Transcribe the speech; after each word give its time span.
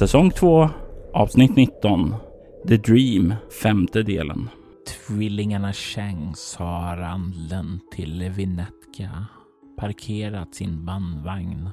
Säsong 0.00 0.30
2, 0.30 0.68
avsnitt 1.12 1.56
19. 1.56 2.14
The 2.68 2.76
Dream, 2.76 3.34
femte 3.62 4.02
delen. 4.02 4.48
Tvillingarna 5.06 5.72
Shanks 5.72 6.56
har 6.56 6.96
anlänt 6.96 7.90
till 7.90 8.30
Vinetka, 8.36 9.26
parkerat 9.76 10.54
sin 10.54 10.84
bandvagn 10.84 11.70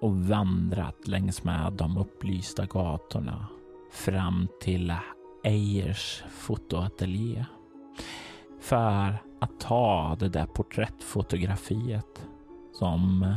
och 0.00 0.16
vandrat 0.16 1.08
längs 1.08 1.44
med 1.44 1.72
de 1.72 1.98
upplysta 1.98 2.66
gatorna 2.66 3.46
fram 3.92 4.48
till 4.60 4.94
Eyers 5.44 6.24
fotoateljé 6.30 7.44
för 8.60 9.16
att 9.40 9.60
ta 9.60 10.16
det 10.20 10.28
där 10.28 10.46
porträttfotografiet 10.46 12.26
som 12.72 13.34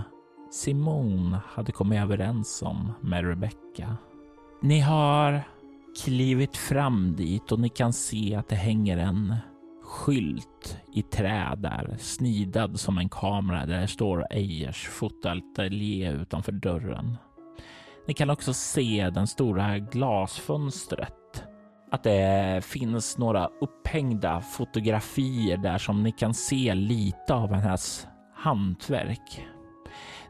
Simone 0.51 1.39
hade 1.47 1.71
kommit 1.71 1.99
överens 1.99 2.61
om 2.61 2.93
med 3.01 3.25
Rebecca. 3.27 3.97
Ni 4.65 4.79
har 4.79 5.41
klivit 6.03 6.57
fram 6.57 7.15
dit 7.15 7.51
och 7.51 7.59
ni 7.59 7.69
kan 7.69 7.93
se 7.93 8.35
att 8.35 8.49
det 8.49 8.55
hänger 8.55 8.97
en 8.97 9.35
skylt 9.83 10.77
i 10.93 11.01
trä 11.01 11.55
där, 11.57 11.95
snidad 11.99 12.79
som 12.79 12.97
en 12.97 13.09
kamera 13.09 13.65
där 13.65 13.81
det 13.81 13.87
står 13.87 14.27
Eyers 14.31 14.87
fotoateljé 14.87 16.11
utanför 16.11 16.51
dörren. 16.51 17.17
Ni 18.07 18.13
kan 18.13 18.29
också 18.29 18.53
se 18.53 19.09
det 19.09 19.27
stora 19.27 19.79
glasfönstret. 19.79 21.43
Att 21.91 22.03
det 22.03 22.65
finns 22.65 23.17
några 23.17 23.49
upphängda 23.61 24.41
fotografier 24.41 25.57
där 25.57 25.77
som 25.77 26.03
ni 26.03 26.11
kan 26.11 26.33
se 26.33 26.73
lite 26.75 27.33
av 27.33 27.53
hennes 27.53 28.07
hantverk. 28.35 29.45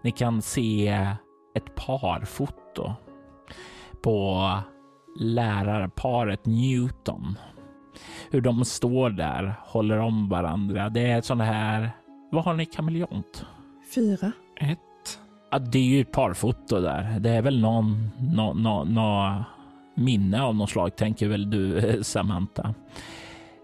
Ni 0.01 0.11
kan 0.11 0.41
se 0.41 0.87
ett 1.55 1.75
parfoto 1.75 2.95
på 4.05 4.51
lärarparet 5.19 6.45
Newton. 6.45 7.37
Hur 8.31 8.41
de 8.41 8.65
står 8.65 9.09
där, 9.09 9.55
håller 9.61 9.97
om 9.97 10.29
varandra. 10.29 10.89
Det 10.89 11.11
är 11.11 11.17
ett 11.17 11.25
sånt 11.25 11.41
här... 11.41 11.89
Vad 12.31 12.43
har 12.43 12.53
ni 12.53 12.65
kameleont? 12.65 13.45
Fyra. 13.95 14.31
Ett. 14.55 15.19
Ja, 15.51 15.59
det 15.59 15.79
är 15.79 15.83
ju 15.83 16.01
ett 16.01 16.11
parfoto 16.11 16.79
där. 16.79 17.19
Det 17.19 17.29
är 17.29 17.41
väl 17.41 17.61
någon, 17.61 18.09
nå, 18.35 18.53
nå, 18.53 18.83
nå 18.83 19.43
minne 19.95 20.41
av 20.41 20.55
något 20.55 20.69
slag, 20.69 20.95
tänker 20.95 21.27
väl 21.27 21.49
du, 21.49 21.99
Samantha. 22.03 22.73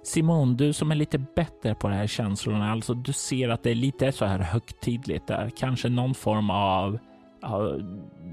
Simon, 0.03 0.57
du 0.57 0.73
som 0.73 0.91
är 0.91 0.95
lite 0.95 1.17
bättre 1.17 1.75
på 1.75 1.87
de 1.87 1.93
här 1.93 2.07
känslorna, 2.07 2.71
alltså 2.71 2.93
du 2.93 3.13
ser 3.13 3.49
att 3.49 3.63
det 3.63 3.71
är 3.71 3.75
lite 3.75 4.11
så 4.11 4.25
här 4.25 4.39
högtidligt 4.39 5.27
där. 5.27 5.51
Kanske 5.57 5.89
någon 5.89 6.13
form 6.13 6.49
av, 6.49 6.99
av 7.41 7.81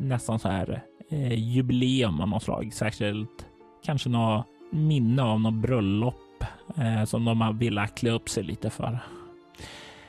nästan 0.00 0.38
så 0.38 0.48
här 0.48 0.84
eh, 1.08 1.34
jubileum 1.34 2.20
av 2.20 2.28
något 2.28 2.42
slag. 2.42 2.72
Särskilt 2.72 3.46
kanske 3.84 4.08
något 4.08 4.46
minne 4.70 5.22
av 5.22 5.40
något 5.40 5.54
bröllop 5.54 6.44
eh, 6.76 7.04
som 7.04 7.24
de 7.24 7.40
har 7.40 7.52
velat 7.52 7.98
klä 7.98 8.10
upp 8.10 8.28
sig 8.28 8.44
lite 8.44 8.70
för. 8.70 8.98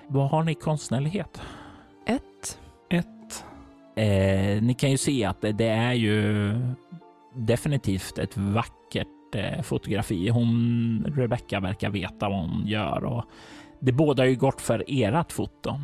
Vad 0.08 0.30
har 0.30 0.44
ni 0.44 0.56
konstnärlighet? 0.56 1.42
Ett. 2.06 2.60
Ett. 2.90 3.46
Eh, 3.96 4.62
ni 4.62 4.76
kan 4.80 4.92
ju 4.92 4.98
se 4.98 5.26
att 5.26 5.42
det, 5.42 5.52
det 5.52 5.68
är 5.68 5.94
ju 5.94 6.54
definitivt 7.36 8.18
ett 8.18 8.38
vackert 8.38 9.36
eh, 9.36 9.62
fotografi. 9.62 10.30
Hon, 10.30 11.14
Rebecca 11.16 11.60
verkar 11.60 11.90
veta 11.90 12.30
vad 12.30 12.40
hon 12.40 12.68
gör 12.68 13.04
och 13.04 13.26
det 13.80 13.92
bådar 13.92 14.26
ju 14.26 14.36
gott 14.36 14.62
för 14.62 14.84
ert 14.88 15.32
foto. 15.32 15.80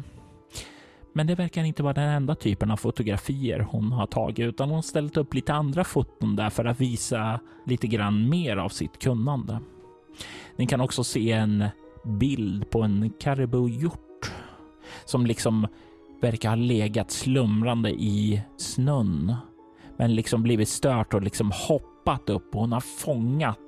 Men 1.17 1.27
det 1.27 1.35
verkar 1.35 1.63
inte 1.63 1.83
vara 1.83 1.93
den 1.93 2.09
enda 2.09 2.35
typen 2.35 2.71
av 2.71 2.77
fotografier 2.77 3.59
hon 3.59 3.91
har 3.91 4.07
tagit, 4.07 4.39
utan 4.39 4.69
hon 4.69 4.75
har 4.75 4.81
ställt 4.81 5.17
upp 5.17 5.33
lite 5.33 5.53
andra 5.53 5.83
foton 5.83 6.35
där 6.35 6.49
för 6.49 6.65
att 6.65 6.81
visa 6.81 7.39
lite 7.65 7.87
grann 7.87 8.29
mer 8.29 8.57
av 8.57 8.69
sitt 8.69 8.99
kunnande. 8.99 9.59
Ni 10.55 10.67
kan 10.67 10.81
också 10.81 11.03
se 11.03 11.31
en 11.31 11.65
bild 12.05 12.69
på 12.69 12.81
en 12.81 13.13
karibuhjort 13.19 14.31
som 15.05 15.25
liksom 15.25 15.67
verkar 16.21 16.49
ha 16.49 16.55
legat 16.55 17.11
slumrande 17.11 17.89
i 17.89 18.41
snön, 18.57 19.35
men 19.97 20.15
liksom 20.15 20.43
blivit 20.43 20.69
stört 20.69 21.13
och 21.13 21.21
liksom 21.21 21.51
hoppat 21.51 22.29
upp 22.29 22.55
och 22.55 22.61
hon 22.61 22.71
har 22.71 22.81
fångat 22.81 23.59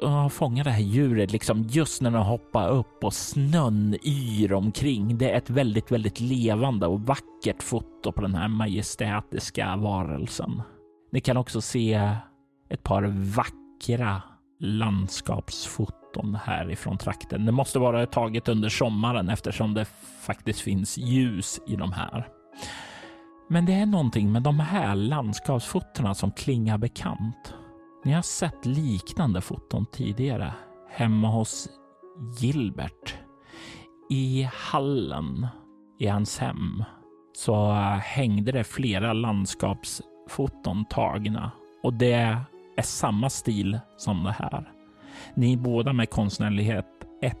hon 0.00 0.30
fånga 0.30 0.64
det 0.64 0.70
här 0.70 0.82
djuret 0.82 1.32
liksom 1.32 1.62
just 1.62 2.02
när 2.02 2.10
den 2.10 2.22
hoppar 2.22 2.68
upp 2.68 3.04
och 3.04 3.14
snön 3.14 3.96
yr 4.04 4.52
omkring. 4.52 5.18
Det 5.18 5.30
är 5.30 5.36
ett 5.38 5.50
väldigt, 5.50 5.92
väldigt 5.92 6.20
levande 6.20 6.86
och 6.86 7.00
vackert 7.00 7.62
foto 7.62 8.12
på 8.12 8.20
den 8.20 8.34
här 8.34 8.48
majestätiska 8.48 9.76
varelsen. 9.76 10.62
Ni 11.12 11.20
kan 11.20 11.36
också 11.36 11.60
se 11.60 12.16
ett 12.68 12.82
par 12.82 13.02
vackra 13.36 14.22
landskapsfoton 14.60 16.34
härifrån 16.44 16.98
trakten. 16.98 17.46
Det 17.46 17.52
måste 17.52 17.78
vara 17.78 18.06
taget 18.06 18.48
under 18.48 18.68
sommaren 18.68 19.28
eftersom 19.28 19.74
det 19.74 19.84
faktiskt 20.20 20.60
finns 20.60 20.98
ljus 20.98 21.60
i 21.66 21.76
de 21.76 21.92
här. 21.92 22.28
Men 23.48 23.66
det 23.66 23.72
är 23.72 23.86
någonting 23.86 24.32
med 24.32 24.42
de 24.42 24.60
här 24.60 24.94
landskapsfotona 24.94 26.14
som 26.14 26.30
klingar 26.30 26.78
bekant. 26.78 27.54
Ni 28.04 28.12
har 28.12 28.22
sett 28.22 28.66
liknande 28.66 29.40
foton 29.40 29.86
tidigare 29.86 30.52
hemma 30.90 31.28
hos 31.28 31.68
Gilbert. 32.40 33.14
I 34.10 34.48
hallen 34.52 35.46
i 35.98 36.06
hans 36.06 36.38
hem 36.38 36.84
så 37.32 37.72
hängde 38.02 38.52
det 38.52 38.64
flera 38.64 39.12
landskapsfoton 39.12 40.84
tagna 40.84 41.50
och 41.82 41.94
det 41.94 42.12
är 42.76 42.82
samma 42.82 43.30
stil 43.30 43.80
som 43.96 44.24
det 44.24 44.32
här. 44.38 44.72
Ni 45.34 45.56
båda 45.56 45.92
med 45.92 46.10
konstnärlighet 46.10 46.86
1 47.22 47.36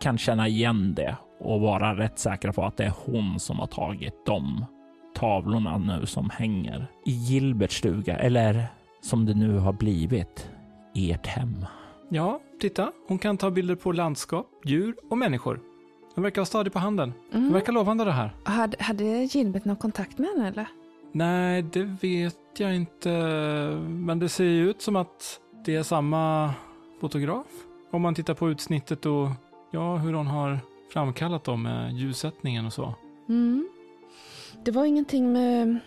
kan 0.00 0.18
känna 0.18 0.48
igen 0.48 0.94
det 0.94 1.16
och 1.40 1.60
vara 1.60 1.96
rätt 1.96 2.18
säkra 2.18 2.52
på 2.52 2.64
att 2.64 2.76
det 2.76 2.84
är 2.84 2.94
hon 3.06 3.40
som 3.40 3.58
har 3.58 3.66
tagit 3.66 4.26
de 4.26 4.64
tavlorna 5.14 5.78
nu 5.78 6.06
som 6.06 6.30
hänger 6.30 6.86
i 7.06 7.10
Gilberts 7.10 7.78
stuga 7.78 8.18
eller 8.18 8.66
som 9.04 9.26
det 9.26 9.34
nu 9.34 9.58
har 9.58 9.72
blivit 9.72 10.50
ert 10.94 11.26
hem. 11.26 11.66
Ja, 12.08 12.40
titta. 12.60 12.92
Hon 13.08 13.18
kan 13.18 13.36
ta 13.36 13.50
bilder 13.50 13.74
på 13.74 13.92
landskap, 13.92 14.46
djur 14.64 14.94
och 15.10 15.18
människor. 15.18 15.60
Hon 16.14 16.24
verkar 16.24 16.40
ha 16.40 16.46
stadig 16.46 16.72
på 16.72 16.78
handen. 16.78 17.12
Hon 17.32 17.40
Mm. 17.40 17.52
verkar 17.52 17.72
lovande 17.72 18.04
det 18.04 18.12
här. 18.12 18.34
Hade, 18.44 18.76
hade 18.82 19.04
Gilbert 19.04 19.64
någon 19.64 19.76
kontakt 19.76 20.18
med 20.18 20.28
henne 20.28 20.48
eller? 20.48 20.66
Nej, 21.12 21.62
det 21.62 21.82
vet 21.82 22.36
jag 22.58 22.76
inte. 22.76 23.10
Men 23.88 24.18
det 24.18 24.28
ser 24.28 24.44
ju 24.44 24.70
ut 24.70 24.82
som 24.82 24.96
att 24.96 25.40
det 25.64 25.76
är 25.76 25.82
samma 25.82 26.54
fotograf. 27.00 27.46
Om 27.90 28.02
man 28.02 28.14
tittar 28.14 28.34
på 28.34 28.50
utsnittet 28.50 29.06
och 29.06 29.28
ja, 29.70 29.96
hur 29.96 30.12
hon 30.12 30.26
har 30.26 30.58
framkallat 30.92 31.44
dem 31.44 31.62
med 31.62 31.92
ljussättningen 31.92 32.66
och 32.66 32.72
så. 32.72 32.94
Mm. 33.28 33.68
Det 34.64 34.70
var 34.70 34.84
ingenting 34.84 35.32
med 35.32 35.78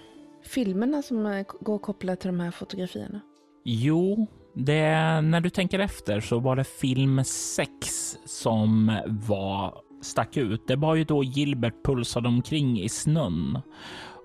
filmerna 0.48 1.02
som 1.02 1.26
eh, 1.26 1.46
går 1.60 1.80
kopplat 1.80 2.20
till 2.20 2.28
de 2.28 2.40
här 2.40 2.52
fotografierna. 2.52 3.22
Jo, 3.64 4.28
det, 4.54 5.22
när 5.22 5.42
du 5.42 5.50
tänker 5.50 5.80
efter 5.80 6.20
så 6.20 6.40
var 6.40 6.56
det 6.56 6.64
film 6.64 7.24
6 7.24 8.18
som 8.26 9.00
var 9.08 9.74
stack 10.02 10.38
ut. 10.38 10.68
Det 10.68 10.76
var 10.76 10.96
ju 10.96 11.04
då 11.04 11.24
Gilbert 11.24 11.86
pulsade 11.86 12.28
omkring 12.28 12.80
i 12.80 12.90
snön 12.90 13.60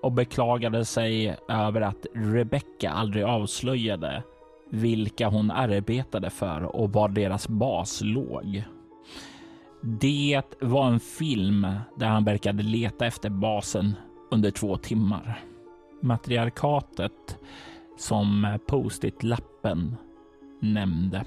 och 0.01 0.11
beklagade 0.11 0.85
sig 0.85 1.37
över 1.49 1.81
att 1.81 2.05
Rebecca 2.13 2.89
aldrig 2.89 3.23
avslöjade 3.23 4.23
vilka 4.69 5.27
hon 5.27 5.51
arbetade 5.51 6.29
för 6.29 6.63
och 6.63 6.93
var 6.93 7.09
deras 7.09 7.47
bas 7.47 8.01
låg. 8.01 8.63
Det 9.81 10.41
var 10.61 10.87
en 10.87 10.99
film 10.99 11.67
där 11.95 12.07
han 12.07 12.23
verkade 12.23 12.63
leta 12.63 13.05
efter 13.05 13.29
basen 13.29 13.95
under 14.31 14.51
två 14.51 14.77
timmar. 14.77 15.43
Matriarkatet 16.03 17.37
som 17.97 18.57
post-it-lappen 18.67 19.95
nämnde. 20.59 21.23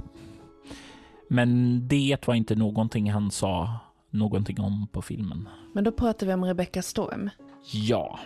Men 1.28 1.80
det 1.88 2.26
var 2.26 2.34
inte 2.34 2.54
någonting 2.54 3.12
han 3.12 3.30
sa 3.30 3.78
någonting 4.10 4.60
om 4.60 4.88
på 4.92 5.02
filmen. 5.02 5.48
Men 5.72 5.84
då 5.84 5.92
pratar 5.92 6.26
vi 6.26 6.34
om 6.34 6.44
Rebecca 6.44 6.82
Storm. 6.82 7.30
Ja, 7.72 8.18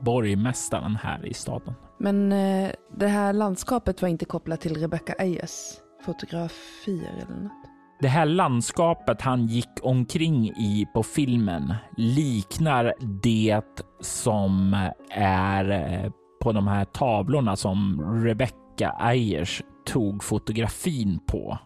borgmästaren 0.00 0.96
här 0.96 1.26
i 1.26 1.34
staden. 1.34 1.74
Men 1.98 2.32
eh, 2.32 2.70
det 2.96 3.06
här 3.06 3.32
landskapet 3.32 4.02
var 4.02 4.08
inte 4.08 4.24
kopplat 4.24 4.60
till 4.60 4.76
Rebecca 4.76 5.14
Ayers 5.18 5.80
fotografier 6.04 7.12
eller 7.12 7.42
något? 7.42 7.65
Det 7.98 8.08
här 8.08 8.26
landskapet 8.26 9.22
han 9.22 9.46
gick 9.46 9.68
omkring 9.82 10.48
i 10.48 10.86
på 10.94 11.02
filmen 11.02 11.74
liknar 11.96 12.94
det 13.22 13.62
som 14.00 14.76
är 15.10 15.70
eh, 15.70 16.10
på 16.42 16.52
de 16.52 16.68
här 16.68 16.84
tavlorna 16.84 17.56
som 17.56 18.02
Rebecca 18.24 18.96
Ayers 18.98 19.62
tog 19.86 20.24
fotografin 20.24 21.18
på. 21.26 21.58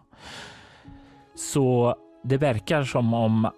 Så 1.35 1.95
det 2.23 2.37
verkar 2.37 2.83
som 2.83 3.13
om, 3.13 3.49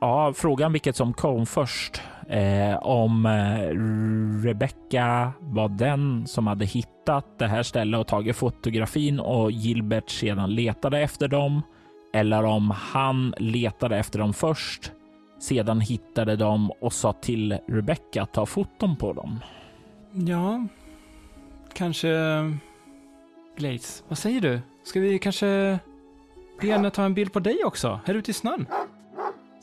ja, 0.00 0.32
frågan 0.36 0.72
vilket 0.72 0.96
som 0.96 1.12
kom 1.12 1.46
först. 1.46 2.02
Eh, 2.28 2.76
om 2.82 3.26
eh, 3.26 3.76
Rebecca 4.46 5.32
var 5.40 5.68
den 5.68 6.26
som 6.26 6.46
hade 6.46 6.64
hittat 6.64 7.38
det 7.38 7.46
här 7.46 7.62
stället 7.62 8.00
och 8.00 8.06
tagit 8.06 8.36
fotografin 8.36 9.20
och 9.20 9.52
Gilbert 9.52 10.10
sedan 10.10 10.54
letade 10.54 11.00
efter 11.00 11.28
dem. 11.28 11.62
Eller 12.12 12.44
om 12.44 12.70
han 12.70 13.34
letade 13.38 13.96
efter 13.96 14.18
dem 14.18 14.32
först, 14.32 14.92
sedan 15.38 15.80
hittade 15.80 16.36
dem 16.36 16.70
och 16.70 16.92
sa 16.92 17.12
till 17.12 17.58
Rebecca 17.68 18.22
att 18.22 18.32
ta 18.32 18.46
foton 18.46 18.96
på 18.96 19.12
dem. 19.12 19.40
Ja, 20.12 20.66
kanske 21.72 22.08
Glaze. 23.56 24.02
Vad 24.08 24.18
säger 24.18 24.40
du? 24.40 24.60
Ska 24.84 25.00
vi 25.00 25.18
kanske 25.18 25.78
be 26.60 26.66
henne 26.66 26.90
ta 26.90 27.04
en 27.04 27.14
bild 27.14 27.32
på 27.32 27.40
dig 27.40 27.64
också, 27.64 28.00
här 28.04 28.14
ute 28.14 28.30
i 28.30 28.34
snön? 28.34 28.66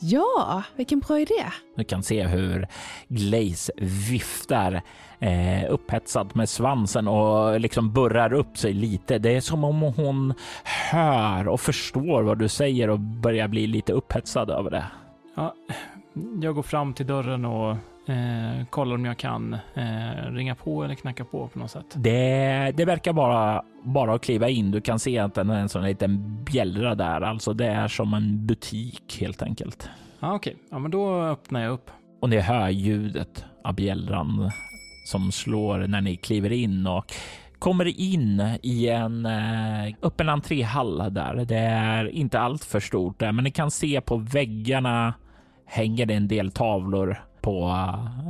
Ja, 0.02 0.62
vilken 0.76 1.00
bra 1.00 1.20
idé. 1.20 1.44
Du 1.76 1.84
kan 1.84 2.02
se 2.02 2.26
hur 2.26 2.66
Glaze 3.08 3.72
viftar 4.10 4.82
eh, 5.18 5.72
upphetsad 5.72 6.36
med 6.36 6.48
svansen 6.48 7.08
och 7.08 7.60
liksom 7.60 7.92
burrar 7.92 8.32
upp 8.32 8.58
sig 8.58 8.72
lite. 8.72 9.18
Det 9.18 9.36
är 9.36 9.40
som 9.40 9.64
om 9.64 9.82
hon 9.82 10.34
hör 10.90 11.48
och 11.48 11.60
förstår 11.60 12.22
vad 12.22 12.38
du 12.38 12.48
säger 12.48 12.90
och 12.90 13.00
börjar 13.00 13.48
bli 13.48 13.66
lite 13.66 13.92
upphetsad 13.92 14.50
över 14.50 14.70
det. 14.70 14.84
Ja, 15.34 15.54
jag 16.42 16.54
går 16.54 16.62
fram 16.62 16.94
till 16.94 17.06
dörren 17.06 17.44
och 17.44 17.76
eh, 18.10 18.66
kollar 18.70 18.94
om 18.94 19.04
jag 19.04 19.18
kan 19.18 19.56
eh, 19.74 20.32
ringa 20.32 20.54
på 20.54 20.84
eller 20.84 20.94
knacka 20.94 21.24
på 21.24 21.48
på 21.48 21.58
något 21.58 21.70
sätt. 21.70 21.86
Det, 21.94 22.72
det 22.76 22.84
verkar 22.84 23.12
bara, 23.12 23.62
bara 23.82 24.14
att 24.14 24.22
kliva 24.22 24.48
in. 24.48 24.70
Du 24.70 24.80
kan 24.80 24.98
se 24.98 25.18
att 25.18 25.34
den 25.34 25.50
är 25.50 25.60
en 25.60 25.68
sån 25.68 25.84
liten 25.84 26.44
bjällra 26.44 26.94
där. 26.94 27.20
Alltså 27.20 27.52
det 27.52 27.66
är 27.66 27.88
som 27.88 28.14
en 28.14 28.46
butik 28.46 29.18
helt 29.20 29.42
enkelt. 29.42 29.90
Ja, 30.20 30.34
Okej, 30.34 30.54
okay. 30.54 30.66
ja, 30.70 30.78
men 30.78 30.90
då 30.90 31.22
öppnar 31.22 31.60
jag 31.60 31.72
upp. 31.72 31.90
Och 32.20 32.30
ni 32.30 32.40
hör 32.40 32.68
ljudet 32.68 33.44
av 33.64 33.74
bjällran 33.74 34.50
som 35.06 35.32
slår 35.32 35.78
när 35.78 36.00
ni 36.00 36.16
kliver 36.16 36.52
in 36.52 36.86
och 36.86 37.12
kommer 37.58 38.00
in 38.00 38.42
i 38.62 38.88
en 38.88 39.26
eh, 39.26 39.94
öppen 40.02 40.28
entréhall 40.28 41.14
där. 41.14 41.44
Det 41.44 41.56
är 41.58 42.08
inte 42.08 42.40
allt 42.40 42.64
för 42.64 42.80
stort 42.80 43.18
där, 43.18 43.32
men 43.32 43.44
ni 43.44 43.50
kan 43.50 43.70
se 43.70 44.00
på 44.00 44.16
väggarna 44.16 45.14
hänger 45.66 46.06
det 46.06 46.14
en 46.14 46.28
del 46.28 46.50
tavlor 46.50 47.22
på 47.40 47.64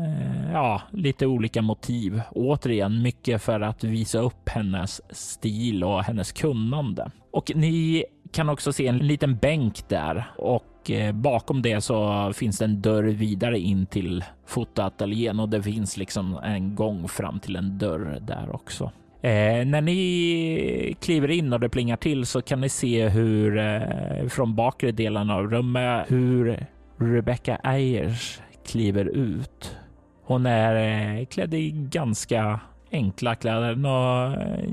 eh, 0.05 0.53
ja, 0.53 0.83
lite 0.91 1.27
olika 1.27 1.63
motiv. 1.63 2.21
Återigen 2.31 3.03
mycket 3.03 3.43
för 3.43 3.61
att 3.61 3.85
visa 3.85 4.19
upp 4.19 4.49
hennes 4.49 5.01
stil 5.17 5.85
och 5.85 6.05
hennes 6.05 6.33
kunnande. 6.33 7.11
Och 7.31 7.53
ni 7.55 8.05
kan 8.33 8.49
också 8.49 8.73
se 8.73 8.87
en 8.87 8.99
liten 8.99 9.37
bänk 9.37 9.89
där 9.89 10.31
och 10.37 10.91
eh, 10.91 11.13
bakom 11.13 11.63
det 11.63 11.81
så 11.81 12.33
finns 12.33 12.59
det 12.59 12.65
en 12.65 12.81
dörr 12.81 13.05
vidare 13.05 13.59
in 13.59 13.87
till 13.87 14.25
fotoateljén 14.47 15.41
och 15.41 15.49
det 15.49 15.63
finns 15.63 15.97
liksom 15.97 16.39
en 16.45 16.75
gång 16.75 17.09
fram 17.09 17.41
till 17.41 17.57
en 17.57 17.79
dörr 17.79 18.19
där 18.21 18.55
också. 18.55 18.91
Eh, 19.23 19.67
när 19.67 19.81
ni 19.81 20.97
kliver 21.01 21.31
in 21.31 21.53
och 21.53 21.61
det 21.61 21.69
plingar 21.69 21.97
till 21.97 22.27
så 22.27 22.43
kan 22.43 22.61
ni 22.61 22.69
se 22.69 23.09
hur 23.09 23.59
eh, 23.59 24.29
från 24.29 24.55
bakre 24.55 24.93
delen 24.93 25.31
av 25.31 25.51
rummet 25.51 26.05
hur 26.09 26.67
Rebecca 26.97 27.59
Ayers 27.63 28.41
kliver 28.67 29.05
ut. 29.05 29.77
Hon 30.25 30.47
är 30.47 30.75
eh, 31.19 31.27
klädd 31.27 31.55
i 31.55 31.71
ganska 31.71 32.61
enkla 32.93 33.35
kläder, 33.35 33.75
några 33.75 34.43
eh, 34.43 34.71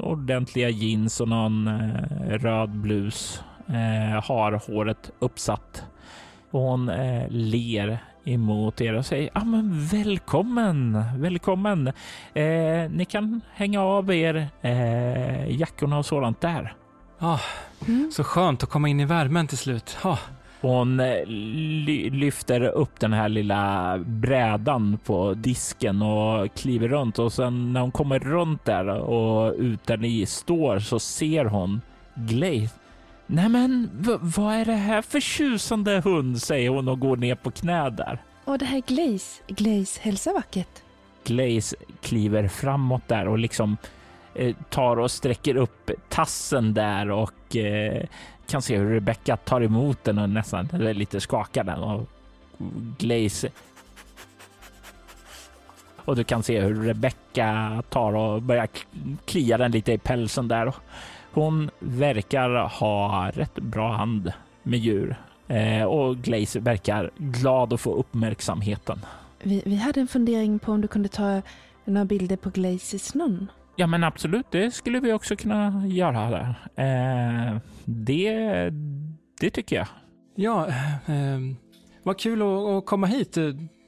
ordentliga 0.00 0.68
jeans 0.68 1.20
och 1.20 1.28
någon 1.28 1.68
eh, 1.68 2.38
röd 2.38 2.70
blus. 2.70 3.42
Har 4.24 4.52
håret 4.52 5.10
uppsatt. 5.18 5.84
Och 6.50 6.60
hon 6.60 6.90
ler 7.28 7.98
emot 8.24 8.80
er 8.80 8.94
och 8.94 9.06
säger 9.06 9.30
ja, 9.34 9.44
men 9.44 9.86
välkommen, 9.86 11.04
välkommen. 11.16 11.86
Eh, 12.34 12.90
ni 12.90 13.06
kan 13.08 13.40
hänga 13.54 13.82
av 13.82 14.12
er 14.12 14.48
eh, 14.60 15.60
jackorna 15.60 15.98
och 15.98 16.06
sådant 16.06 16.40
där. 16.40 16.74
Ah, 17.18 17.40
mm. 17.88 18.10
Så 18.12 18.24
skönt 18.24 18.62
att 18.62 18.70
komma 18.70 18.88
in 18.88 19.00
i 19.00 19.04
värmen 19.04 19.46
till 19.46 19.58
slut. 19.58 19.98
Ah. 20.02 20.18
Hon 20.60 21.00
eh, 21.00 21.26
ly 21.26 22.10
lyfter 22.10 22.62
upp 22.62 23.00
den 23.00 23.12
här 23.12 23.28
lilla 23.28 23.98
brädan 23.98 24.98
på 25.04 25.34
disken 25.34 26.02
och 26.02 26.54
kliver 26.54 26.88
runt 26.88 27.18
och 27.18 27.32
sen 27.32 27.72
när 27.72 27.80
hon 27.80 27.90
kommer 27.92 28.18
runt 28.18 28.64
där 28.64 28.88
och 28.88 29.54
ut 29.58 29.86
där 29.86 29.96
ni 29.96 30.26
står 30.26 30.78
så 30.78 30.98
ser 30.98 31.44
hon 31.44 31.80
Glaze. 32.14 32.74
Nej 33.26 33.48
men 33.48 33.90
vad 34.20 34.54
är 34.54 34.64
det 34.64 34.72
här 34.72 35.02
för 35.02 35.20
tjusande 35.20 36.00
hund 36.04 36.42
säger 36.42 36.70
hon 36.70 36.88
och 36.88 37.00
går 37.00 37.16
ner 37.16 37.34
på 37.34 37.50
knä 37.50 37.90
där. 37.90 38.18
Och 38.44 38.58
det 38.58 38.64
här 38.64 38.76
är 38.76 38.94
Glaze. 38.94 39.42
Glaze 39.48 40.00
hälsa 40.02 40.32
vackert. 40.32 40.82
Glaze 41.24 41.76
kliver 42.02 42.48
framåt 42.48 43.08
där 43.08 43.28
och 43.28 43.38
liksom 43.38 43.76
eh, 44.34 44.56
tar 44.70 44.96
och 44.96 45.10
sträcker 45.10 45.56
upp 45.56 45.90
tassen 46.08 46.74
där 46.74 47.10
och 47.10 47.56
eh, 47.56 48.06
kan 48.50 48.62
se 48.62 48.78
hur 48.78 48.90
Rebecca 48.90 49.36
tar 49.36 49.60
emot 49.60 50.04
den 50.04 50.18
och 50.18 50.30
nästan 50.30 50.68
är 50.72 50.94
lite 50.94 51.20
skakar 51.20 51.64
den 51.64 51.78
och 51.78 52.08
Glaze. 52.98 53.48
Och 56.04 56.16
du 56.16 56.24
kan 56.24 56.42
se 56.42 56.60
hur 56.60 56.84
Rebecca 56.84 57.82
tar 57.88 58.12
och 58.12 58.42
börjar 58.42 58.68
klia 59.24 59.58
den 59.58 59.70
lite 59.70 59.92
i 59.92 59.98
pälsen 59.98 60.48
där. 60.48 60.74
Hon 61.32 61.70
verkar 61.78 62.50
ha 62.68 63.30
rätt 63.34 63.54
bra 63.54 63.92
hand 63.92 64.32
med 64.62 64.78
djur 64.78 65.16
eh, 65.48 65.82
och 65.82 66.16
Glaze 66.16 66.60
verkar 66.60 67.10
glad 67.16 67.72
att 67.72 67.80
få 67.80 67.94
uppmärksamheten. 67.94 69.00
Vi, 69.42 69.62
vi 69.66 69.76
hade 69.76 70.00
en 70.00 70.08
fundering 70.08 70.58
på 70.58 70.72
om 70.72 70.80
du 70.80 70.88
kunde 70.88 71.08
ta 71.08 71.42
några 71.84 72.04
bilder 72.04 72.36
på 72.36 72.50
Glaze 72.50 72.98
snön. 72.98 73.50
Ja, 73.80 73.86
men 73.86 74.04
absolut, 74.04 74.46
det 74.50 74.70
skulle 74.70 75.00
vi 75.00 75.12
också 75.12 75.36
kunna 75.36 75.86
göra 75.86 76.30
där. 76.30 76.54
Eh, 76.76 77.56
det, 77.84 78.34
det 79.40 79.50
tycker 79.50 79.76
jag. 79.76 79.86
Ja, 80.34 80.66
eh, 81.06 81.38
vad 82.02 82.18
kul 82.18 82.42
att, 82.42 82.48
att, 82.48 82.86
komma 82.86 83.06
hit. 83.06 83.34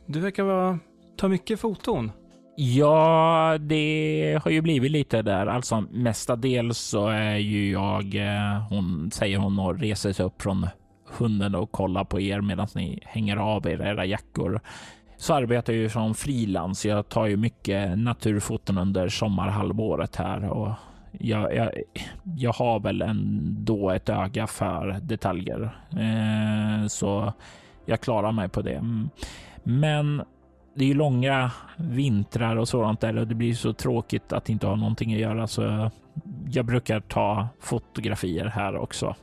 Du 0.06 0.20
verkar 0.20 0.42
vara, 0.42 0.78
ta 1.16 1.28
mycket 1.28 1.60
foton. 1.60 2.12
Ja, 2.56 3.58
det 3.60 4.40
har 4.44 4.50
ju 4.50 4.60
blivit 4.60 4.90
lite 4.90 5.22
där. 5.22 5.46
Alltså 5.46 5.80
mestadels 5.90 6.78
så 6.78 7.08
är 7.08 7.36
ju 7.36 7.70
jag, 7.70 8.14
eh, 8.14 8.68
hon 8.68 9.10
säger 9.10 9.38
hon 9.38 9.58
och 9.58 9.78
reser 9.78 10.12
sig 10.12 10.26
upp 10.26 10.42
från 10.42 10.66
hunden 11.18 11.54
och 11.54 11.72
kollar 11.72 12.04
på 12.04 12.20
er 12.20 12.40
medan 12.40 12.68
ni 12.74 12.98
hänger 13.02 13.36
av 13.36 13.66
er 13.66 13.82
era 13.82 14.04
jackor 14.04 14.60
så 15.22 15.34
arbetar 15.34 15.72
jag 15.72 15.82
ju 15.82 15.88
som 15.88 16.14
frilans. 16.14 16.86
Jag 16.86 17.08
tar 17.08 17.26
ju 17.26 17.36
mycket 17.36 17.98
naturfoton 17.98 18.78
under 18.78 19.08
sommarhalvåret 19.08 20.16
här 20.16 20.48
och 20.48 20.72
jag, 21.12 21.56
jag, 21.56 21.70
jag 22.36 22.52
har 22.52 22.80
väl 22.80 23.02
ändå 23.02 23.90
ett 23.90 24.08
öga 24.08 24.46
för 24.46 24.98
detaljer, 25.02 25.76
eh, 25.90 26.86
så 26.86 27.32
jag 27.86 28.00
klarar 28.00 28.32
mig 28.32 28.48
på 28.48 28.62
det. 28.62 28.74
Mm. 28.74 29.10
Men 29.62 30.22
det 30.74 30.84
är 30.84 30.88
ju 30.88 30.94
långa 30.94 31.50
vintrar 31.76 32.56
och 32.56 32.68
sådant 32.68 33.00
där 33.00 33.18
och 33.18 33.26
det 33.26 33.34
blir 33.34 33.54
så 33.54 33.72
tråkigt 33.72 34.32
att 34.32 34.48
inte 34.48 34.66
ha 34.66 34.76
någonting 34.76 35.14
att 35.14 35.20
göra 35.20 35.46
så 35.46 35.90
jag 36.50 36.64
brukar 36.64 37.00
ta 37.00 37.48
fotografier 37.60 38.46
här 38.46 38.76
också. 38.76 39.14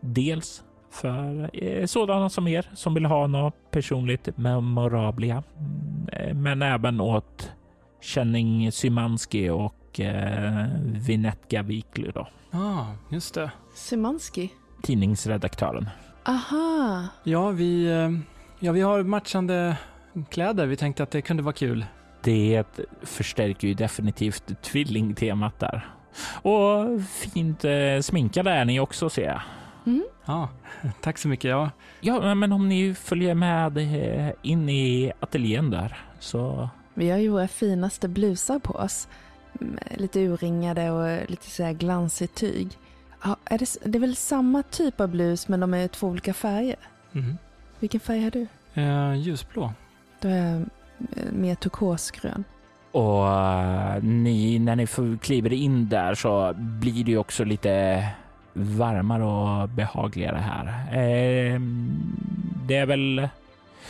Dels 0.00 0.64
för 0.94 1.50
eh, 1.52 1.86
sådana 1.86 2.28
som 2.30 2.48
er 2.48 2.70
som 2.74 2.94
vill 2.94 3.04
ha 3.04 3.26
något 3.26 3.70
personligt 3.70 4.36
memorabla. 4.36 5.42
Mm, 5.58 6.42
men 6.42 6.62
även 6.62 7.00
åt 7.00 7.52
Känning 8.00 8.72
Symanski 8.72 9.50
och 9.50 10.00
eh, 10.00 10.66
Vinetka 10.82 11.62
Wikly 11.62 12.10
då. 12.10 12.28
Ja, 12.50 12.58
ah, 12.58 12.86
just 13.08 13.34
det. 13.34 13.50
Symanski? 13.74 14.50
Tidningsredaktören. 14.82 15.88
Aha. 16.24 17.06
Ja, 17.24 17.50
vi, 17.50 17.86
eh, 17.86 18.10
ja, 18.58 18.72
vi 18.72 18.80
har 18.80 19.02
matchande 19.02 19.76
kläder. 20.30 20.66
Vi 20.66 20.76
tänkte 20.76 21.02
att 21.02 21.10
det 21.10 21.22
kunde 21.22 21.42
vara 21.42 21.52
kul. 21.52 21.84
Det 22.22 22.64
förstärker 23.02 23.68
ju 23.68 23.74
definitivt 23.74 24.62
tvillingtemat 24.62 25.60
där. 25.60 25.88
Och 26.42 27.02
fint 27.02 27.64
eh, 27.64 28.00
sminkade 28.00 28.50
är 28.50 28.64
ni 28.64 28.80
också 28.80 29.10
ser 29.10 29.26
jag. 29.26 29.40
Mm. 29.86 30.04
Ja, 30.24 30.48
tack 31.00 31.18
så 31.18 31.28
mycket. 31.28 31.48
Ja. 31.48 31.70
ja, 32.00 32.34
men 32.34 32.52
om 32.52 32.68
ni 32.68 32.94
följer 32.94 33.34
med 33.34 33.78
eh, 33.78 34.32
in 34.42 34.68
i 34.68 35.12
ateljén 35.20 35.70
där 35.70 35.96
så... 36.20 36.68
Vi 36.94 37.10
har 37.10 37.18
ju 37.18 37.28
våra 37.28 37.48
finaste 37.48 38.08
blusar 38.08 38.58
på 38.58 38.72
oss. 38.72 39.08
Lite 39.90 40.20
urringade 40.20 40.90
och 40.90 41.30
lite 41.30 41.50
så 41.50 41.62
här 41.62 41.72
glansigt 41.72 42.34
tyg. 42.34 42.78
Ja, 43.22 43.36
är 43.44 43.58
det, 43.58 43.66
det 43.84 43.98
är 43.98 44.00
väl 44.00 44.16
samma 44.16 44.62
typ 44.62 45.00
av 45.00 45.08
blus 45.08 45.48
men 45.48 45.60
de 45.60 45.74
är 45.74 45.88
två 45.88 46.06
olika 46.06 46.34
färger? 46.34 46.76
Mm. 47.12 47.36
Vilken 47.80 48.00
färg 48.00 48.22
har 48.22 48.30
du? 48.30 48.46
Eh, 48.74 49.14
ljusblå. 49.14 49.72
Då 50.20 50.28
är 50.28 50.36
jag 50.36 50.60
eh, 51.16 51.32
mer 51.32 51.54
turkosgrön. 51.54 52.44
Och 52.92 53.24
uh, 53.24 54.02
ni, 54.02 54.58
när 54.58 54.76
ni 54.76 54.86
kliver 55.18 55.52
in 55.52 55.88
där 55.88 56.14
så 56.14 56.54
blir 56.56 57.04
det 57.04 57.16
också 57.16 57.44
lite 57.44 58.06
varmare 58.54 59.24
och 59.24 59.68
behagligare 59.68 60.38
här. 60.38 60.66
Eh, 60.88 61.60
det 62.66 62.76
är 62.76 62.86
väl 62.86 63.28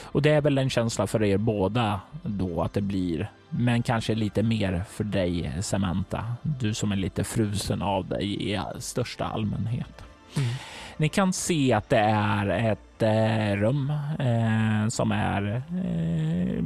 och 0.02 0.22
det 0.22 0.30
är 0.30 0.40
väl 0.40 0.58
en 0.58 0.70
känsla 0.70 1.06
för 1.06 1.22
er 1.22 1.36
båda 1.38 2.00
då 2.22 2.62
att 2.62 2.72
det 2.72 2.80
blir, 2.80 3.30
men 3.50 3.82
kanske 3.82 4.14
lite 4.14 4.42
mer 4.42 4.84
för 4.88 5.04
dig 5.04 5.52
Samantha. 5.60 6.24
Du 6.42 6.74
som 6.74 6.92
är 6.92 6.96
lite 6.96 7.24
frusen 7.24 7.82
av 7.82 8.08
dig 8.08 8.52
i 8.52 8.60
största 8.78 9.24
allmänhet. 9.24 10.04
Mm. 10.36 10.48
Ni 10.96 11.08
kan 11.08 11.32
se 11.32 11.72
att 11.72 11.88
det 11.88 11.98
är 11.98 12.48
ett 12.48 13.02
eh, 13.02 13.56
rum 13.56 13.92
eh, 14.18 14.88
som 14.88 15.12
är, 15.12 15.62
eh, 15.84 16.64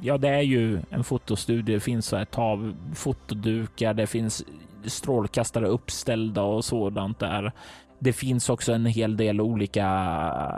ja 0.00 0.18
det 0.18 0.28
är 0.28 0.42
ju 0.42 0.80
en 0.90 1.04
fotostudio. 1.04 1.74
Det 1.74 1.80
finns 1.80 2.12
ett 2.12 2.34
hav 2.34 2.74
fotodukar, 2.94 3.94
det 3.94 4.06
finns 4.06 4.44
strålkastare 4.84 5.66
uppställda 5.66 6.42
och 6.42 6.64
sådant 6.64 7.18
där. 7.18 7.52
Det 7.98 8.12
finns 8.12 8.50
också 8.50 8.72
en 8.72 8.86
hel 8.86 9.16
del 9.16 9.40
olika 9.40 9.86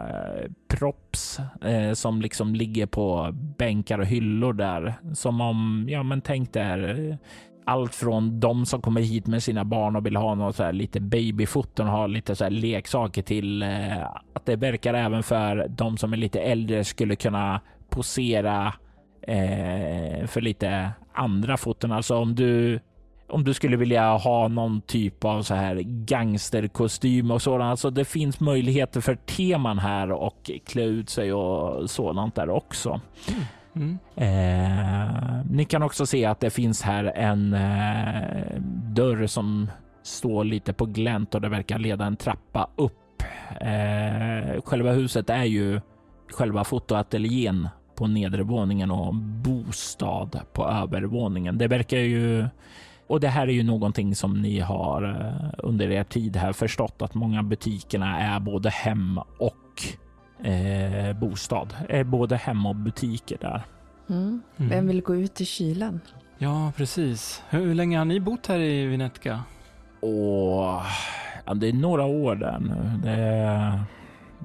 eh, 0.08 0.50
props 0.68 1.40
eh, 1.62 1.92
som 1.92 2.20
liksom 2.20 2.54
ligger 2.54 2.86
på 2.86 3.30
bänkar 3.32 3.98
och 3.98 4.06
hyllor 4.06 4.52
där. 4.52 4.94
Som 5.14 5.40
om, 5.40 5.86
ja 5.88 6.02
men 6.02 6.20
tänk 6.20 6.52
där 6.52 7.08
eh, 7.10 7.16
allt 7.64 7.94
från 7.94 8.40
de 8.40 8.66
som 8.66 8.82
kommer 8.82 9.00
hit 9.00 9.26
med 9.26 9.42
sina 9.42 9.64
barn 9.64 9.96
och 9.96 10.06
vill 10.06 10.16
ha 10.16 10.34
något 10.34 10.56
så 10.56 10.62
här 10.62 10.72
lite 10.72 11.00
babyfoton 11.00 11.86
och 11.86 11.92
ha 11.92 12.06
lite 12.06 12.36
så 12.36 12.44
här 12.44 12.50
leksaker 12.50 13.22
till 13.22 13.62
eh, 13.62 14.02
att 14.32 14.46
det 14.46 14.56
verkar 14.56 14.94
även 14.94 15.22
för 15.22 15.68
de 15.68 15.96
som 15.96 16.12
är 16.12 16.16
lite 16.16 16.40
äldre 16.40 16.84
skulle 16.84 17.16
kunna 17.16 17.60
posera 17.90 18.74
eh, 19.22 20.26
för 20.26 20.40
lite 20.40 20.90
andra 21.14 21.56
foton. 21.56 21.92
Alltså 21.92 22.16
om 22.16 22.34
du 22.34 22.80
om 23.30 23.44
du 23.44 23.54
skulle 23.54 23.76
vilja 23.76 24.16
ha 24.16 24.49
någon 24.49 24.80
typ 24.80 25.25
av 25.25 25.42
så 25.42 25.54
här 25.54 25.76
gangsterkostym 25.84 27.30
och 27.30 27.42
sådant. 27.42 27.70
Alltså 27.70 27.90
det 27.90 28.04
finns 28.04 28.40
möjligheter 28.40 29.00
för 29.00 29.14
teman 29.14 29.78
här 29.78 30.12
och 30.12 30.50
klä 30.66 30.84
ut 30.84 31.10
sig 31.10 31.32
och 31.32 31.90
sådant 31.90 32.34
där 32.34 32.50
också. 32.50 33.00
Mm. 33.28 33.42
Mm. 33.75 33.99
Eh, 34.16 35.44
ni 35.50 35.64
kan 35.64 35.82
också 35.82 36.06
se 36.06 36.25
att 36.25 36.40
det 36.40 36.50
finns 36.50 36.82
här 36.82 37.04
en 37.04 37.54
eh, 37.54 38.60
dörr 38.94 39.26
som 39.26 39.70
står 40.02 40.44
lite 40.44 40.72
på 40.72 40.87
glänt 40.87 41.34
och 41.34 41.40
det 41.40 41.49
verkar 41.49 41.78
leda 41.78 42.04
en 42.04 42.16
trappa 42.16 42.70
upp. 42.76 43.22
Eh, 43.60 44.62
själva 44.64 44.92
huset 44.92 45.30
är 45.30 45.44
ju 45.44 45.80
själva 46.32 46.64
fotoateljén 46.64 47.68
på 47.94 48.06
nedre 48.06 48.42
våningen 48.42 48.90
och 48.90 49.14
bostad 49.14 50.40
på 50.52 50.68
övervåningen. 50.68 51.58
Det 51.58 51.68
verkar 51.68 51.99
ju 51.99 52.46
och 53.10 53.20
det 53.20 53.28
här 53.28 53.48
är 53.48 53.52
ju 53.52 53.62
någonting 53.62 54.14
som 54.14 54.42
ni 54.42 54.58
har 54.58 55.02
eh, 55.02 55.50
under 55.58 55.90
er 55.90 56.04
tid 56.04 56.36
här 56.36 56.52
förstått 56.52 57.02
att 57.02 57.14
många 57.14 57.42
butikerna 57.42 58.20
är 58.20 58.40
både 58.40 58.70
hem 58.70 59.20
och 59.38 59.82
eh, 60.46 61.16
bostad. 61.16 61.74
Är 61.88 62.04
både 62.04 62.36
hem 62.36 62.66
och 62.66 62.76
butiker 62.76 63.38
där. 63.40 63.62
Mm. 64.08 64.42
Vem 64.56 64.72
mm. 64.72 64.86
vill 64.86 65.02
gå 65.02 65.16
ut 65.16 65.40
i 65.40 65.44
kylan? 65.44 66.00
Ja, 66.38 66.72
precis. 66.76 67.42
Hur 67.48 67.74
länge 67.74 67.98
har 67.98 68.04
ni 68.04 68.20
bott 68.20 68.46
här 68.46 68.58
i 68.58 68.86
Vinetka? 68.86 69.42
Åh, 70.00 70.86
ja, 71.46 71.54
det 71.54 71.68
är 71.68 71.72
några 71.72 72.04
år 72.04 72.34
där 72.34 72.58
nu. 72.58 73.00
Det, 73.02 73.80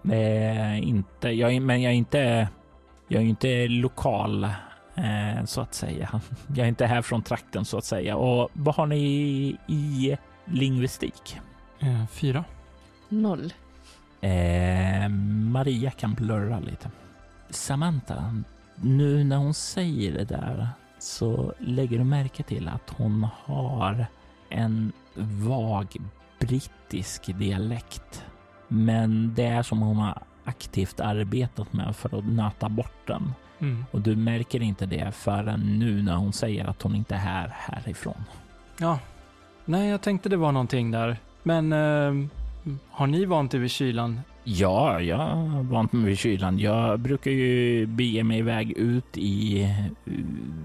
det 0.03 0.25
är 0.45 0.75
inte, 0.75 1.29
jag, 1.29 1.61
men 1.61 1.81
jag 1.81 1.93
är 1.93 1.97
inte, 1.97 2.47
jag 3.07 3.21
är 3.21 3.25
inte 3.25 3.67
lokal 3.67 4.47
så 5.45 5.61
att 5.61 5.73
säga. 5.73 6.21
Jag 6.47 6.59
är 6.65 6.69
inte 6.69 6.85
här 6.85 7.01
från 7.01 7.21
trakten 7.21 7.65
så 7.65 7.77
att 7.77 7.85
säga. 7.85 8.15
Och 8.15 8.49
vad 8.53 8.75
har 8.75 8.85
ni 8.87 9.57
i, 9.67 10.17
lingvistik? 10.45 11.39
Eh, 11.79 12.05
fyra. 12.07 12.43
Noll. 13.09 13.53
Eh, 14.21 15.09
Maria 15.51 15.91
kan 15.91 16.13
blurra 16.13 16.59
lite. 16.59 16.91
Samantha, 17.49 18.43
nu 18.75 19.23
när 19.23 19.37
hon 19.37 19.53
säger 19.53 20.13
det 20.13 20.23
där 20.23 20.69
så 20.99 21.53
lägger 21.59 21.97
du 21.97 22.03
märke 22.03 22.43
till 22.43 22.67
att 22.67 22.89
hon 22.97 23.27
har 23.45 24.05
en 24.49 24.91
vag 25.47 25.95
brittisk 26.39 27.37
dialekt. 27.37 28.25
Men 28.67 29.33
det 29.35 29.45
är 29.45 29.63
som 29.63 29.81
hon 29.81 29.97
har 29.97 30.23
aktivt 30.45 30.99
arbetat 30.99 31.73
med 31.73 31.95
för 31.95 32.19
att 32.19 32.25
nöta 32.25 32.69
bort 32.69 33.07
den. 33.07 33.33
Mm. 33.65 33.85
Och 33.91 34.01
du 34.01 34.15
märker 34.15 34.61
inte 34.61 34.85
det 34.85 35.11
förrän 35.15 35.79
nu 35.79 36.01
när 36.01 36.15
hon 36.15 36.33
säger 36.33 36.65
att 36.65 36.81
hon 36.81 36.95
inte 36.95 37.15
är 37.15 37.19
här 37.19 37.53
härifrån. 37.57 38.23
Ja, 38.79 38.99
nej, 39.65 39.89
jag 39.89 40.01
tänkte 40.01 40.29
det 40.29 40.37
var 40.37 40.51
någonting 40.51 40.91
där. 40.91 41.17
Men 41.43 41.73
eh, 41.73 42.27
har 42.89 43.07
ni 43.07 43.25
vant 43.25 43.53
er 43.53 43.59
vid 43.59 43.71
kylan? 43.71 44.21
Ja, 44.43 45.01
jag 45.01 45.17
har 45.17 45.63
vant 45.63 45.93
mig 45.93 46.05
vid 46.05 46.17
kylan. 46.17 46.59
Jag 46.59 46.99
brukar 46.99 47.31
ju 47.31 47.85
bege 47.85 48.23
mig 48.23 48.39
iväg 48.39 48.71
ut 48.71 49.17
i 49.17 49.63
eh, 49.63 50.13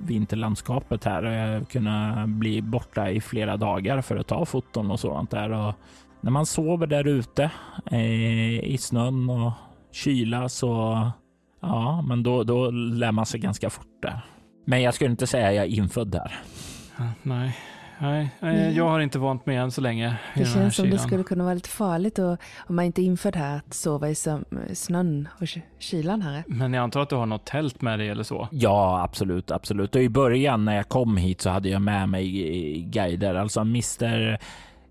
vinterlandskapet 0.06 1.04
här 1.04 1.60
och 1.60 1.70
kunna 1.70 2.26
bli 2.26 2.62
borta 2.62 3.10
i 3.10 3.20
flera 3.20 3.56
dagar 3.56 4.00
för 4.00 4.16
att 4.16 4.26
ta 4.26 4.44
foton 4.44 4.90
och 4.90 5.00
sådant 5.00 5.30
där. 5.30 5.50
Och 5.50 5.74
när 6.20 6.30
man 6.30 6.46
sover 6.46 6.86
där 6.86 7.06
ute 7.06 7.50
eh, 7.90 8.64
i 8.64 8.76
snön 8.80 9.30
och 9.30 9.52
kyla 9.92 10.48
så 10.48 11.10
Ja, 11.60 12.02
men 12.02 12.22
då, 12.22 12.44
då 12.44 12.70
lär 12.70 13.12
man 13.12 13.26
sig 13.26 13.40
ganska 13.40 13.70
fort 13.70 14.02
där. 14.02 14.20
Men 14.64 14.82
jag 14.82 14.94
skulle 14.94 15.10
inte 15.10 15.26
säga 15.26 15.48
att 15.48 15.54
jag 15.54 15.64
är 15.64 15.68
infödd 15.68 16.08
där. 16.08 16.38
nej, 17.22 17.56
nej, 17.98 18.30
nej, 18.40 18.76
jag 18.76 18.88
har 18.88 19.00
inte 19.00 19.18
vant 19.18 19.46
mig 19.46 19.56
än 19.56 19.70
så 19.70 19.80
länge. 19.80 20.16
Det 20.34 20.44
känns 20.44 20.76
som 20.76 20.90
det 20.90 20.98
skulle 20.98 21.22
kunna 21.24 21.44
vara 21.44 21.54
lite 21.54 21.68
farligt 21.68 22.18
och, 22.18 22.36
om 22.58 22.76
man 22.76 22.84
inte 22.84 23.02
är 23.02 23.04
infödd 23.04 23.36
här 23.36 23.56
att 23.56 23.74
sova 23.74 24.08
i 24.08 24.14
snön 24.74 25.28
och 25.40 25.46
kylan 25.78 26.22
här. 26.22 26.44
Men 26.46 26.72
jag 26.72 26.82
antar 26.82 27.00
att 27.00 27.08
du 27.08 27.16
har 27.16 27.26
något 27.26 27.46
tält 27.46 27.82
med 27.82 27.98
dig 27.98 28.08
eller 28.08 28.22
så? 28.22 28.48
Ja, 28.50 29.02
absolut, 29.02 29.50
absolut. 29.50 29.94
Och 29.94 30.02
i 30.02 30.08
början 30.08 30.64
när 30.64 30.76
jag 30.76 30.88
kom 30.88 31.16
hit 31.16 31.40
så 31.40 31.50
hade 31.50 31.68
jag 31.68 31.82
med 31.82 32.08
mig 32.08 32.82
guider, 32.82 33.34
alltså 33.34 33.60
Mr 33.60 34.38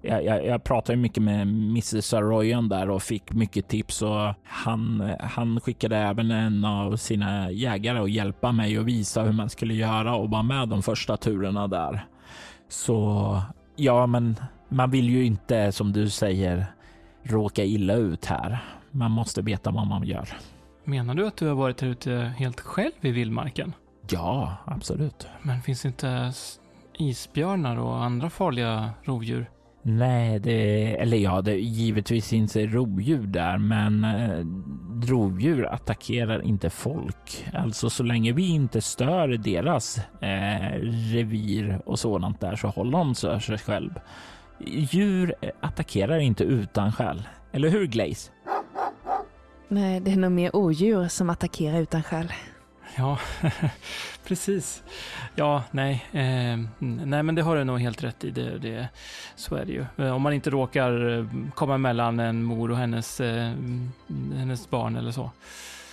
jag, 0.02 0.26
jag, 0.26 0.46
jag 0.46 0.64
pratade 0.64 0.98
mycket 0.98 1.24
med 1.24 1.42
Mrs 1.42 2.06
Saroyan 2.06 2.70
där 2.70 2.90
och 2.90 3.04
fick 3.04 3.34
mycket 3.34 3.68
tips 3.68 4.02
och 4.02 4.34
han, 4.44 5.14
han 5.20 5.60
skickade 5.60 5.98
även 5.98 6.32
en 6.32 6.66
av 6.66 6.96
sina 6.96 7.52
jägare 7.52 8.00
och 8.00 8.10
hjälpa 8.10 8.52
mig 8.52 8.80
och 8.80 8.88
visa 8.88 9.24
hur 9.24 9.32
man 9.32 9.50
skulle 9.50 9.74
göra 9.74 10.16
och 10.16 10.30
vara 10.30 10.44
med 10.44 10.68
de 10.68 10.84
första 10.84 11.18
turerna 11.18 11.68
där. 11.68 12.06
Så 12.68 13.42
ja, 13.76 14.08
men 14.08 14.36
man 14.70 14.92
vill 14.92 15.10
ju 15.10 15.26
inte 15.26 15.72
som 15.72 15.94
du 15.94 16.10
säger 16.10 16.66
råka 17.24 17.64
illa 17.64 17.94
ut 17.94 18.26
här. 18.26 18.60
Man 18.92 19.12
måste 19.12 19.42
veta 19.42 19.72
vad 19.72 19.88
man 19.88 20.04
gör. 20.04 20.30
Menar 20.84 21.14
du 21.16 21.28
att 21.28 21.38
du 21.38 21.48
har 21.48 21.56
varit 21.56 21.82
här 21.82 21.88
ute 21.88 22.34
helt 22.38 22.60
själv 22.60 22.92
i 23.02 23.12
vildmarken? 23.12 23.74
Ja, 24.10 24.58
absolut. 24.66 25.28
Men 25.42 25.62
finns 25.62 25.86
inte 25.86 26.34
isbjörnar 26.94 27.78
och 27.78 28.04
andra 28.04 28.30
farliga 28.30 28.90
rovdjur? 29.04 29.50
Nej, 29.82 30.40
det, 30.40 30.96
eller 31.02 31.18
ja, 31.18 31.42
det 31.42 31.56
givetvis 31.56 32.34
inte 32.34 32.66
rovdjur 32.68 33.28
där, 33.28 33.58
men 33.58 34.04
eh, 34.04 34.46
rovdjur 35.08 35.66
attackerar 35.74 36.42
inte 36.42 36.70
folk. 36.70 37.46
Alltså 37.54 37.90
så 37.90 38.04
länge 38.04 38.32
vi 38.32 38.48
inte 38.50 38.82
stör 38.82 39.28
deras 39.28 39.98
eh, 40.22 40.80
revir 41.14 41.82
och 41.86 42.00
sådant 42.00 42.42
där 42.42 42.56
så 42.56 42.68
håller 42.68 42.98
de 42.98 43.16
sig 43.16 43.58
själv. 43.58 43.92
Djur 44.66 45.34
attackerar 45.62 46.20
inte 46.20 46.44
utan 46.44 46.92
skäl. 46.92 47.28
Eller 47.52 47.70
hur 47.70 47.88
Glaze? 47.88 48.32
Nej, 49.68 50.00
det 50.00 50.12
är 50.12 50.18
nog 50.18 50.32
mer 50.32 50.56
odjur 50.56 51.08
som 51.08 51.30
attackerar 51.30 51.80
utan 51.80 52.04
skäl. 52.04 52.34
Ja, 52.98 53.20
precis. 54.30 54.84
Ja, 55.36 55.64
nej, 55.72 56.06
eh, 56.12 56.58
nej, 56.80 57.24
men 57.24 57.36
det 57.36 57.42
har 57.42 57.56
du 57.56 57.64
nog 57.64 57.80
helt 57.80 58.04
rätt 58.04 58.24
i. 58.24 58.32
Det, 58.32 58.58
det, 58.58 58.88
så 59.36 59.56
är 59.56 59.66
det 59.66 59.72
ju. 59.72 59.86
Eh, 59.98 60.16
om 60.16 60.22
man 60.22 60.34
inte 60.34 60.50
råkar 60.50 61.18
eh, 61.18 61.26
komma 61.56 61.76
emellan 61.76 62.20
en 62.20 62.44
mor 62.44 62.72
och 62.72 62.78
hennes, 62.78 63.22
eh, 63.22 63.52
hennes 64.36 64.70
barn 64.70 64.96
eller 64.96 65.12
så. 65.12 65.32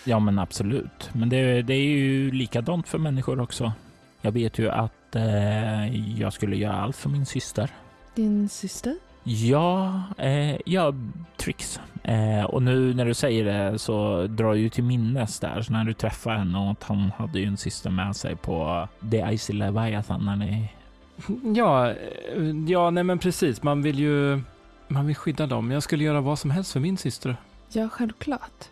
Ja, 0.05 0.19
men 0.19 0.39
absolut. 0.39 1.11
Men 1.13 1.29
det, 1.29 1.63
det 1.63 1.75
är 1.75 1.85
ju 1.85 2.31
likadant 2.31 2.89
för 2.89 2.99
människor 2.99 3.41
också. 3.41 3.73
Jag 4.21 4.33
vet 4.33 4.59
ju 4.59 4.71
att 4.71 5.17
eh, 5.17 6.21
jag 6.21 6.33
skulle 6.33 6.57
göra 6.57 6.77
allt 6.77 6.97
för 6.97 7.09
min 7.09 7.27
syster. 7.27 7.71
Din 8.15 8.49
syster? 8.49 8.97
Ja, 9.29 10.03
eh, 10.19 10.57
ja, 10.65 10.95
Trix. 11.37 11.81
Eh, 12.03 12.45
och 12.45 12.63
nu 12.63 12.95
när 12.95 13.05
du 13.05 13.15
säger 13.15 13.45
det 13.45 13.79
så 13.79 14.27
drar 14.27 14.55
du 14.55 14.69
till 14.69 14.85
minnes 14.85 15.41
där, 15.41 15.63
så 15.63 15.73
när 15.73 15.85
du 15.85 15.93
träffar 15.93 16.37
henne 16.37 16.59
och 16.59 16.71
att 16.71 16.83
han 16.83 17.13
hade 17.19 17.39
ju 17.39 17.47
en 17.47 17.57
syster 17.57 17.91
med 17.91 18.17
sig 18.17 18.37
på 18.37 18.89
The 19.11 19.33
Icy 19.33 19.53
Leviathan 19.53 20.25
när 20.25 20.37
ni... 20.37 20.73
Ja, 21.57 21.91
eh, 21.91 21.95
ja, 22.67 22.91
nej 22.91 23.05
men 23.05 23.19
precis. 23.19 23.63
Man 23.63 23.83
vill 23.83 23.99
ju 23.99 24.41
man 24.89 25.07
vill 25.07 25.17
skydda 25.17 25.47
dem. 25.47 25.71
Jag 25.71 25.83
skulle 25.83 26.05
göra 26.05 26.21
vad 26.21 26.39
som 26.39 26.51
helst 26.51 26.73
för 26.73 26.81
min 26.81 26.97
syster. 26.97 27.37
Ja, 27.69 27.89
självklart. 27.89 28.65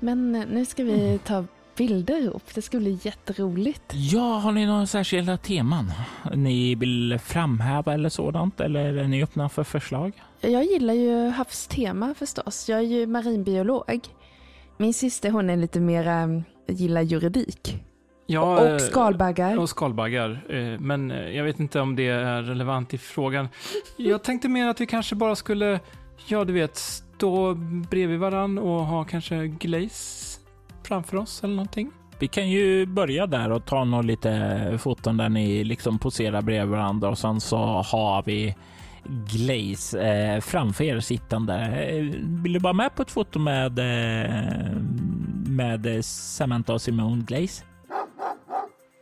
Men 0.00 0.34
eh, 0.34 0.44
nu 0.48 0.64
ska 0.64 0.84
vi 0.84 1.06
mm. 1.06 1.18
ta 1.18 1.44
bilder 1.76 2.22
ihop. 2.22 2.42
Det 2.54 2.62
ska 2.62 2.78
bli 2.78 2.98
jätteroligt. 3.02 3.92
Ja, 3.94 4.38
har 4.38 4.52
ni 4.52 4.66
några 4.66 4.86
särskilda 4.86 5.36
teman 5.36 5.92
ni 6.34 6.74
vill 6.74 7.18
framhäva 7.24 7.94
eller 7.94 8.08
sådant? 8.08 8.60
Eller 8.60 8.94
är 8.94 9.08
ni 9.08 9.22
öppna 9.22 9.48
för 9.48 9.64
förslag? 9.64 10.12
Jag 10.40 10.64
gillar 10.64 10.94
ju 10.94 11.28
havstema 11.28 12.14
förstås. 12.14 12.68
Jag 12.68 12.78
är 12.78 12.82
ju 12.82 13.06
marinbiolog. 13.06 14.00
Min 14.76 14.94
syster 14.94 15.30
hon 15.30 15.50
är 15.50 15.56
lite 15.56 15.80
mera, 15.80 16.42
gillar 16.68 17.02
juridik. 17.02 17.82
Ja, 18.26 18.74
och 18.74 18.80
skalbaggar. 18.80 19.58
Och 19.58 19.68
skalbaggar. 19.68 20.44
Eh, 20.48 20.80
men 20.80 21.10
eh, 21.10 21.36
jag 21.36 21.44
vet 21.44 21.60
inte 21.60 21.80
om 21.80 21.96
det 21.96 22.08
är 22.08 22.42
relevant 22.42 22.94
i 22.94 22.98
frågan. 22.98 23.48
Jag 23.96 24.22
tänkte 24.22 24.48
mer 24.48 24.66
att 24.66 24.80
vi 24.80 24.86
kanske 24.86 25.14
bara 25.14 25.36
skulle, 25.36 25.80
ja 26.26 26.44
du 26.44 26.52
vet, 26.52 26.76
stå 26.76 27.54
bredvid 27.90 28.18
varann 28.18 28.58
och 28.58 28.86
ha 28.86 29.04
kanske 29.04 29.46
glaze 29.46 30.35
framför 30.86 31.16
oss 31.16 31.44
eller 31.44 31.54
någonting. 31.54 31.90
Vi 32.18 32.28
kan 32.28 32.48
ju 32.48 32.86
börja 32.86 33.26
där 33.26 33.50
och 33.52 33.64
ta 33.64 33.84
några 33.84 34.02
lite 34.02 34.78
foton 34.78 35.16
där 35.16 35.28
ni 35.28 35.64
liksom 35.64 35.98
poserar 35.98 36.42
bredvid 36.42 36.70
varandra 36.70 37.08
och 37.08 37.18
sen 37.18 37.40
så 37.40 37.56
har 37.82 38.22
vi 38.26 38.54
Glaze 39.08 40.00
eh, 40.00 40.40
framför 40.40 40.84
er 40.84 41.00
sittande. 41.00 41.54
Eh, 41.54 42.04
vill 42.42 42.52
du 42.52 42.58
vara 42.58 42.72
med 42.72 42.94
på 42.94 43.02
ett 43.02 43.10
foto 43.10 43.38
med, 43.38 43.78
eh, 43.78 44.70
med 45.46 45.86
eh, 45.86 46.00
Samantha 46.02 46.72
och 46.72 46.82
Simone 46.82 47.22
Glaze? 47.22 47.64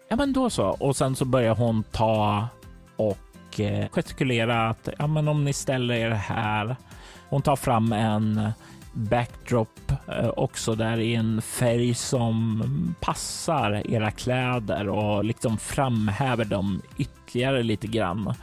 Ja, 0.08 0.16
men 0.16 0.32
då 0.32 0.50
så. 0.50 0.64
Och 0.66 0.96
sen 0.96 1.16
så 1.16 1.24
börjar 1.24 1.54
hon 1.54 1.82
ta 1.82 2.48
och 2.96 3.60
eh, 3.60 3.88
gestikulera 3.88 4.68
att 4.68 4.88
ja, 4.98 5.06
men 5.06 5.28
om 5.28 5.44
ni 5.44 5.52
ställer 5.52 5.94
er 5.94 6.10
här. 6.10 6.76
Hon 7.28 7.42
tar 7.42 7.56
fram 7.56 7.92
en 7.92 8.52
backdrop 8.94 9.92
eh, 10.08 10.28
också 10.28 10.74
där 10.74 10.98
i 10.98 11.14
en 11.14 11.42
färg 11.42 11.94
som 11.94 12.62
passar 13.00 13.90
era 13.90 14.10
kläder 14.10 14.88
och 14.88 15.24
liksom 15.24 15.58
framhäver 15.58 16.44
dem 16.44 16.82
ytterligare 16.98 17.62
lite 17.62 17.86
grann 17.86 18.34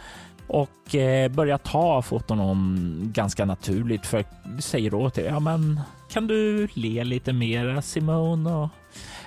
och 0.52 0.96
eh, 0.96 1.32
börjar 1.32 1.58
ta 1.58 2.02
foton 2.02 2.40
om 2.40 2.78
ganska 3.14 3.46
naturligt 3.46 4.06
för 4.06 4.26
säger 4.60 4.94
åt 4.94 5.18
er. 5.18 5.26
Ja, 5.26 5.40
men 5.40 5.80
kan 6.10 6.28
du 6.28 6.68
le 6.74 7.04
lite 7.04 7.34
mer 7.34 7.82
Simone? 7.82 8.54
Och, 8.54 8.70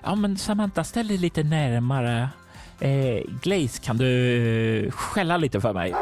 ja, 0.03 0.15
men 0.15 0.37
Samantha, 0.37 0.85
ställ 0.85 1.09
dig 1.09 1.19
lite 1.19 1.43
närmare. 1.43 2.29
Eh, 2.81 3.23
Glaze, 3.43 3.83
kan 3.83 3.97
du 3.97 4.87
eh, 4.87 4.91
skälla 4.91 5.37
lite 5.37 5.61
för 5.61 5.73
mig? 5.73 5.95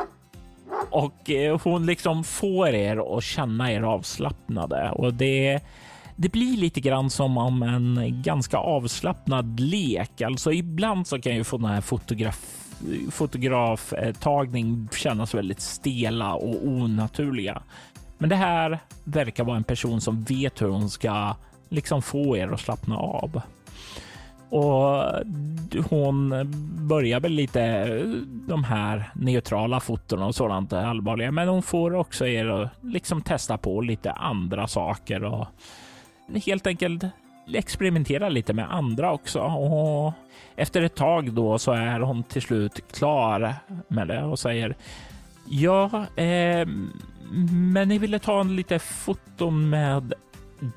Och 0.91 1.31
eh, 1.31 1.61
hon 1.65 1.87
liksom 1.87 2.25
får 2.25 2.69
er 2.69 3.17
att 3.19 3.25
känna 3.25 3.73
er 3.73 3.83
avslappnade 3.83 4.91
och 4.91 5.15
det 5.15 5.61
det 6.17 6.29
blir 6.29 6.57
lite 6.57 6.81
grann 6.81 7.11
som 7.11 7.39
om 7.39 7.63
en 7.63 8.23
ganska 8.23 8.57
avslappnad 8.57 9.61
lek. 9.61 10.21
Alltså 10.21 10.53
ibland 10.53 11.07
så 11.07 11.21
kan 11.21 11.35
ju 11.35 11.45
få 11.45 11.57
den 11.57 11.67
här 11.67 11.81
fotograf 11.81 12.59
fotograftagning 13.11 14.89
kännas 14.93 15.35
väldigt 15.35 15.61
stela 15.61 16.35
och 16.35 16.67
onaturliga. 16.67 17.63
Men 18.19 18.29
det 18.29 18.37
här 18.37 18.79
verkar 19.05 19.45
vara 19.45 19.57
en 19.57 19.65
person 19.65 20.01
som 20.01 20.23
vet 20.23 20.63
hur 20.63 20.69
hon 20.69 20.91
ska 20.91 21.37
liksom 21.69 22.03
få 22.03 22.37
er 22.37 22.49
att 22.49 22.61
slappna 22.61 22.97
av. 22.97 23.41
Och 24.53 25.05
hon 25.91 26.51
börjar 26.89 27.21
väl 27.21 27.33
lite 27.33 27.87
de 28.49 28.65
här 28.65 29.11
neutrala 29.15 29.81
foton 29.81 30.23
och 30.23 30.35
sådant 30.35 30.73
allvarliga, 30.73 31.31
men 31.31 31.49
hon 31.49 31.63
får 31.63 31.95
också 31.95 32.27
er 32.27 32.47
att 32.47 32.71
liksom 32.81 33.23
testa 33.23 33.59
på 33.59 33.81
lite 33.81 34.13
andra 34.13 34.67
saker 34.67 35.25
och 35.25 35.47
helt 36.47 36.67
enkelt 36.67 37.05
experimentera 37.55 38.29
lite 38.29 38.53
med 38.53 38.75
andra 38.75 39.13
också. 39.13 39.41
Och 39.41 40.13
efter 40.57 40.83
ett 40.83 40.95
tag 40.95 41.33
då 41.33 41.59
så 41.59 41.73
är 41.73 42.01
hon 42.01 42.23
till 42.23 42.43
slut 42.43 42.93
klar 42.93 43.55
med 43.89 44.09
det 44.09 44.23
och 44.23 44.39
säger 44.39 44.77
ja, 45.49 45.85
eh, 46.17 46.69
men 47.53 47.89
ni 47.89 47.99
ville 47.99 48.19
ta 48.19 48.41
en 48.41 48.57
lite 48.57 48.79
foton 48.79 49.71
med 49.71 50.15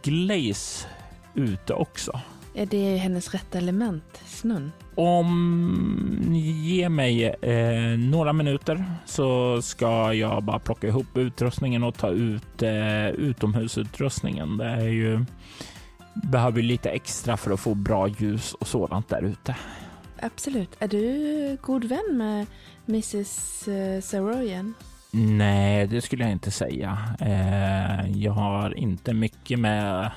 Glaze 0.04 0.88
ute 1.34 1.74
också. 1.74 2.22
Är 2.58 2.66
det 2.66 2.98
hennes 2.98 3.34
rätta 3.34 3.58
element, 3.58 4.22
snön? 4.26 4.72
Om 4.96 6.20
ni 6.30 6.40
ger 6.40 6.90
mig 6.90 7.26
eh, 7.26 7.98
några 7.98 8.34
minuter 8.34 8.86
så 9.06 9.62
ska 9.62 10.14
jag 10.14 10.44
bara 10.44 10.60
plocka 10.60 10.88
ihop 10.88 11.18
utrustningen 11.18 11.84
och 11.84 11.98
ta 11.98 12.10
ut 12.10 12.64
eh, 12.64 13.08
utomhusutrustningen. 13.08 14.58
Det 14.58 14.66
är 14.66 14.88
ju 14.88 15.26
behöver 16.14 16.62
lite 16.62 16.90
extra 16.90 17.38
för 17.38 17.52
att 17.52 17.60
få 17.60 17.74
bra 17.74 18.08
ljus 18.08 18.54
och 18.54 18.68
sådant 18.68 19.10
där 19.10 19.22
ute. 19.22 19.56
Absolut. 20.22 20.70
Är 20.80 20.88
du 20.88 21.58
god 21.62 21.84
vän 21.84 22.18
med 22.18 22.46
Mrs 22.88 23.68
eh, 23.68 24.02
Saroyan? 24.02 24.74
Nej, 25.12 25.88
det 25.88 26.02
skulle 26.02 26.24
jag 26.24 26.32
inte 26.32 26.52
säga. 26.52 26.98
Eh, 27.20 28.12
jag 28.22 28.32
har 28.32 28.78
inte 28.78 29.14
mycket 29.14 29.60
med 29.60 30.12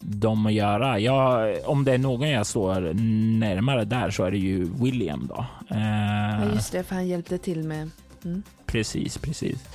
dem 0.00 0.46
att 0.46 0.52
göra. 0.52 0.98
Jag, 0.98 1.54
om 1.64 1.84
det 1.84 1.92
är 1.92 1.98
någon 1.98 2.28
jag 2.28 2.46
står 2.46 2.94
närmare 3.38 3.84
där 3.84 4.10
så 4.10 4.24
är 4.24 4.30
det 4.30 4.38
ju 4.38 4.64
William 4.64 5.26
då. 5.26 5.46
Eh, 5.70 6.40
ja, 6.40 6.54
just 6.54 6.72
det, 6.72 6.82
för 6.82 6.94
han 6.94 7.06
hjälpte 7.06 7.38
till 7.38 7.64
med... 7.64 7.90
Mm. 8.24 8.42
Precis, 8.66 9.18
precis. 9.18 9.68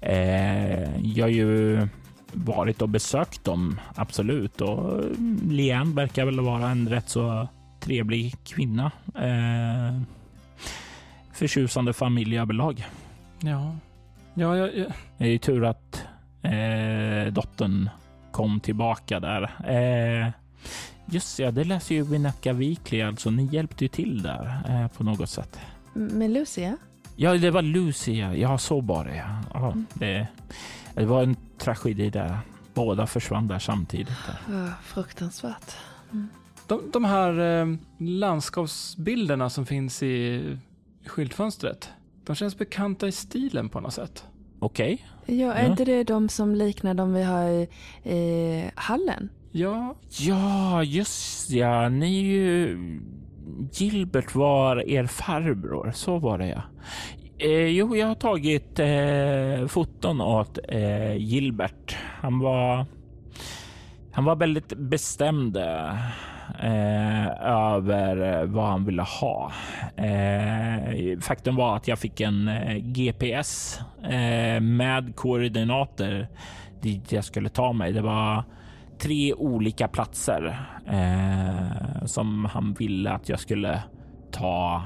Eh, 0.00 1.06
jag 1.06 1.24
har 1.24 1.30
ju 1.30 1.88
varit 2.32 2.82
och 2.82 2.88
besökt 2.88 3.44
dem, 3.44 3.80
absolut. 3.94 4.60
Och 4.60 5.02
Lian 5.50 5.94
verkar 5.94 6.24
väl 6.24 6.40
vara 6.40 6.70
en 6.70 6.88
rätt 6.88 7.08
så 7.08 7.48
trevlig 7.80 8.34
kvinna. 8.44 8.90
Eh, 9.14 10.00
förtjusande 11.32 11.92
familj 11.92 12.38
överlag. 12.38 12.86
Ja. 13.40 13.76
Ja, 14.34 14.56
ja, 14.56 14.68
ja. 14.74 14.86
Det 15.18 15.24
är 15.24 15.28
ju 15.28 15.38
tur 15.38 15.64
att 15.64 16.02
eh, 16.42 17.32
dottern 17.32 17.90
kom 18.36 18.60
tillbaka 18.60 19.20
där. 19.20 19.42
Eh, 19.66 20.32
just 21.06 21.38
ja, 21.38 21.50
det 21.50 21.64
läser 21.64 21.94
ju 21.94 22.02
Winnetka 22.02 22.52
Weekly, 22.52 23.02
alltså 23.02 23.30
ni 23.30 23.44
hjälpte 23.44 23.84
ju 23.84 23.88
till 23.88 24.22
där 24.22 24.62
eh, 24.68 24.88
på 24.96 25.04
något 25.04 25.30
sätt. 25.30 25.58
Med 25.92 26.30
Lucia? 26.30 26.76
Ja, 27.16 27.36
det 27.36 27.50
var 27.50 27.62
Lucia. 27.62 28.36
Ja, 28.36 28.58
så 28.58 28.80
var 28.80 29.04
det. 29.04 29.16
Ja. 29.16 29.42
ja 29.54 29.66
mm. 29.66 29.86
det, 29.94 30.26
det 30.94 31.04
var 31.04 31.22
en 31.22 31.36
tragedi 31.58 32.10
där. 32.10 32.38
Båda 32.74 33.06
försvann 33.06 33.48
där 33.48 33.58
samtidigt. 33.58 34.18
Där. 34.48 34.72
Fruktansvärt. 34.82 35.76
Mm. 36.12 36.28
De, 36.66 36.90
de, 36.92 37.04
här 37.04 37.60
eh, 37.60 37.76
landskapsbilderna 37.98 39.50
som 39.50 39.66
finns 39.66 40.02
i 40.02 40.58
skyltfönstret, 41.06 41.90
de 42.24 42.36
känns 42.36 42.58
bekanta 42.58 43.08
i 43.08 43.12
stilen 43.12 43.68
på 43.68 43.80
något 43.80 43.94
sätt. 43.94 44.24
Okej. 44.58 45.06
Okay. 45.22 45.36
Ja, 45.38 45.52
är 45.52 45.62
ja. 45.62 45.70
inte 45.70 45.84
det 45.84 46.04
de 46.04 46.28
som 46.28 46.54
liknar 46.54 46.94
de 46.94 47.14
vi 47.14 47.22
har 47.22 47.48
i, 47.48 47.68
i 48.12 48.70
hallen? 48.74 49.28
Ja. 49.52 49.94
Ja, 50.08 50.82
just 50.82 51.50
ja. 51.50 51.88
Ni 51.88 52.18
är 52.18 52.24
ju... 52.24 52.78
Gilbert 53.72 54.34
var 54.34 54.88
er 54.88 55.06
farbror, 55.06 55.90
så 55.94 56.18
var 56.18 56.38
det 56.38 56.48
ja. 56.48 56.62
Eh, 57.38 57.66
jo, 57.66 57.96
jag 57.96 58.06
har 58.06 58.14
tagit 58.14 58.78
eh, 58.78 59.66
foton 59.68 60.20
åt 60.20 60.58
eh, 60.68 61.16
Gilbert. 61.16 61.96
Han 62.20 62.38
var, 62.38 62.86
han 64.12 64.24
var 64.24 64.36
väldigt 64.36 64.72
bestämd 64.76 65.56
eh, 66.62 67.26
över 67.46 68.40
eh, 68.40 68.44
vad 68.46 68.66
han 68.66 68.84
ville 68.84 69.02
ha. 69.02 69.52
Eh, 69.96 71.18
faktum 71.20 71.56
var 71.56 71.76
att 71.76 71.88
jag 71.88 71.98
fick 71.98 72.20
en 72.20 72.48
eh, 72.48 72.76
GPS 72.76 73.80
eh, 74.02 74.60
med 74.60 75.16
koordinater 75.16 76.28
dit 76.82 77.12
jag 77.12 77.24
skulle 77.24 77.48
ta 77.48 77.72
mig. 77.72 77.92
Det 77.92 78.02
var 78.02 78.44
tre 78.98 79.34
olika 79.34 79.88
platser 79.88 80.66
eh, 80.86 82.04
som 82.04 82.44
han 82.44 82.74
ville 82.74 83.10
att 83.10 83.28
jag 83.28 83.40
skulle 83.40 83.82
ta 84.32 84.82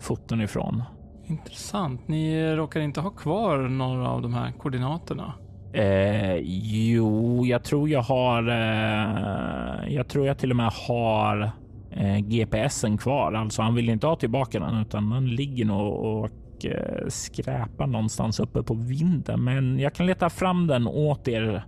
foton 0.00 0.40
ifrån. 0.40 0.82
Intressant. 1.26 2.08
Ni 2.08 2.54
råkar 2.56 2.80
inte 2.80 3.00
ha 3.00 3.10
kvar 3.10 3.58
några 3.58 4.08
av 4.08 4.22
de 4.22 4.34
här 4.34 4.52
koordinaterna? 4.52 5.34
Eh, 5.72 6.36
jo, 6.82 7.46
jag 7.46 7.64
tror 7.64 7.88
jag 7.88 8.02
har. 8.02 8.48
Eh, 8.48 9.94
jag 9.94 10.08
tror 10.08 10.26
jag 10.26 10.38
till 10.38 10.50
och 10.50 10.56
med 10.56 10.72
har 10.88 11.50
eh, 11.90 12.18
GPSen 12.18 12.98
kvar. 12.98 13.32
Alltså, 13.32 13.62
han 13.62 13.74
vill 13.74 13.88
inte 13.88 14.06
ha 14.06 14.16
tillbaka 14.16 14.60
den 14.60 14.80
utan 14.80 15.10
den 15.10 15.34
ligger 15.34 15.64
nog 15.64 15.92
och 15.92 16.30
och 16.60 16.66
eh, 16.66 17.08
skräpar 17.08 17.86
någonstans 17.86 18.40
uppe 18.40 18.62
på 18.62 18.74
vinden. 18.74 19.44
Men 19.44 19.78
jag 19.78 19.94
kan 19.94 20.06
leta 20.06 20.30
fram 20.30 20.66
den 20.66 20.86
åt 20.86 21.28
er 21.28 21.64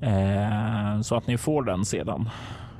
eh, 0.00 1.00
så 1.00 1.16
att 1.16 1.26
ni 1.26 1.38
får 1.38 1.62
den 1.62 1.84
sedan. 1.84 2.28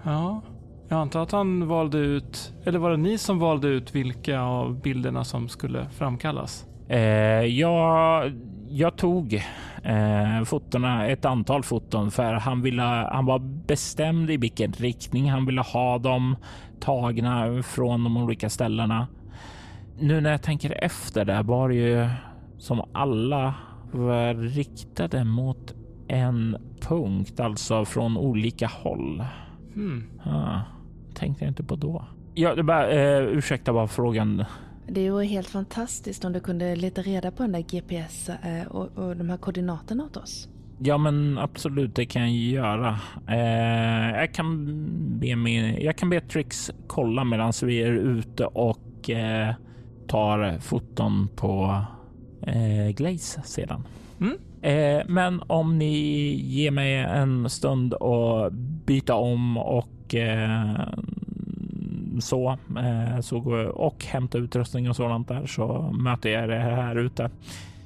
Ja, 0.03 0.41
jag 0.89 0.99
antar 0.99 1.23
att 1.23 1.33
han 1.33 1.69
valde 1.69 1.99
ut, 1.99 2.55
eller 2.65 2.79
var 2.79 2.91
det 2.91 2.97
ni 2.97 3.19
som 3.19 3.39
valde 3.39 3.69
ut 3.69 3.95
vilka 3.95 4.41
av 4.41 4.81
bilderna 4.81 5.25
som 5.25 5.49
skulle 5.49 5.87
framkallas? 5.89 6.67
Eh, 6.89 6.99
jag, 7.45 8.33
jag 8.69 8.97
tog 8.97 9.43
eh, 9.85 10.45
fotona, 10.45 11.07
ett 11.07 11.25
antal 11.25 11.63
foton 11.63 12.11
för 12.11 12.33
han, 12.33 12.63
ville, 12.63 12.83
han 12.83 13.27
var 13.27 13.39
bestämd 13.67 14.31
i 14.31 14.37
vilken 14.37 14.73
riktning 14.73 15.31
han 15.31 15.47
ville 15.47 15.61
ha 15.63 15.99
dem 15.99 16.37
tagna 16.81 17.63
från 17.63 18.05
de 18.05 18.17
olika 18.17 18.51
ställena. 18.51 19.07
Nu 19.99 20.21
när 20.21 20.31
jag 20.31 20.43
tänker 20.43 20.85
efter 20.85 21.25
där 21.25 21.43
var 21.43 21.69
det 21.69 21.75
ju 21.75 22.09
som 22.59 22.83
alla 22.93 23.55
var 23.93 24.35
riktade 24.35 25.25
mot 25.25 25.75
en 26.09 26.57
punkt, 26.81 27.41
alltså 27.41 27.85
från 27.85 28.17
olika 28.17 28.67
håll. 28.67 29.25
Hmm. 29.75 30.05
Ah, 30.25 30.61
tänkte 31.15 31.45
jag 31.45 31.51
inte 31.51 31.65
på 31.65 31.77
då. 31.77 32.05
Ja, 32.35 32.63
bara, 32.63 32.91
eh, 32.91 33.23
ursäkta 33.23 33.73
bara 33.73 33.87
frågan. 33.87 34.45
Det 34.87 35.11
vore 35.11 35.25
helt 35.25 35.49
fantastiskt 35.49 36.25
om 36.25 36.33
du 36.33 36.41
kunde 36.41 36.77
leta 36.77 37.03
reda 37.03 37.31
på 37.31 37.43
den 37.43 37.53
där 37.53 37.61
GPS 37.61 38.29
eh, 38.29 38.67
och, 38.67 38.99
och 38.99 39.17
de 39.17 39.31
här 39.31 39.37
koordinaterna 39.37 40.05
åt 40.05 40.17
oss. 40.17 40.49
Ja, 40.79 40.99
men 40.99 41.39
absolut, 41.39 41.95
det 41.95 42.07
kan 42.07 42.23
jag 42.23 42.31
göra. 42.31 42.99
Eh, 43.29 44.21
jag, 44.21 44.35
kan 44.35 44.67
be 45.21 45.37
min, 45.37 45.83
jag 45.83 45.97
kan 45.97 46.11
be 46.11 46.21
Trix 46.21 46.71
kolla 46.87 47.25
medan 47.25 47.53
vi 47.63 47.83
är 47.83 47.93
ute 47.93 48.47
och 48.47 49.11
eh, 49.11 49.55
tar 50.07 50.59
foton 50.59 51.29
på 51.37 51.85
eh, 52.47 52.89
Glaze 52.95 53.43
sedan. 53.45 53.87
Mm. 54.21 54.39
Eh, 54.63 55.03
men 55.09 55.43
om 55.47 55.79
ni 55.79 55.95
ger 56.35 56.71
mig 56.71 56.95
en 56.95 57.51
stund 57.51 57.95
och 57.95 58.53
byta 58.87 59.15
om 59.15 59.57
och 59.57 60.15
eh, 60.15 60.89
så, 62.21 62.51
eh, 62.51 63.21
så 63.21 63.41
går 63.41 63.65
och 63.65 64.05
hämta 64.05 64.39
utrustning 64.39 64.89
och 64.89 64.97
sådant 64.97 65.29
där 65.29 65.47
så 65.47 65.83
möter 65.83 66.31
jag 66.31 66.45
er 66.45 66.49
här 66.59 66.97
ute. 66.97 67.31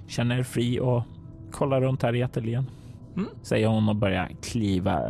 Känner 0.06 0.38
er 0.38 0.42
fri 0.42 0.80
och 0.80 1.02
kolla 1.50 1.80
runt 1.80 2.02
här 2.02 2.14
i 2.14 2.22
ateljén. 2.22 2.66
Mm. 3.16 3.28
Säger 3.42 3.68
hon 3.68 3.88
och 3.88 3.96
börjar 3.96 4.30
kliva 4.42 5.02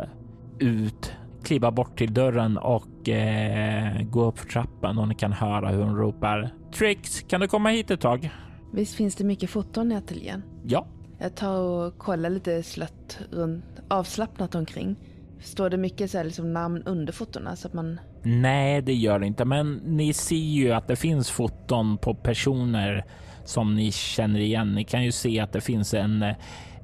ut, 0.59 1.13
kliva 1.43 1.71
bort 1.71 1.97
till 1.97 2.13
dörren 2.13 2.57
och 2.57 3.09
eh, 3.09 4.01
gå 4.01 4.25
upp 4.25 4.39
för 4.39 4.47
trappan 4.47 4.97
och 4.97 5.07
ni 5.07 5.15
kan 5.15 5.33
höra 5.33 5.69
hur 5.69 5.83
hon 5.83 5.95
ropar 5.95 6.49
Trix, 6.73 7.21
kan 7.21 7.41
du 7.41 7.47
komma 7.47 7.69
hit 7.69 7.91
ett 7.91 8.01
tag? 8.01 8.31
Visst 8.73 8.95
finns 8.95 9.15
det 9.15 9.23
mycket 9.23 9.49
foton 9.49 9.91
i 9.91 9.95
ateljén? 9.95 10.43
Ja, 10.65 10.87
Jag 11.17 11.35
tar 11.35 11.59
och 11.59 11.97
kollar 11.97 12.29
lite 12.29 12.63
slött 12.63 13.19
runt, 13.31 13.65
avslappnat 13.87 14.55
omkring. 14.55 14.95
Står 15.39 15.69
det 15.69 15.77
mycket 15.77 16.11
så 16.11 16.17
här 16.17 16.25
liksom 16.25 16.53
namn 16.53 16.83
under 16.85 17.13
fotona 17.13 17.55
så 17.55 17.67
att 17.67 17.73
man... 17.73 17.99
Nej, 18.23 18.81
det 18.81 18.93
gör 18.93 19.19
det 19.19 19.27
inte, 19.27 19.45
men 19.45 19.73
ni 19.75 20.13
ser 20.13 20.35
ju 20.35 20.71
att 20.71 20.87
det 20.87 20.95
finns 20.95 21.31
foton 21.31 21.97
på 21.97 22.15
personer 22.15 23.05
som 23.45 23.75
ni 23.75 23.91
känner 23.91 24.39
igen. 24.39 24.75
Ni 24.75 24.83
kan 24.83 25.03
ju 25.03 25.11
se 25.11 25.39
att 25.39 25.53
det 25.53 25.61
finns 25.61 25.93
en 25.93 26.23
eh, 26.23 26.35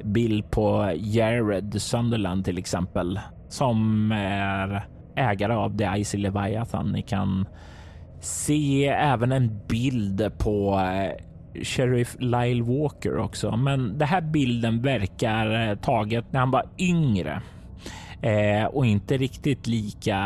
bild 0.03 0.51
på 0.51 0.93
Jared 0.95 1.81
Sunderland 1.81 2.45
till 2.45 2.57
exempel 2.57 3.19
som 3.49 4.11
är 4.11 4.85
ägare 5.15 5.53
av 5.53 5.77
The 5.77 5.99
Icy 5.99 6.17
Leviathan. 6.17 6.91
Ni 6.91 7.01
kan 7.01 7.47
se 8.19 8.87
även 8.87 9.31
en 9.31 9.59
bild 9.67 10.31
på 10.37 10.79
eh, 10.79 11.25
Sheriff 11.63 12.15
Lyle 12.19 12.63
Walker 12.63 13.17
också, 13.17 13.57
men 13.57 13.97
den 13.97 14.07
här 14.07 14.21
bilden 14.21 14.81
verkar 14.81 15.75
taget 15.75 16.25
när 16.31 16.39
han 16.39 16.51
var 16.51 16.65
yngre 16.79 17.41
eh, 18.21 18.65
och 18.65 18.85
inte 18.85 19.17
riktigt 19.17 19.67
lika 19.67 20.17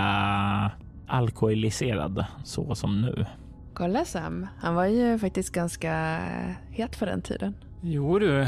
alkoholiserad 1.09 2.25
så 2.43 2.75
som 2.75 3.01
nu. 3.01 3.25
Kolla 3.73 4.05
Sam, 4.05 4.47
han 4.57 4.75
var 4.75 4.85
ju 4.85 5.19
faktiskt 5.19 5.49
ganska 5.49 6.17
eh, 6.17 6.55
het 6.71 6.95
för 6.95 7.05
den 7.05 7.21
tiden. 7.21 7.55
Jo 7.81 8.19
du, 8.19 8.47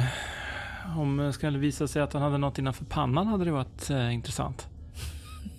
om 0.98 1.18
det 1.18 1.34
skulle 1.34 1.58
visa 1.60 1.88
sig 1.88 2.02
att 2.02 2.14
han 2.14 2.22
hade 2.22 2.38
något 2.38 2.60
innanför 2.60 2.86
pannan 2.86 3.28
hade 3.28 3.46
det 3.46 3.52
varit 3.52 3.90
eh, 3.90 4.14
intressant. 4.14 4.68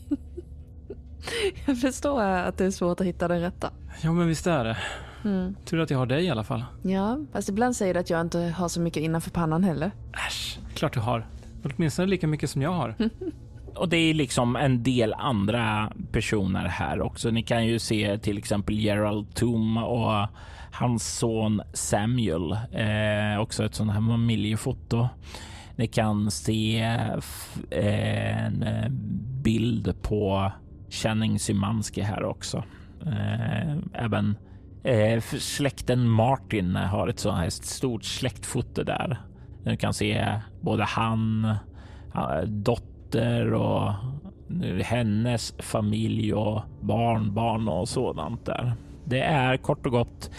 Jag 1.67 1.81
förstår 1.81 2.23
att 2.23 2.59
det 2.59 2.65
är 2.65 2.71
svårt 2.71 3.01
att 3.01 3.07
hitta 3.07 3.29
den 3.29 3.41
rätta. 3.41 3.71
Ja 4.03 4.13
men 4.13 4.27
visst 4.27 4.47
är 4.47 4.65
det. 4.65 4.77
Mm. 5.25 5.55
Tur 5.65 5.81
att 5.81 5.91
jag 5.91 5.99
har 5.99 6.07
dig 6.07 6.25
i 6.25 6.31
alla 6.31 6.45
fall. 6.45 6.65
Ja, 6.83 7.19
fast 7.33 7.49
ibland 7.49 7.77
säger 7.77 7.95
du 7.95 8.01
att 8.01 8.11
jag 8.11 8.21
inte 8.21 8.39
har 8.39 8.69
så 8.69 8.81
mycket 8.81 9.03
innanför 9.03 9.31
pannan 9.31 9.65
heller. 9.65 9.91
Äsch, 10.29 10.59
klart 10.75 10.95
du 10.95 11.01
har. 11.01 11.27
Åtminstone 11.65 12.09
lika 12.09 12.27
mycket 12.27 12.51
som 12.51 12.63
jag 12.63 12.73
har. 12.73 12.95
Och 13.75 13.89
det 13.89 13.97
är 13.97 14.15
liksom 14.15 14.57
en 14.57 14.83
del 14.83 15.15
andra 15.15 15.93
personer 16.13 16.65
här 16.65 17.01
också. 17.01 17.31
Ni 17.31 17.43
kan 17.43 17.67
ju 17.67 17.79
se 17.79 18.19
till 18.19 18.39
exempel 18.39 18.79
Gerald 18.79 19.35
Toom 19.35 19.77
och 19.77 20.29
hans 20.73 21.19
son 21.19 21.63
Samuel. 21.73 22.53
Eh, 22.53 23.41
också 23.41 23.65
ett 23.65 23.75
sånt 23.75 23.93
här 23.93 24.01
familjefoto. 24.01 25.09
Ni 25.77 25.87
kan 25.87 26.31
se 26.31 26.81
eh, 27.71 28.45
en 28.45 28.63
eh, 28.63 28.89
bild 29.43 30.03
på 30.03 30.53
Channing 30.91 31.39
Szymanski 31.39 32.01
här 32.01 32.25
också. 32.25 32.65
Eh, 33.07 33.77
även 33.93 34.37
eh, 34.85 35.23
släkten 35.39 36.09
Martin 36.09 36.77
har 36.77 37.09
ett 37.09 37.19
sånt 37.19 37.39
här 37.39 37.51
stort 37.51 38.05
släktfoto 38.05 38.83
där. 38.83 39.21
Ni 39.65 39.77
kan 39.77 39.95
se 39.95 40.41
både 40.61 40.85
han, 40.85 41.45
eh, 42.15 42.41
dottern 42.47 42.92
dotter 43.13 43.55
och 43.55 43.93
hennes 44.85 45.55
familj 45.59 46.35
och 46.35 46.63
barnbarn 46.81 47.69
och 47.69 47.89
sådant 47.89 48.47
där. 48.47 48.73
Det 49.05 49.21
är 49.21 49.57
kort 49.57 49.87
och 49.87 49.93
gott 49.93 50.31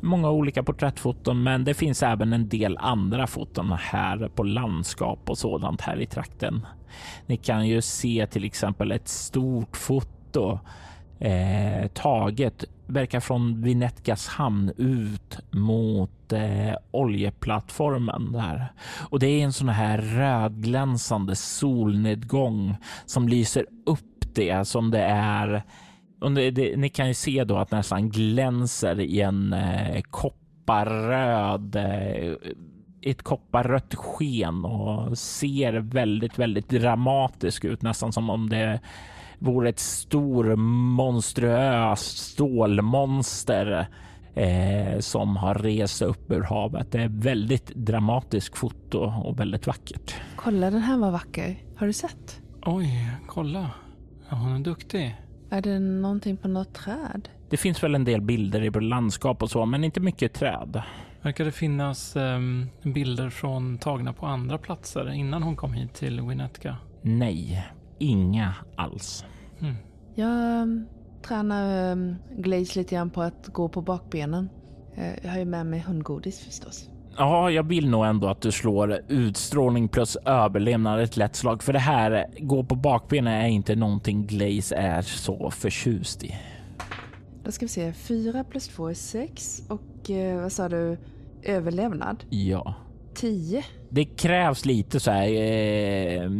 många 0.00 0.30
olika 0.30 0.62
porträttfoton, 0.62 1.42
men 1.42 1.64
det 1.64 1.74
finns 1.74 2.02
även 2.02 2.32
en 2.32 2.48
del 2.48 2.76
andra 2.76 3.26
foton 3.26 3.72
här 3.72 4.28
på 4.28 4.42
landskap 4.42 5.30
och 5.30 5.38
sådant 5.38 5.80
här 5.80 6.00
i 6.00 6.06
trakten. 6.06 6.66
Ni 7.26 7.36
kan 7.36 7.68
ju 7.68 7.82
se 7.82 8.26
till 8.26 8.44
exempel 8.44 8.92
ett 8.92 9.08
stort 9.08 9.76
foto 9.76 10.58
eh, 11.18 11.86
taget, 11.94 12.64
verkar 12.86 13.20
från 13.20 13.62
Vinetkas 13.62 14.28
hamn 14.28 14.72
ut 14.76 15.38
mot 15.50 16.32
eh, 16.32 16.74
oljeplattformen 16.90 18.32
där. 18.32 18.72
Och 19.10 19.18
det 19.18 19.26
är 19.26 19.44
en 19.44 19.52
sån 19.52 19.68
här 19.68 19.98
rödglänsande 19.98 21.36
solnedgång 21.36 22.76
som 23.06 23.28
lyser 23.28 23.66
upp 23.86 24.34
det 24.34 24.68
som 24.68 24.90
det 24.90 25.02
är 25.10 25.62
och 26.20 26.32
det, 26.32 26.50
det, 26.50 26.76
ni 26.76 26.88
kan 26.88 27.08
ju 27.08 27.14
se 27.14 27.44
då 27.44 27.56
att 27.56 27.70
nästan 27.70 28.10
glänser 28.10 29.00
i 29.00 29.20
en 29.20 29.52
eh, 29.52 30.02
kopparröd, 30.10 31.76
eh, 31.76 32.32
ett 33.02 33.22
kopparrött 33.22 33.94
sken 33.94 34.64
och 34.64 35.18
ser 35.18 35.72
väldigt, 35.72 36.38
väldigt 36.38 36.68
dramatisk 36.68 37.64
ut, 37.64 37.82
nästan 37.82 38.12
som 38.12 38.30
om 38.30 38.48
det 38.48 38.80
vore 39.38 39.68
ett 39.68 39.78
stor 39.78 40.56
monstruöst 40.56 42.18
stålmonster 42.18 43.88
eh, 44.34 44.98
som 44.98 45.36
har 45.36 45.54
rest 45.54 46.02
upp 46.02 46.30
ur 46.30 46.42
havet. 46.42 46.92
Det 46.92 47.02
är 47.02 47.08
väldigt 47.08 47.66
dramatiskt 47.66 48.58
foto 48.58 48.98
och 48.98 49.40
väldigt 49.40 49.66
vackert. 49.66 50.14
Kolla, 50.36 50.70
den 50.70 50.82
här 50.82 50.98
var 50.98 51.10
vacker. 51.10 51.56
Har 51.76 51.86
du 51.86 51.92
sett? 51.92 52.40
Oj, 52.62 53.10
kolla. 53.26 53.70
Ja, 54.28 54.36
hon 54.36 54.52
är 54.52 54.58
duktig. 54.58 55.16
Är 55.50 55.62
det 55.62 55.78
någonting 55.78 56.36
på 56.36 56.48
något 56.48 56.74
träd? 56.74 57.28
Det 57.50 57.56
finns 57.56 57.82
väl 57.82 57.94
en 57.94 58.04
del 58.04 58.20
bilder 58.20 58.62
i 58.62 58.80
landskap 58.80 59.42
och 59.42 59.50
så, 59.50 59.66
men 59.66 59.84
inte 59.84 60.00
mycket 60.00 60.34
träd. 60.34 60.82
Verkar 61.22 61.44
det 61.44 61.52
finnas 61.52 62.16
ehm, 62.16 62.66
bilder 62.82 63.30
från 63.30 63.78
tagna 63.78 64.12
på 64.12 64.26
andra 64.26 64.58
platser 64.58 65.12
innan 65.12 65.42
hon 65.42 65.56
kom 65.56 65.72
hit 65.72 65.94
till 65.94 66.20
Winnetka? 66.20 66.76
Nej, 67.02 67.66
inga 67.98 68.54
alls. 68.76 69.24
Hmm. 69.60 69.74
Jag 70.14 70.62
um, 70.62 70.86
tränar 71.22 71.92
um, 71.92 72.16
Glaze 72.36 72.78
lite 72.78 72.94
grann 72.94 73.10
på 73.10 73.22
att 73.22 73.46
gå 73.46 73.68
på 73.68 73.82
bakbenen. 73.82 74.48
Eh, 74.96 75.12
jag 75.22 75.30
har 75.30 75.38
ju 75.38 75.44
med 75.44 75.66
mig 75.66 75.80
hundgodis 75.80 76.40
förstås. 76.40 76.90
Ja, 77.18 77.50
jag 77.50 77.62
vill 77.62 77.90
nog 77.90 78.06
ändå 78.06 78.28
att 78.28 78.40
du 78.40 78.52
slår 78.52 79.00
utstrålning 79.08 79.88
plus 79.88 80.16
överlevnad 80.16 81.00
ett 81.00 81.16
lätt 81.16 81.36
slag, 81.36 81.62
för 81.62 81.72
det 81.72 81.78
här 81.78 82.26
gå 82.38 82.64
på 82.64 82.74
bakbenen 82.74 83.32
är 83.32 83.48
inte 83.48 83.76
någonting 83.76 84.26
Glaze 84.26 84.76
är 84.76 85.02
så 85.02 85.50
förtjust 85.50 86.24
i. 86.24 86.34
Då 87.44 87.52
ska 87.52 87.64
vi 87.64 87.68
se. 87.68 87.92
Fyra 87.92 88.44
plus 88.44 88.68
två 88.68 88.88
är 88.88 88.94
sex 88.94 89.62
och 89.68 90.10
eh, 90.10 90.42
vad 90.42 90.52
sa 90.52 90.68
du? 90.68 90.98
Överlevnad? 91.42 92.24
Ja, 92.30 92.74
Tio. 93.16 93.64
det 93.88 94.04
krävs 94.04 94.64
lite 94.64 95.00
så 95.00 95.10
här 95.10 95.28
eh, 95.28 96.30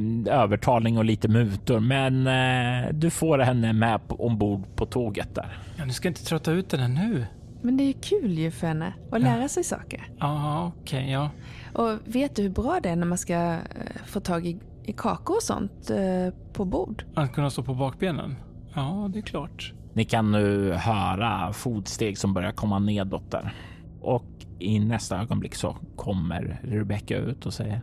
övertalning 0.43 0.99
och 0.99 1.05
lite 1.05 1.29
mutor, 1.29 1.81
men 1.81 2.27
eh, 2.27 2.93
du 2.93 3.11
får 3.11 3.39
henne 3.39 3.73
med 3.73 4.09
på, 4.09 4.27
ombord 4.27 4.77
på 4.77 4.87
tåget 4.87 5.35
där. 5.35 5.59
Ja, 5.77 5.85
ni 5.85 5.93
ska 5.93 6.09
inte 6.09 6.25
trötta 6.25 6.53
ut 6.53 6.69
den 6.69 6.81
här 6.81 6.89
nu. 6.89 7.27
Men 7.63 7.77
det 7.77 7.85
är 7.85 7.93
kul 7.93 8.39
ju 8.39 8.51
för 8.51 8.67
henne 8.67 8.93
att 9.11 9.21
lära 9.21 9.43
ja. 9.43 9.49
sig 9.49 9.65
saker. 9.65 10.09
Ja, 10.19 10.73
okej, 10.77 10.99
okay, 10.99 11.13
ja. 11.13 11.31
Och 11.75 11.99
vet 12.05 12.37
du 12.37 12.43
hur 12.43 12.51
bra 12.51 12.81
det 12.83 12.89
är 12.89 12.97
när 12.97 13.07
man 13.07 13.19
ska 13.19 13.35
eh, 13.35 13.61
få 14.07 14.21
tag 14.21 14.47
i, 14.47 14.59
i 14.85 14.93
kakor 14.93 15.37
och 15.37 15.43
sånt 15.43 15.91
eh, 15.91 16.35
på 16.53 16.65
bord? 16.65 17.05
Att 17.15 17.33
kunna 17.33 17.51
stå 17.51 17.63
på 17.63 17.75
bakbenen? 17.75 18.37
Ja, 18.75 19.11
det 19.13 19.19
är 19.19 19.23
klart. 19.23 19.73
Ni 19.93 20.05
kan 20.05 20.33
nu 20.33 20.73
höra 20.73 21.53
fotsteg 21.53 22.19
som 22.19 22.35
börjar 22.35 22.53
komma 22.53 22.79
nedåt 22.79 23.31
där. 23.31 23.55
Och 24.01 24.46
i 24.59 24.79
nästa 24.79 25.21
ögonblick 25.21 25.55
så 25.55 25.77
kommer 25.97 26.61
Rebecca 26.63 27.17
ut 27.17 27.47
och 27.47 27.55
säger 27.55 27.81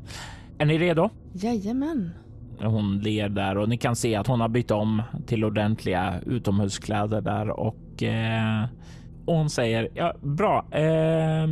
Är 0.57 0.65
ni 0.65 0.77
redo? 0.77 1.09
Jajamän. 1.33 2.11
Hon 2.59 2.99
ler 2.99 3.29
där 3.29 3.57
och 3.57 3.69
ni 3.69 3.77
kan 3.77 3.95
se 3.95 4.15
att 4.15 4.27
hon 4.27 4.41
har 4.41 4.49
bytt 4.49 4.71
om 4.71 5.01
till 5.25 5.45
ordentliga 5.45 6.13
utomhuskläder 6.25 7.21
där 7.21 7.49
och 7.49 8.03
eh, 8.03 8.65
och 9.25 9.35
hon 9.35 9.49
säger 9.49 9.89
ja, 9.93 10.13
bra. 10.21 10.65
Eh, 10.71 11.43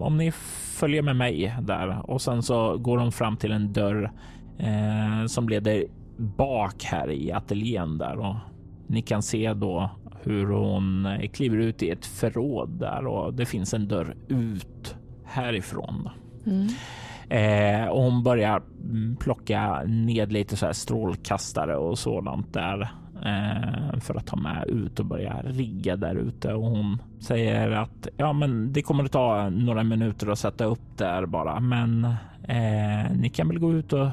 om 0.00 0.16
ni 0.16 0.32
följer 0.76 1.02
med 1.02 1.16
mig 1.16 1.56
där 1.60 2.10
och 2.10 2.22
sen 2.22 2.42
så 2.42 2.78
går 2.78 2.98
hon 2.98 3.12
fram 3.12 3.36
till 3.36 3.52
en 3.52 3.72
dörr 3.72 4.12
eh, 4.58 5.26
som 5.26 5.48
leder 5.48 5.84
bak 6.16 6.84
här 6.84 7.10
i 7.10 7.32
ateljén 7.32 7.98
där 7.98 8.18
och 8.18 8.34
ni 8.86 9.02
kan 9.02 9.22
se 9.22 9.52
då 9.54 9.90
hur 10.22 10.46
hon 10.46 11.08
kliver 11.32 11.56
ut 11.56 11.82
i 11.82 11.90
ett 11.90 12.06
förråd 12.06 12.70
där 12.70 13.06
och 13.06 13.34
det 13.34 13.46
finns 13.46 13.74
en 13.74 13.88
dörr 13.88 14.16
ut 14.28 14.96
härifrån. 15.24 16.08
Mm. 16.46 16.68
Eh, 17.28 17.88
och 17.88 18.02
hon 18.02 18.22
börjar 18.22 18.62
plocka 19.18 19.82
ned 19.86 20.32
lite 20.32 20.56
så 20.56 20.66
här 20.66 20.72
strålkastare 20.72 21.76
och 21.76 21.98
sådant 21.98 22.52
där 22.52 22.80
eh, 23.24 24.00
för 24.00 24.14
att 24.14 24.26
ta 24.26 24.36
med 24.36 24.64
ut 24.68 25.00
och 25.00 25.06
börja 25.06 25.42
rigga 25.44 25.96
där 25.96 26.14
ute. 26.14 26.54
Och 26.54 26.64
hon 26.64 27.02
säger 27.20 27.70
att 27.70 28.08
ja, 28.16 28.32
men 28.32 28.72
det 28.72 28.82
kommer 28.82 29.04
att 29.04 29.12
ta 29.12 29.50
några 29.50 29.82
minuter 29.82 30.30
att 30.30 30.38
sätta 30.38 30.64
upp 30.64 30.98
där 30.98 31.26
bara, 31.26 31.60
men 31.60 32.04
eh, 32.48 33.12
ni 33.16 33.30
kan 33.34 33.48
väl 33.48 33.58
gå 33.58 33.72
ut 33.72 33.92
och 33.92 34.08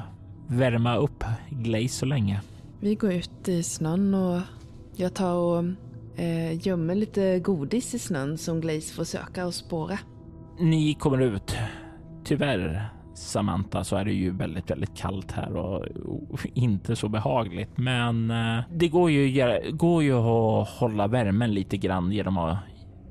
värma 0.46 0.96
upp 0.96 1.24
Glaze 1.50 1.88
så 1.88 2.06
länge. 2.06 2.40
Vi 2.80 2.94
går 2.94 3.12
ut 3.12 3.48
i 3.48 3.62
snön 3.62 4.14
och 4.14 4.40
jag 4.96 5.14
tar 5.14 5.34
och 5.34 5.64
eh, 6.16 6.66
gömmer 6.66 6.94
lite 6.94 7.38
godis 7.38 7.94
i 7.94 7.98
snön 7.98 8.38
som 8.38 8.60
Glaze 8.60 8.94
får 8.94 9.04
söka 9.04 9.46
och 9.46 9.54
spåra. 9.54 9.98
Ni 10.58 10.94
kommer 10.94 11.20
ut. 11.20 11.56
Tyvärr, 12.24 12.88
Samantha, 13.14 13.84
så 13.84 13.96
är 13.96 14.04
det 14.04 14.12
ju 14.12 14.30
väldigt, 14.30 14.70
väldigt 14.70 14.96
kallt 14.96 15.32
här 15.32 15.56
och, 15.56 15.86
och 16.30 16.46
inte 16.54 16.96
så 16.96 17.08
behagligt. 17.08 17.70
Men 17.78 18.30
eh, 18.30 18.64
det 18.70 18.88
går 18.88 19.10
ju, 19.10 19.60
går 19.72 20.02
ju 20.02 20.14
att 20.14 20.68
hålla 20.68 21.06
värmen 21.06 21.54
lite 21.54 21.76
grann 21.76 22.12
genom 22.12 22.38
att 22.38 22.58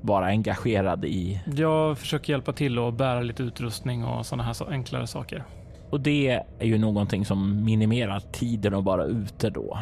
vara 0.00 0.26
engagerad 0.26 1.04
i. 1.04 1.40
Jag 1.56 1.98
försöker 1.98 2.32
hjälpa 2.32 2.52
till 2.52 2.78
och 2.78 2.92
bära 2.92 3.20
lite 3.20 3.42
utrustning 3.42 4.04
och 4.04 4.26
sådana 4.26 4.42
här 4.42 4.70
enklare 4.70 5.06
saker. 5.06 5.44
Och 5.90 6.00
det 6.00 6.28
är 6.58 6.66
ju 6.66 6.78
någonting 6.78 7.24
som 7.24 7.64
minimerar 7.64 8.20
tiden 8.20 8.74
att 8.74 8.84
vara 8.84 9.04
ute 9.04 9.50
då. 9.50 9.78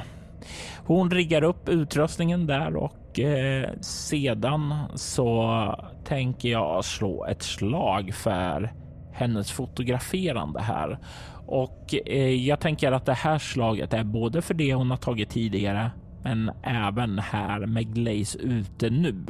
Hon 0.77 1.11
riggar 1.11 1.43
upp 1.43 1.69
utrustningen 1.69 2.47
där 2.47 2.77
och 2.77 2.93
eh, 3.19 3.71
sedan 3.81 4.75
så 4.95 5.75
tänker 6.05 6.49
jag 6.49 6.85
slå 6.85 7.27
ett 7.27 7.43
slag 7.43 8.15
för 8.15 8.73
hennes 9.13 9.53
fotograferande 9.53 10.61
här. 10.61 10.99
Och 11.47 11.95
eh, 12.07 12.47
jag 12.47 12.61
tänker 12.61 12.93
att 12.93 13.07
det 13.07 13.15
här 13.15 13.39
slaget 13.39 13.93
är 13.93 14.05
både 14.05 14.43
för 14.43 14.55
det 14.55 14.75
hon 14.75 14.91
har 14.91 14.97
tagit 14.97 15.31
tidigare 15.31 15.91
men 16.23 16.51
även 16.63 17.19
här 17.19 17.67
med 17.67 17.95
Glaze 17.95 18.39
ute 18.39 18.91
nu. 18.91 19.25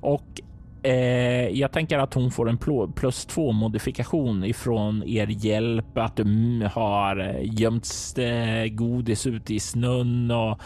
Och 0.00 0.40
Eh, 0.84 1.48
jag 1.48 1.72
tänker 1.72 1.98
att 1.98 2.14
hon 2.14 2.30
får 2.30 2.48
en 2.48 2.58
plus 2.94 3.26
två 3.26 3.52
modifikation 3.52 4.44
ifrån 4.44 5.02
er 5.06 5.26
hjälp, 5.26 5.98
att 5.98 6.16
du 6.16 6.68
har 6.72 7.20
eh, 7.20 7.60
gömt 7.60 7.88
eh, 8.18 8.72
godis 8.72 9.26
ute 9.26 9.54
i 9.54 9.60
snön 9.60 10.30
och 10.30 10.60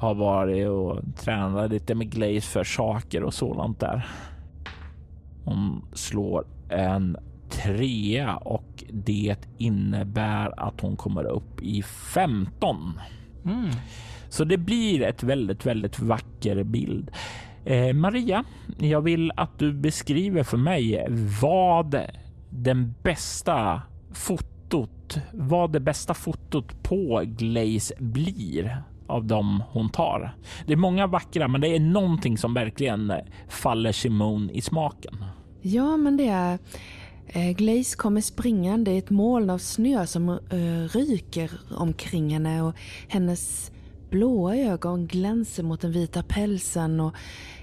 har 0.00 0.14
varit 0.14 0.68
och 0.68 1.00
tränat 1.16 1.70
lite 1.70 1.94
med 1.94 2.10
Glaze 2.10 2.40
för 2.40 2.64
saker 2.64 3.22
och 3.22 3.34
sådant 3.34 3.80
där. 3.80 4.06
Hon 5.44 5.84
slår 5.92 6.44
en 6.68 7.16
trea 7.50 8.36
och 8.36 8.84
det 8.92 9.36
innebär 9.58 10.60
att 10.66 10.80
hon 10.80 10.96
kommer 10.96 11.24
upp 11.24 11.62
i 11.62 11.82
15. 11.82 13.00
Mm. 13.44 13.70
Så 14.28 14.44
det 14.44 14.58
blir 14.58 15.02
ett 15.02 15.22
väldigt, 15.22 15.66
väldigt 15.66 16.00
vacker 16.00 16.62
bild. 16.62 17.10
Eh, 17.64 17.94
Maria, 17.94 18.44
jag 18.78 19.00
vill 19.00 19.32
att 19.36 19.58
du 19.58 19.72
beskriver 19.72 20.42
för 20.42 20.56
mig 20.56 21.06
vad 21.40 22.00
den 22.50 22.94
bästa 23.02 23.82
fotot, 24.12 25.18
vad 25.32 25.72
det 25.72 25.80
bästa 25.80 26.14
fotot 26.14 26.82
på 26.82 27.22
Glaze 27.26 27.94
blir 27.98 28.82
av 29.10 29.24
dem 29.24 29.62
hon 29.70 29.88
tar. 29.88 30.36
Det 30.66 30.72
är 30.72 30.76
många 30.76 31.06
vackra, 31.06 31.48
men 31.48 31.60
det 31.60 31.68
är 31.68 31.80
någonting 31.80 32.38
som 32.38 32.54
verkligen 32.54 33.12
faller 33.48 33.92
Simone 33.92 34.52
i 34.52 34.60
smaken. 34.60 35.24
Ja, 35.62 35.96
men 35.96 36.16
det 36.16 36.28
är 36.28 36.58
eh, 37.26 37.50
Glaze 37.50 37.96
kommer 37.96 38.20
springande 38.20 38.90
i 38.90 38.98
ett 38.98 39.10
moln 39.10 39.50
av 39.50 39.58
snö 39.58 40.06
som 40.06 40.28
eh, 40.28 40.98
ryker 40.98 41.50
omkring 41.76 42.30
henne 42.30 42.62
och 42.62 42.74
hennes 43.08 43.72
blåa 44.10 44.56
ögon 44.56 45.06
glänser 45.06 45.62
mot 45.62 45.80
den 45.80 45.92
vita 45.92 46.22
pälsen 46.22 47.00
och 47.00 47.14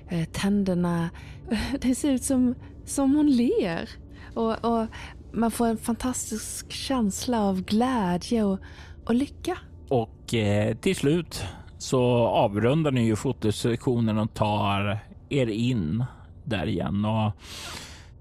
eh, 0.09 0.25
tänderna. 0.25 1.09
Det 1.81 1.95
ser 1.95 2.11
ut 2.11 2.23
som, 2.23 2.55
som 2.85 3.15
hon 3.15 3.31
ler. 3.31 3.89
Och, 4.33 4.65
och 4.65 4.87
man 5.31 5.51
får 5.51 5.67
en 5.67 5.77
fantastisk 5.77 6.71
känsla 6.71 7.41
av 7.41 7.61
glädje 7.61 8.43
och, 8.43 8.59
och 9.05 9.15
lycka. 9.15 9.57
Och 9.89 10.33
eh, 10.33 10.75
till 10.75 10.95
slut 10.95 11.43
så 11.77 12.27
avrundar 12.27 12.91
ni 12.91 13.05
ju 13.05 13.15
fotosektionen 13.15 14.17
och 14.17 14.33
tar 14.33 14.99
er 15.29 15.47
in 15.47 16.03
där 16.43 16.67
igen. 16.67 17.05
Och 17.05 17.31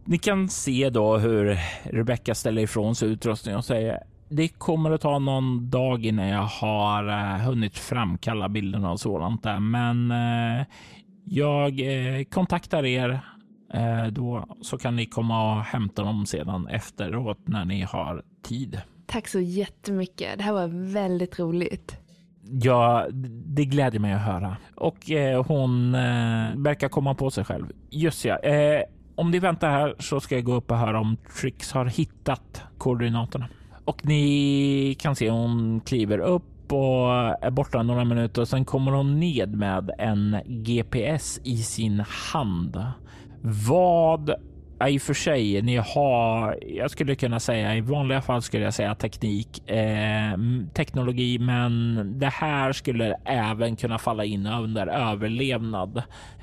ni 0.04 0.18
kan 0.18 0.48
se 0.48 0.90
då 0.90 1.18
hur 1.18 1.58
Rebecca 1.82 2.34
ställer 2.34 2.62
ifrån 2.62 2.94
sig 2.94 3.08
utrustningen 3.08 3.58
och 3.58 3.64
säger 3.64 3.98
det 4.28 4.48
kommer 4.48 4.90
att 4.90 5.00
ta 5.00 5.18
någon 5.18 5.70
dag 5.70 6.04
innan 6.04 6.28
jag 6.28 6.42
har 6.42 7.08
eh, 7.08 7.44
hunnit 7.46 7.78
framkalla 7.78 8.48
bilderna 8.48 8.90
och 8.90 9.00
sådant 9.00 9.42
där. 9.42 9.60
Men 9.60 10.10
eh, 10.10 10.66
jag 11.24 11.80
eh, 11.80 12.24
kontaktar 12.24 12.84
er 12.84 13.20
då 14.10 14.46
så 14.62 14.78
kan 14.78 14.96
ni 14.96 15.06
komma 15.06 15.56
och 15.56 15.64
hämta 15.64 16.02
dem 16.02 16.26
sedan 16.26 16.68
efteråt 16.68 17.38
när 17.44 17.64
ni 17.64 17.82
har 17.82 18.22
tid. 18.42 18.80
Tack 19.06 19.28
så 19.28 19.40
jättemycket. 19.40 20.38
Det 20.38 20.44
här 20.44 20.52
var 20.52 20.92
väldigt 20.92 21.38
roligt. 21.38 21.96
Ja, 22.50 23.06
det 23.46 23.64
gläder 23.64 23.98
mig 23.98 24.12
att 24.12 24.22
höra. 24.22 24.56
Och 24.74 25.10
eh, 25.10 25.44
hon 25.44 25.94
eh, 25.94 26.56
verkar 26.56 26.88
komma 26.88 27.14
på 27.14 27.30
sig 27.30 27.44
själv. 27.44 27.72
Just 27.90 28.24
ja. 28.24 28.36
Eh, 28.36 28.82
om 29.14 29.30
ni 29.30 29.38
väntar 29.38 29.70
här 29.70 29.94
så 29.98 30.20
ska 30.20 30.34
jag 30.34 30.44
gå 30.44 30.54
upp 30.54 30.70
och 30.70 30.78
höra 30.78 31.00
om 31.00 31.16
Trix 31.40 31.72
har 31.72 31.84
hittat 31.84 32.62
koordinaterna. 32.78 33.48
Och 33.84 34.06
ni 34.06 34.96
kan 34.98 35.16
se 35.16 35.30
hon 35.30 35.80
kliver 35.80 36.18
upp 36.18 36.72
och 36.72 37.10
är 37.44 37.50
borta 37.50 37.82
några 37.82 38.04
minuter 38.04 38.42
och 38.42 38.48
sen 38.48 38.64
kommer 38.64 38.92
hon 38.92 39.20
ned 39.20 39.54
med 39.56 39.90
en 39.98 40.36
GPS 40.46 41.40
i 41.44 41.56
sin 41.56 42.04
hand. 42.32 42.84
Vad 43.68 44.34
i 44.84 44.98
och 44.98 45.02
för 45.02 45.14
sig, 45.14 45.62
ni 45.62 45.76
har, 45.76 46.58
jag 46.66 46.90
skulle 46.90 47.14
kunna 47.14 47.40
säga 47.40 47.76
i 47.76 47.80
vanliga 47.80 48.20
fall 48.20 48.42
skulle 48.42 48.64
jag 48.64 48.74
säga 48.74 48.94
teknik, 48.94 49.70
eh, 49.70 50.38
teknologi, 50.74 51.38
men 51.38 52.12
det 52.18 52.26
här 52.28 52.72
skulle 52.72 53.16
även 53.24 53.76
kunna 53.76 53.98
falla 53.98 54.24
in 54.24 54.46
under 54.46 54.86
överlevnad. 54.86 56.02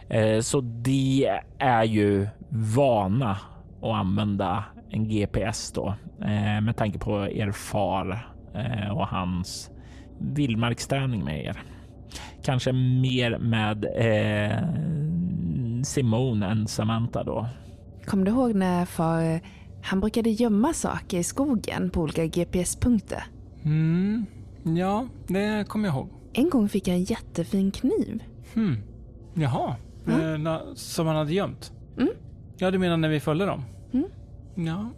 Eh, 0.10 0.40
så 0.40 0.62
det 0.62 1.40
är 1.60 1.84
ju 1.84 2.28
vana 2.50 3.38
att 3.82 3.94
använda 3.94 4.64
en 4.90 5.10
GPS 5.10 5.72
då 5.72 5.96
eh, 6.22 6.62
med 6.62 6.78
tanke 6.78 7.00
på 7.00 7.28
er 7.28 7.52
far 7.52 8.28
eh, 8.56 8.98
och 8.98 9.08
hans 9.08 9.72
vildmarksträning 10.20 11.24
med 11.24 11.46
er. 11.46 11.62
Kanske 12.44 12.72
mer 12.72 13.38
med 13.38 13.86
eh, 13.86 14.58
Simone 15.84 16.48
än 16.48 16.68
Samantha 16.68 17.24
då. 17.24 17.48
Kommer 18.06 18.26
du 18.26 18.32
ihåg 18.32 18.56
när 18.56 18.86
far 18.86 19.40
han 19.84 20.00
brukade 20.00 20.30
gömma 20.30 20.74
saker 20.74 21.18
i 21.18 21.24
skogen 21.24 21.90
på 21.90 22.02
olika 22.02 22.26
GPS-punkter? 22.26 23.24
Mm, 23.64 24.26
ja, 24.64 25.08
det 25.28 25.68
kommer 25.68 25.88
jag 25.88 25.96
ihåg. 25.96 26.10
En 26.34 26.50
gång 26.50 26.70
fick 26.70 26.88
jag 26.88 26.96
en 26.96 27.04
jättefin 27.04 27.72
kniv. 27.72 28.24
Hmm. 28.54 28.78
Jaha, 29.34 29.76
mm. 30.08 30.48
eh, 30.48 30.60
som 30.76 31.08
han 31.08 31.16
hade 31.16 31.34
gömt? 31.34 31.72
Mm. 31.98 32.14
Ja, 32.58 32.72
du 32.72 32.78
menar 32.78 32.98
när 32.98 33.10
vi 33.10 33.20
följde 33.20 33.46
dem? 33.46 33.62
Ja. 34.56 34.90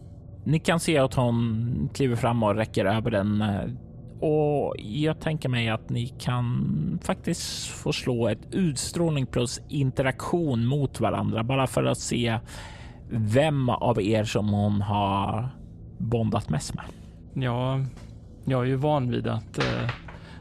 Ni 0.43 0.59
kan 0.59 0.79
se 0.79 0.97
att 0.97 1.13
hon 1.13 1.89
kliver 1.93 2.15
fram 2.15 2.43
och 2.43 2.55
räcker 2.55 2.85
över 2.85 3.11
den 3.11 3.41
eh, 3.41 3.69
Och 4.19 4.75
jag 4.77 5.19
tänker 5.19 5.49
mig 5.49 5.69
att 5.69 5.89
ni 5.89 6.07
kan 6.07 6.99
faktiskt 7.03 7.67
få 7.67 7.93
slå 7.93 8.27
ett 8.27 8.47
utstrålning 8.51 9.25
plus 9.25 9.61
interaktion 9.69 10.65
mot 10.65 10.99
varandra 10.99 11.43
bara 11.43 11.67
för 11.67 11.83
att 11.83 11.99
se 11.99 12.39
vem 13.09 13.69
av 13.69 14.01
er 14.01 14.23
som 14.23 14.49
hon 14.49 14.81
har 14.81 15.49
bondat 15.97 16.49
mest 16.49 16.73
med. 16.73 16.85
Ja, 17.33 17.79
jag 18.45 18.61
är 18.61 18.65
ju 18.65 18.75
van 18.75 19.11
vid 19.11 19.27
att 19.27 19.57
eh, 19.57 19.89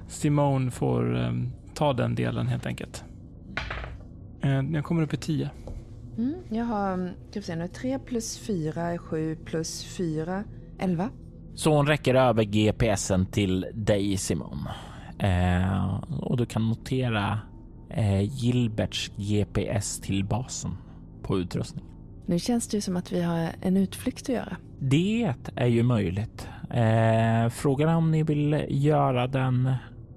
Simone 0.09 0.71
får 0.71 1.19
eh, 1.19 1.33
ta 1.75 1.93
den 1.93 2.15
delen 2.15 2.47
helt 2.47 2.67
enkelt. 2.67 3.05
Eh, 4.43 4.61
jag 4.61 4.85
kommer 4.85 5.03
upp 5.03 5.15
i 5.15 5.17
10. 5.17 5.51
Mm, 6.19 6.35
jag 6.51 6.65
har 6.65 7.13
typ 7.33 7.49
nu, 7.49 7.69
3 7.69 7.99
plus 7.99 8.39
4 8.39 8.83
är 8.83 8.99
7 8.99 9.37
plus 9.37 9.85
4, 9.85 10.45
11. 10.79 11.11
Så 11.55 11.77
hon 11.77 11.87
räcker 11.87 12.15
över 12.15 12.45
GPSen 12.45 13.27
till 13.27 13.67
dig 13.75 14.17
Simon. 14.17 14.69
Eh, 15.19 16.03
och 16.21 16.37
du 16.37 16.47
kan 16.47 16.69
notera 16.69 17.39
eh, 17.91 18.23
Gilberts 18.23 19.11
GPS 19.17 20.01
till 20.01 20.25
basen 20.25 20.77
på 21.23 21.39
utrustning. 21.39 21.85
Nu 22.27 22.39
känns 22.39 22.69
det 22.69 22.77
ju 22.77 22.81
som 22.81 22.97
att 22.97 23.13
vi 23.13 23.23
har 23.23 23.49
en 23.61 23.77
utflykt 23.77 24.23
att 24.23 24.35
göra. 24.35 24.57
Det 24.79 25.35
är 25.57 25.67
ju 25.67 25.83
möjligt. 25.83 26.49
Eh, 26.71 27.49
frågan 27.51 27.89
är 27.89 27.97
om 27.97 28.11
ni 28.11 28.23
vill 28.23 28.65
göra 28.69 29.27
den, 29.27 29.73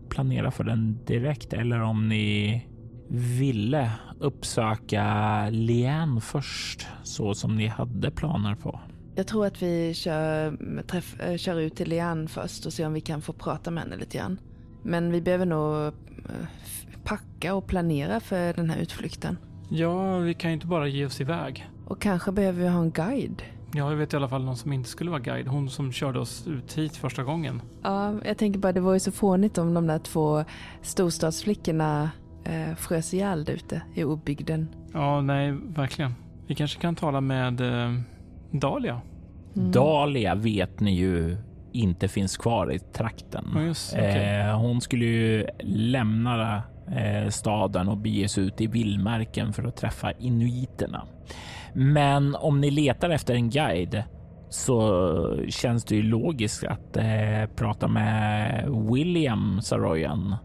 planera 0.10 0.52
för 0.52 0.64
den 0.64 1.00
direkt 1.06 1.54
eller 1.54 1.82
om 1.82 2.10
ni 2.10 2.68
ville 3.10 3.92
uppsöka 4.20 5.04
Lian 5.50 6.22
först 6.22 6.88
så 7.04 7.34
som 7.34 7.56
ni 7.56 7.68
hade 7.68 8.12
planer 8.12 8.56
på. 8.56 8.80
Jag 9.16 9.28
tror 9.28 9.46
att 9.46 9.62
vi 9.62 9.94
kör, 9.94 10.58
träff, 10.84 11.20
eh, 11.20 11.38
kör 11.38 11.60
ut 11.60 11.76
till 11.76 11.90
Lian 11.90 12.28
först 12.28 12.66
och 12.66 12.74
ser 12.74 12.88
om 12.88 12.94
vi 12.94 13.02
kan 13.02 13.22
få 13.22 13.34
prata 13.34 13.72
med 13.72 13.84
henne 13.84 13.98
lite 13.98 14.18
grann. 14.18 14.40
Men 14.84 15.12
vi 15.12 15.22
behöver 15.22 15.46
nog 15.46 15.86
eh, 15.86 15.92
packa 17.04 17.54
och 17.56 17.68
planera 17.68 18.20
för 18.20 18.54
den 18.54 18.70
här 18.70 18.80
utflykten. 18.80 19.38
Ja, 19.70 20.18
vi 20.18 20.34
kan 20.34 20.50
ju 20.50 20.54
inte 20.54 20.68
bara 20.68 20.88
ge 20.88 21.06
oss 21.06 21.22
iväg. 21.22 21.70
Och 21.88 22.02
kanske 22.02 22.32
behöver 22.32 22.62
vi 22.62 22.68
ha 22.68 22.82
en 22.82 22.92
guide. 22.92 23.44
Ja, 23.74 23.90
jag 23.90 23.98
vet 23.98 24.14
i 24.14 24.16
alla 24.16 24.30
fall 24.30 24.44
någon 24.44 24.58
som 24.58 24.74
inte 24.74 24.90
skulle 24.90 25.12
vara 25.12 25.20
guide. 25.20 25.48
Hon 25.48 25.70
som 25.70 25.92
körde 25.92 26.20
oss 26.20 26.48
ut 26.48 26.78
hit 26.78 26.96
första 26.96 27.24
gången. 27.24 27.62
Ja, 27.84 28.14
jag 28.26 28.38
tänker 28.38 28.60
bara 28.60 28.72
det 28.72 28.82
var 28.82 28.94
ju 28.94 29.00
så 29.00 29.12
fånigt 29.12 29.58
om 29.58 29.74
de 29.74 29.88
där 29.88 30.00
två 30.00 30.44
storstadsflickorna 30.82 32.12
eh, 32.44 32.76
frös 32.76 33.14
ihjäl 33.14 33.50
ute 33.50 33.82
i 33.96 34.04
obygden. 34.04 34.68
Ja, 34.94 35.22
nej, 35.22 35.52
verkligen. 35.52 36.16
Vi 36.48 36.56
kanske 36.56 36.82
kan 36.82 36.96
tala 36.96 37.22
med 37.22 37.62
eh, 37.62 38.00
Dahlia. 38.52 39.02
Mm. 39.56 39.72
Dahlia 39.72 40.36
vet 40.36 40.80
ni 40.80 40.96
ju 40.96 41.38
inte 41.72 42.08
finns 42.08 42.38
kvar 42.38 42.74
i 42.74 42.80
trakten. 42.80 43.46
Ja, 43.56 43.62
just, 43.62 43.94
okay. 43.94 44.40
eh, 44.40 44.60
hon 44.60 44.82
skulle 44.82 45.06
ju 45.06 45.46
lämna 45.64 46.64
eh, 46.92 47.30
staden 47.30 47.88
och 47.88 47.98
bege 47.98 48.28
sig 48.28 48.44
ut 48.44 48.62
i 48.62 48.68
vildmarken 48.68 49.54
för 49.54 49.64
att 49.64 49.76
träffa 49.76 50.12
inuiterna. 50.12 51.08
Men 51.80 52.36
om 52.36 52.62
ni 52.62 52.72
letar 52.72 53.10
efter 53.10 53.34
en 53.34 53.50
guide 53.50 54.04
så 54.50 55.46
känns 55.50 55.86
det 55.86 55.96
ju 55.96 56.02
logiskt 56.02 56.64
att 56.64 56.98
eh, 56.98 57.50
prata 57.56 57.88
med 57.88 58.66
William 58.92 59.62
Saroyan. 59.62 60.36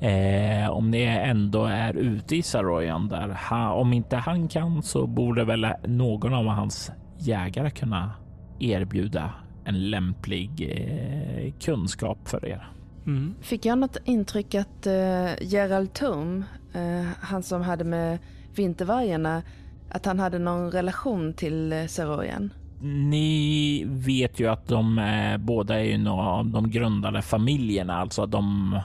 Eh, 0.00 0.70
om 0.70 0.90
ni 0.90 1.02
ändå 1.02 1.64
är 1.64 1.96
ute 1.96 2.36
i 2.36 2.42
Saroyan 2.42 3.08
där. 3.08 3.38
Ha, 3.50 3.72
om 3.72 3.92
inte 3.92 4.16
han 4.16 4.48
kan 4.48 4.82
så 4.82 5.06
borde 5.06 5.44
väl 5.44 5.66
någon 5.86 6.34
av 6.34 6.46
hans 6.46 6.92
jägare 7.18 7.70
kunna 7.70 8.12
erbjuda 8.60 9.30
en 9.64 9.90
lämplig 9.90 10.50
eh, 10.70 11.52
kunskap 11.60 12.28
för 12.28 12.46
er. 12.46 12.68
Mm. 13.06 13.34
Fick 13.40 13.66
jag 13.66 13.78
något 13.78 13.96
intryck 14.04 14.54
att 14.54 14.86
uh, 14.86 15.42
Gerald 15.42 15.92
Tom, 15.92 16.44
uh, 16.76 17.08
han 17.20 17.42
som 17.42 17.62
hade 17.62 17.84
med 17.84 18.18
vintervargarna, 18.54 19.42
att 19.94 20.06
han 20.06 20.20
hade 20.20 20.38
någon 20.38 20.70
relation 20.70 21.34
till 21.34 21.72
eh, 21.72 21.86
Serojan? 21.86 22.52
Ni 22.84 23.84
vet 23.86 24.40
ju 24.40 24.46
att 24.50 24.68
de 24.68 24.98
eh, 24.98 25.36
båda 25.36 25.80
är 25.80 25.84
ju 25.84 25.98
några 25.98 26.26
av 26.26 26.46
de 26.46 26.70
grundade 26.70 27.22
familjerna, 27.22 27.96
alltså 27.96 28.22
att 28.22 28.30
de, 28.30 28.78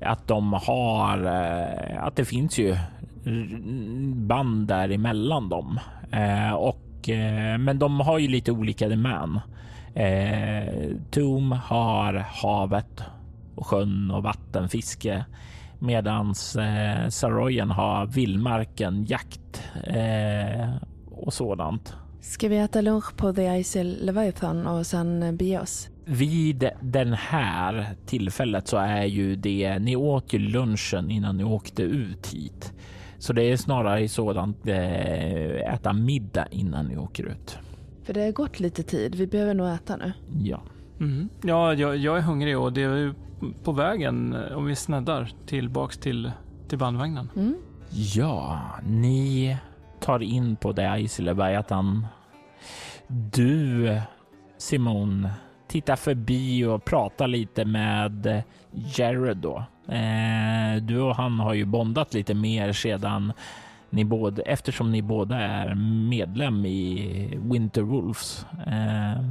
att 0.00 0.28
de 0.28 0.52
har, 0.52 1.24
eh, 1.24 2.04
att 2.04 2.16
det 2.16 2.24
finns 2.24 2.58
ju 2.58 2.76
band 4.14 4.68
däremellan 4.68 5.48
dem. 5.48 5.80
Eh, 6.12 6.52
och, 6.52 7.08
eh, 7.08 7.58
men 7.58 7.78
de 7.78 8.00
har 8.00 8.18
ju 8.18 8.28
lite 8.28 8.52
olika 8.52 8.88
demän. 8.88 9.40
Eh, 9.94 10.74
Tom 11.10 11.52
har 11.52 12.14
havet 12.14 13.02
och 13.54 13.66
sjön 13.66 14.10
och 14.10 14.22
vattenfiske 14.22 15.24
medans 15.78 16.56
eh, 16.56 17.08
Saroyan 17.08 17.70
har 17.70 18.06
vildmarken, 18.06 19.04
jakt 19.04 19.62
eh, 19.84 20.70
och 21.10 21.32
sådant. 21.32 21.94
Ska 22.20 22.48
vi 22.48 22.58
äta 22.58 22.80
lunch 22.80 23.16
på 23.16 23.32
The 23.32 23.58
Isle 23.58 23.84
Leviathan 23.84 24.66
och 24.66 24.86
sen 24.86 25.36
bege 25.36 25.60
oss? 25.60 25.88
Vid 26.04 26.70
den 26.80 27.12
här 27.12 27.86
tillfället 28.06 28.68
så 28.68 28.76
är 28.76 29.04
ju 29.04 29.36
det, 29.36 29.78
ni 29.78 29.96
åt 29.96 30.32
ju 30.32 30.38
lunchen 30.38 31.10
innan 31.10 31.36
ni 31.36 31.44
åkte 31.44 31.82
ut 31.82 32.26
hit. 32.26 32.72
Så 33.18 33.32
det 33.32 33.42
är 33.42 33.56
snarare 33.56 34.00
i 34.00 34.08
sådant 34.08 34.68
eh, 34.68 35.74
äta 35.74 35.92
middag 35.92 36.46
innan 36.50 36.86
ni 36.86 36.96
åker 36.96 37.24
ut. 37.24 37.58
För 38.02 38.14
det 38.14 38.24
har 38.24 38.32
gått 38.32 38.60
lite 38.60 38.82
tid, 38.82 39.14
vi 39.14 39.26
behöver 39.26 39.54
nog 39.54 39.68
äta 39.68 39.96
nu. 39.96 40.12
Ja. 40.42 40.62
Mm. 41.00 41.28
Ja, 41.42 41.74
jag, 41.74 41.96
jag, 41.96 42.18
är 42.18 42.22
hungrig 42.22 42.58
och 42.58 42.72
det 42.72 42.82
är 42.82 42.96
ju 42.96 43.14
på 43.64 43.72
vägen 43.72 44.32
eh, 44.32 44.56
om 44.56 44.66
vi 44.66 44.76
sneddar 44.76 45.30
tillbaks 45.46 45.98
till, 45.98 46.32
till 46.68 46.78
bandvagnen. 46.78 47.30
Mm. 47.36 47.54
Ja, 47.90 48.60
ni 48.86 49.56
tar 50.00 50.22
in 50.22 50.56
på 50.56 50.72
det 50.72 50.98
Islebergatan. 50.98 52.06
Du, 53.08 54.00
Simon, 54.58 55.28
tittar 55.68 55.96
förbi 55.96 56.64
och 56.64 56.84
pratar 56.84 57.26
lite 57.26 57.64
med 57.64 58.42
Jared 58.70 59.36
då. 59.36 59.64
Eh, 59.88 60.82
du 60.82 61.00
och 61.00 61.16
han 61.16 61.40
har 61.40 61.54
ju 61.54 61.64
bondat 61.64 62.14
lite 62.14 62.34
mer 62.34 62.72
sedan 62.72 63.32
ni 63.90 64.04
både, 64.04 64.42
eftersom 64.42 64.92
ni 64.92 65.02
båda 65.02 65.36
är 65.36 65.74
medlem 66.08 66.66
i 66.66 67.38
Winter 67.42 67.82
Wolves. 67.82 68.46
Eh, 68.66 69.22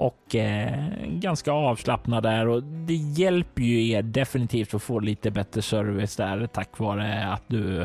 och 0.00 0.34
eh, 0.34 0.84
ganska 1.06 1.52
avslappnad 1.52 2.22
där 2.22 2.48
och 2.48 2.62
det 2.62 2.94
hjälper 2.94 3.62
ju 3.62 3.88
er 3.88 4.02
definitivt 4.02 4.74
att 4.74 4.82
få 4.82 5.00
lite 5.00 5.30
bättre 5.30 5.62
service 5.62 6.16
där 6.16 6.46
tack 6.46 6.78
vare 6.78 7.26
att 7.26 7.42
du, 7.46 7.82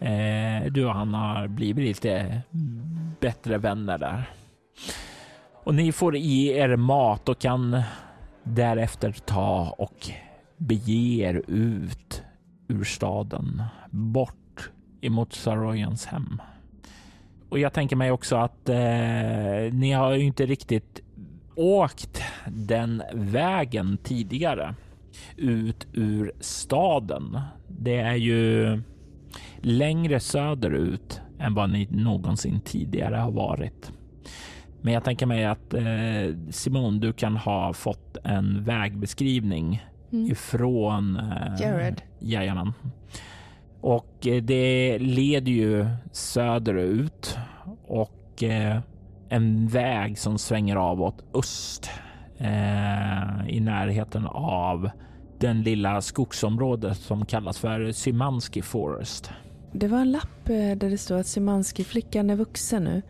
eh, 0.00 0.64
du 0.70 0.84
och 0.84 0.94
han 0.94 1.14
har 1.14 1.48
blivit 1.48 1.84
lite 1.84 2.40
bättre 3.20 3.58
vänner 3.58 3.98
där. 3.98 4.30
Och 5.52 5.74
ni 5.74 5.92
får 5.92 6.16
i 6.16 6.48
er 6.48 6.76
mat 6.76 7.28
och 7.28 7.38
kan 7.38 7.82
därefter 8.42 9.12
ta 9.12 9.74
och 9.78 10.10
bege 10.56 11.24
er 11.24 11.42
ut 11.46 12.22
ur 12.68 12.84
staden 12.84 13.62
bort 13.90 14.70
emot 15.00 15.32
Saroyans 15.32 16.06
hem. 16.06 16.42
Och 17.48 17.58
jag 17.58 17.72
tänker 17.72 17.96
mig 17.96 18.10
också 18.10 18.36
att 18.36 18.68
eh, 18.68 19.72
ni 19.72 19.92
har 19.92 20.12
ju 20.12 20.24
inte 20.24 20.46
riktigt 20.46 21.02
åkt 21.58 22.22
den 22.46 23.02
vägen 23.14 23.98
tidigare 24.02 24.74
ut 25.36 25.86
ur 25.92 26.32
staden. 26.40 27.40
Det 27.68 27.96
är 27.96 28.14
ju 28.14 28.82
längre 29.60 30.20
söderut 30.20 31.20
än 31.38 31.54
vad 31.54 31.70
ni 31.70 31.88
någonsin 31.90 32.60
tidigare 32.60 33.16
har 33.16 33.30
varit. 33.30 33.92
Men 34.80 34.92
jag 34.92 35.04
tänker 35.04 35.26
mig 35.26 35.44
att 35.44 35.74
eh, 35.74 36.36
Simon, 36.50 37.00
du 37.00 37.12
kan 37.12 37.36
ha 37.36 37.72
fått 37.72 38.16
en 38.24 38.64
vägbeskrivning 38.64 39.86
mm. 40.12 40.30
ifrån 40.30 41.16
eh, 41.16 41.60
Jared. 41.60 42.02
Jajamän. 42.18 42.72
Och 43.80 44.26
eh, 44.26 44.42
det 44.42 44.98
leder 44.98 45.52
ju 45.52 45.86
söderut 46.12 47.38
och 47.86 48.42
eh, 48.42 48.80
en 49.28 49.68
väg 49.68 50.18
som 50.18 50.38
svänger 50.38 50.76
av 50.76 51.02
åt 51.02 51.24
öst 51.34 51.90
eh, 52.38 53.48
i 53.48 53.60
närheten 53.60 54.26
av 54.26 54.90
den 55.38 55.62
lilla 55.62 56.00
skogsområdet 56.00 56.96
som 56.96 57.26
kallas 57.26 57.58
för 57.58 57.92
Symanski 57.92 58.62
Forest. 58.62 59.30
Det 59.72 59.88
var 59.88 59.98
en 59.98 60.12
lapp 60.12 60.48
eh, 60.48 60.76
där 60.76 60.90
det 60.90 60.98
står 60.98 61.18
att 61.18 61.26
Symanski-flickan 61.26 62.30
är 62.30 62.36
vuxen 62.36 62.84
nu 62.84 63.02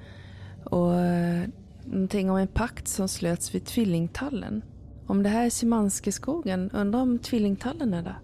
och 0.65 0.95
eh, 0.95 1.49
någonting 1.85 2.31
om 2.31 2.37
en 2.37 2.49
pakt 2.49 2.89
som 2.89 3.09
slöts 3.09 3.55
vid 3.55 3.65
Tvillingtallen. 3.65 4.63
Om 5.07 5.23
det 5.23 5.29
här 5.29 5.47
är 5.47 5.51
Symanski-skogen, 5.51 6.71
undrar 6.71 7.01
om 7.01 7.19
Tvillingtallen 7.19 7.95
är 7.95 8.03
där? 8.03 8.19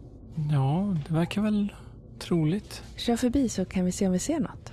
Ja, 0.52 0.96
det 1.08 1.14
verkar 1.14 1.42
väl 1.42 1.72
troligt. 2.18 2.82
Kör 2.96 3.16
förbi 3.16 3.48
så 3.48 3.64
kan 3.64 3.84
vi 3.84 3.92
se 3.92 4.06
om 4.06 4.12
vi 4.12 4.18
ser 4.18 4.40
något. 4.40 4.72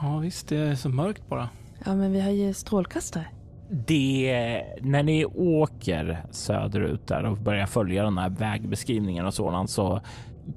Ja, 0.00 0.18
visst, 0.18 0.48
det 0.48 0.56
är 0.56 0.74
så 0.74 0.88
mörkt 0.88 1.28
bara. 1.28 1.48
Ja, 1.88 1.94
men 1.94 2.12
vi 2.12 2.20
har 2.20 2.30
ju 2.30 2.54
strålkastare. 2.54 3.24
det, 3.70 4.64
när 4.80 5.02
ni 5.02 5.24
åker 5.24 6.24
söderut 6.30 7.06
där 7.06 7.24
och 7.24 7.36
börjar 7.36 7.66
följa 7.66 8.04
den 8.04 8.18
här 8.18 8.28
vägbeskrivningen 8.28 9.26
och 9.26 9.34
sådant 9.34 9.70
så 9.70 10.00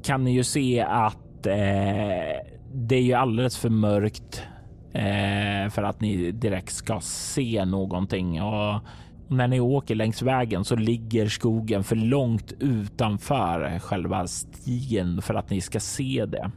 kan 0.04 0.24
ni 0.24 0.32
ju 0.34 0.44
se 0.44 0.82
att 0.82 1.46
eh, 1.46 2.44
det 2.74 2.96
är 2.96 3.02
ju 3.02 3.14
alldeles 3.14 3.58
för 3.58 3.70
mörkt 3.70 4.44
eh, 4.94 5.70
för 5.70 5.84
att 5.84 6.02
ni 6.02 6.32
direkt 6.32 6.74
ska 6.74 7.00
se 7.02 7.66
någonting. 7.66 8.42
Och 8.42 8.80
när 9.28 9.48
ni 9.48 9.60
åker 9.60 9.96
längs 9.96 10.22
vägen 10.22 10.66
så 10.66 10.76
ligger 10.76 11.28
skogen 11.28 11.84
för 11.84 11.96
långt 11.96 12.54
utanför 12.60 13.80
själva 13.80 14.28
stigen 14.28 15.22
för 15.22 15.34
att 15.34 15.50
ni 15.50 15.62
ska 15.62 15.80
se 15.80 16.26
det. 16.26 16.52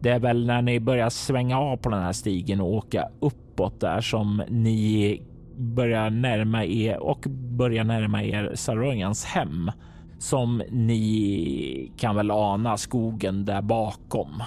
Det 0.00 0.10
är 0.10 0.18
väl 0.18 0.46
när 0.46 0.62
ni 0.62 0.80
börjar 0.80 1.10
svänga 1.10 1.58
av 1.58 1.76
på 1.76 1.88
den 1.88 2.02
här 2.02 2.12
stigen 2.12 2.60
och 2.60 2.74
åka 2.74 3.08
uppåt 3.20 3.80
där 3.80 4.00
som 4.00 4.42
ni 4.48 5.22
börjar 5.56 6.10
närma 6.10 6.64
er 6.64 6.96
och 6.96 7.26
börjar 7.30 7.84
närma 7.84 8.22
er 8.22 8.52
Sarojans 8.54 9.24
hem 9.24 9.70
som 10.18 10.62
ni 10.70 11.92
kan 11.96 12.16
väl 12.16 12.30
ana 12.30 12.76
skogen 12.76 13.44
där 13.44 13.62
bakom 13.62 14.42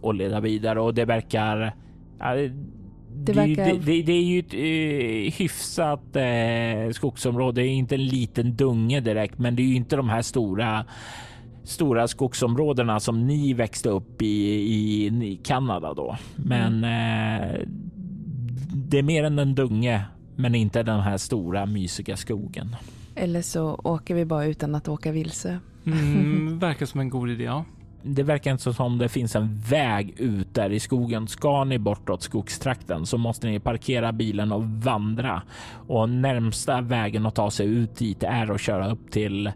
och 0.00 0.14
leda 0.14 0.40
vidare 0.40 0.80
och 0.80 0.94
det 0.94 1.04
verkar 1.04 1.74
det, 3.14 3.32
verkar... 3.32 3.64
det, 3.64 3.72
det, 3.72 4.02
det, 4.02 4.12
är 4.12 4.22
ju 4.22 4.38
ett 4.38 4.54
uh, 4.54 5.38
hyfsat 5.38 6.16
uh, 6.16 6.92
skogsområde. 6.92 7.60
Det 7.60 7.66
är 7.66 7.70
inte 7.70 7.94
en 7.94 8.06
liten 8.06 8.56
dunge 8.56 9.00
direkt, 9.00 9.38
men 9.38 9.56
det 9.56 9.62
är 9.62 9.66
ju 9.66 9.74
inte 9.74 9.96
de 9.96 10.08
här 10.08 10.22
stora 10.22 10.84
stora 11.64 12.08
skogsområdena 12.08 13.00
som 13.00 13.26
ni 13.26 13.54
växte 13.54 13.88
upp 13.88 14.22
i 14.22 14.26
i, 14.26 15.06
i 15.06 15.40
Kanada 15.44 15.94
då. 15.94 16.16
Men 16.36 16.84
mm. 16.84 17.60
uh, 17.60 17.68
det 18.74 18.98
är 18.98 19.02
mer 19.02 19.24
än 19.24 19.38
en 19.38 19.54
dunge, 19.54 20.04
men 20.36 20.54
inte 20.54 20.82
den 20.82 21.00
här 21.00 21.16
stora 21.16 21.66
mysiga 21.66 22.16
skogen. 22.16 22.76
Eller 23.14 23.42
så 23.42 23.80
åker 23.84 24.14
vi 24.14 24.24
bara 24.24 24.44
utan 24.44 24.74
att 24.74 24.88
åka 24.88 25.12
vilse. 25.12 25.58
Mm, 25.86 26.58
verkar 26.60 26.86
som 26.86 27.00
en 27.00 27.10
god 27.10 27.30
idé. 27.30 27.44
Ja 27.44 27.64
det 28.06 28.22
verkar 28.22 28.52
inte 28.52 28.72
som 28.72 28.98
det 28.98 29.08
finns 29.08 29.36
en 29.36 29.58
väg 29.58 30.14
ut 30.20 30.54
där 30.54 30.70
i 30.70 30.80
skogen. 30.80 31.28
Ska 31.28 31.64
ni 31.64 31.78
bortåt 31.78 32.22
skogstrakten 32.22 33.06
så 33.06 33.18
måste 33.18 33.46
ni 33.46 33.60
parkera 33.60 34.12
bilen 34.12 34.52
och 34.52 34.64
vandra 34.64 35.42
och 35.86 36.08
närmsta 36.08 36.80
vägen 36.80 37.26
att 37.26 37.34
ta 37.34 37.50
sig 37.50 37.66
ut 37.66 37.96
dit 37.96 38.22
är 38.22 38.50
att 38.50 38.60
köra 38.60 38.90
upp 38.90 39.10
till 39.10 39.52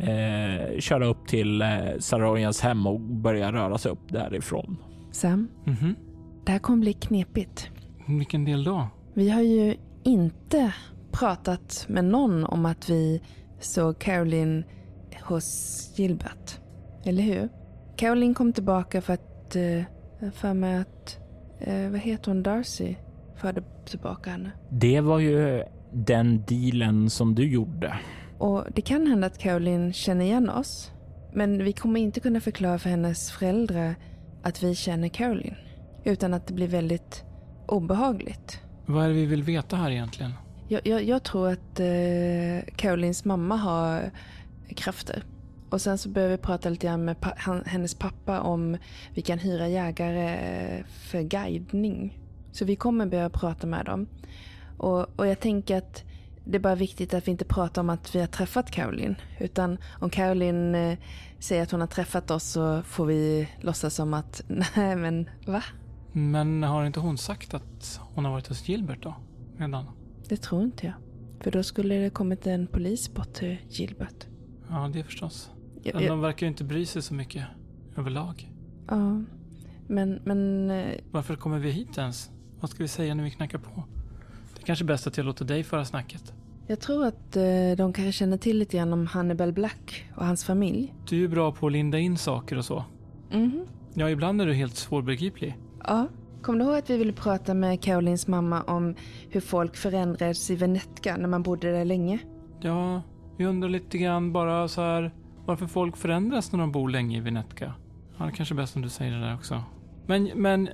eh, 0.00 0.78
köra 0.78 1.06
upp 1.06 1.28
till 1.28 1.62
eh, 1.62 1.68
Sarojans 1.98 2.60
hem 2.60 2.86
och 2.86 3.00
börja 3.00 3.52
röra 3.52 3.78
sig 3.78 3.92
upp 3.92 4.12
därifrån. 4.12 4.76
Sam, 5.12 5.48
mm 5.66 5.78
-hmm. 5.78 5.94
det 6.46 6.52
här 6.52 6.58
kommer 6.58 6.78
bli 6.78 6.92
knepigt. 6.92 7.70
Vilken 8.06 8.44
del 8.44 8.64
då? 8.64 8.88
Vi 9.14 9.30
har 9.30 9.42
ju 9.42 9.74
inte 10.04 10.74
pratat 11.12 11.84
med 11.88 12.04
någon 12.04 12.44
om 12.44 12.66
att 12.66 12.90
vi 12.90 13.22
såg 13.60 13.98
Caroline 13.98 14.64
hos 15.22 15.92
Gilbert. 15.96 16.60
Eller 17.04 17.22
hur? 17.22 17.48
Caroline 17.96 18.34
kom 18.34 18.52
tillbaka 18.52 19.00
för 19.00 19.12
att, 19.12 19.56
eh, 19.56 19.82
för 20.32 20.54
mig 20.54 20.76
att, 20.76 21.18
eh, 21.58 21.90
vad 21.90 22.00
heter 22.00 22.30
hon, 22.30 22.42
Darcy 22.42 22.94
förde 23.36 23.62
tillbaka 23.86 24.30
henne. 24.30 24.50
Det 24.70 25.00
var 25.00 25.18
ju 25.18 25.64
den 25.92 26.44
dealen 26.48 27.10
som 27.10 27.34
du 27.34 27.52
gjorde. 27.52 27.98
Och 28.40 28.64
det 28.74 28.82
kan 28.82 29.06
hända 29.06 29.26
att 29.26 29.38
Caroline 29.38 29.92
känner 29.92 30.24
igen 30.24 30.50
oss. 30.50 30.90
Men 31.32 31.64
vi 31.64 31.72
kommer 31.72 32.00
inte 32.00 32.20
kunna 32.20 32.40
förklara 32.40 32.78
för 32.78 32.90
hennes 32.90 33.30
föräldrar 33.30 33.94
att 34.42 34.62
vi 34.62 34.74
känner 34.74 35.08
Caroline. 35.08 35.56
Utan 36.04 36.34
att 36.34 36.46
det 36.46 36.54
blir 36.54 36.68
väldigt 36.68 37.24
obehagligt. 37.68 38.60
Vad 38.86 39.04
är 39.04 39.08
det 39.08 39.14
vi 39.14 39.26
vill 39.26 39.42
veta 39.42 39.76
här 39.76 39.90
egentligen? 39.90 40.32
Jag, 40.68 40.86
jag, 40.86 41.04
jag 41.04 41.22
tror 41.22 41.48
att 41.48 41.80
eh, 41.80 42.74
Carolines 42.76 43.24
mamma 43.24 43.56
har 43.56 44.10
krafter. 44.76 45.24
Och 45.70 45.80
sen 45.80 45.98
så 45.98 46.08
började 46.08 46.36
vi 46.36 46.42
prata 46.42 46.68
lite 46.68 46.86
grann 46.86 47.04
med 47.04 47.20
pa 47.20 47.32
hennes 47.66 47.94
pappa 47.94 48.40
om 48.40 48.76
vi 49.14 49.22
kan 49.22 49.38
hyra 49.38 49.68
jägare 49.68 50.38
för 50.84 51.22
guidning. 51.22 52.18
Så 52.52 52.64
vi 52.64 52.76
kommer 52.76 53.06
börja 53.06 53.30
prata 53.30 53.66
med 53.66 53.84
dem. 53.86 54.06
Och, 54.78 55.18
och 55.18 55.26
jag 55.26 55.40
tänker 55.40 55.76
att 55.76 56.04
det 56.50 56.56
är 56.56 56.60
bara 56.60 56.74
viktigt 56.74 57.14
att 57.14 57.26
vi 57.26 57.30
inte 57.30 57.44
pratar 57.44 57.82
om 57.82 57.90
att 57.90 58.14
vi 58.14 58.20
har 58.20 58.26
träffat 58.26 58.70
Caroline. 58.70 59.16
Utan 59.38 59.78
om 59.98 60.10
Caroline 60.10 60.74
eh, 60.74 60.98
säger 61.38 61.62
att 61.62 61.70
hon 61.70 61.80
har 61.80 61.88
träffat 61.88 62.30
oss 62.30 62.44
så 62.44 62.82
får 62.82 63.06
vi 63.06 63.48
låtsas 63.60 63.94
som 63.94 64.14
att, 64.14 64.42
nej 64.76 64.96
men 64.96 65.30
va? 65.46 65.62
Men 66.12 66.62
har 66.62 66.84
inte 66.84 67.00
hon 67.00 67.18
sagt 67.18 67.54
att 67.54 68.00
hon 68.14 68.24
har 68.24 68.32
varit 68.32 68.46
hos 68.46 68.68
Gilbert 68.68 69.02
då? 69.02 69.14
Redan? 69.56 69.84
Det 70.28 70.36
tror 70.36 70.62
inte 70.62 70.86
jag. 70.86 70.94
För 71.40 71.50
då 71.50 71.62
skulle 71.62 71.94
det 71.94 72.10
kommit 72.10 72.46
en 72.46 72.66
polis 72.66 73.14
bort 73.14 73.32
till 73.32 73.56
Gilbert. 73.68 74.26
Ja, 74.68 74.90
det 74.92 75.04
förstås. 75.04 75.50
Men 75.94 76.06
de 76.06 76.20
verkar 76.20 76.46
ju 76.46 76.50
inte 76.50 76.64
bry 76.64 76.86
sig 76.86 77.02
så 77.02 77.14
mycket 77.14 77.44
överlag. 77.96 78.52
Ja, 78.88 79.22
men... 79.86 80.20
men 80.24 80.70
eh, 80.70 81.00
Varför 81.10 81.36
kommer 81.36 81.58
vi 81.58 81.70
hit 81.70 81.98
ens? 81.98 82.30
Vad 82.60 82.70
ska 82.70 82.82
vi 82.82 82.88
säga 82.88 83.14
när 83.14 83.24
vi 83.24 83.30
knackar 83.30 83.58
på? 83.58 83.84
Det 84.54 84.62
är 84.62 84.66
kanske 84.66 84.84
är 84.84 84.86
bäst 84.86 85.06
att 85.06 85.16
jag 85.16 85.26
låter 85.26 85.44
dig 85.44 85.64
föra 85.64 85.84
snacket. 85.84 86.34
Jag 86.70 86.80
tror 86.80 87.06
att 87.06 87.36
eh, 87.36 87.42
de 87.76 87.92
kanske 87.92 88.12
känner 88.12 88.36
till 88.36 88.58
lite 88.58 88.76
grann 88.76 88.92
om 88.92 89.06
Hannibal 89.06 89.52
Black 89.52 90.04
och 90.16 90.26
hans 90.26 90.44
familj. 90.44 90.94
Du 91.08 91.16
är 91.16 91.20
ju 91.20 91.28
bra 91.28 91.52
på 91.52 91.66
att 91.66 91.72
linda 91.72 91.98
in 91.98 92.18
saker 92.18 92.58
och 92.58 92.64
så. 92.64 92.84
Mhm. 93.32 93.66
Ja, 93.94 94.10
ibland 94.10 94.40
är 94.40 94.46
du 94.46 94.54
helt 94.54 94.76
svårbegriplig. 94.76 95.58
Ja. 95.84 96.08
Kommer 96.42 96.58
du 96.58 96.64
ihåg 96.64 96.78
att 96.78 96.90
vi 96.90 96.96
ville 96.96 97.12
prata 97.12 97.54
med 97.54 97.82
Carolins 97.82 98.26
mamma 98.26 98.62
om 98.62 98.94
hur 99.30 99.40
folk 99.40 99.76
förändrades 99.76 100.50
i 100.50 100.56
Venetka 100.56 101.16
när 101.16 101.28
man 101.28 101.42
bodde 101.42 101.72
där 101.72 101.84
länge? 101.84 102.18
Ja, 102.60 103.02
vi 103.36 103.46
undrar 103.46 103.68
lite 103.68 103.98
grann 103.98 104.32
bara 104.32 104.68
så 104.68 104.80
här 104.80 105.14
varför 105.46 105.66
folk 105.66 105.96
förändras 105.96 106.52
när 106.52 106.60
de 106.60 106.72
bor 106.72 106.88
länge 106.88 107.16
i 107.16 107.20
Venetka. 107.20 107.74
Ja, 108.18 108.24
det 108.24 108.32
kanske 108.32 108.54
är 108.54 108.56
bäst 108.56 108.76
om 108.76 108.82
du 108.82 108.88
säger 108.88 109.12
det 109.12 109.20
där 109.20 109.34
också. 109.34 109.62
Men, 110.06 110.30
men 110.34 110.68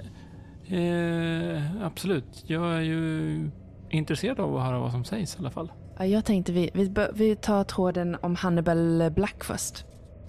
eh, 0.66 1.84
absolut, 1.86 2.44
jag 2.46 2.76
är 2.76 2.80
ju 2.80 3.50
intresserad 3.90 4.40
av 4.40 4.56
att 4.56 4.62
höra 4.62 4.78
vad 4.78 4.92
som 4.92 5.04
sägs 5.04 5.36
i 5.36 5.38
alla 5.38 5.50
fall. 5.50 5.70
Ja, 5.98 6.06
jag 6.06 6.24
tänkte 6.24 6.52
vi, 6.52 6.70
vi, 6.74 6.92
vi 7.14 7.36
tar 7.36 7.64
tråden 7.64 8.16
om 8.22 8.34
Hannibal 8.34 9.10
Black 9.10 9.44
först. 9.44 9.84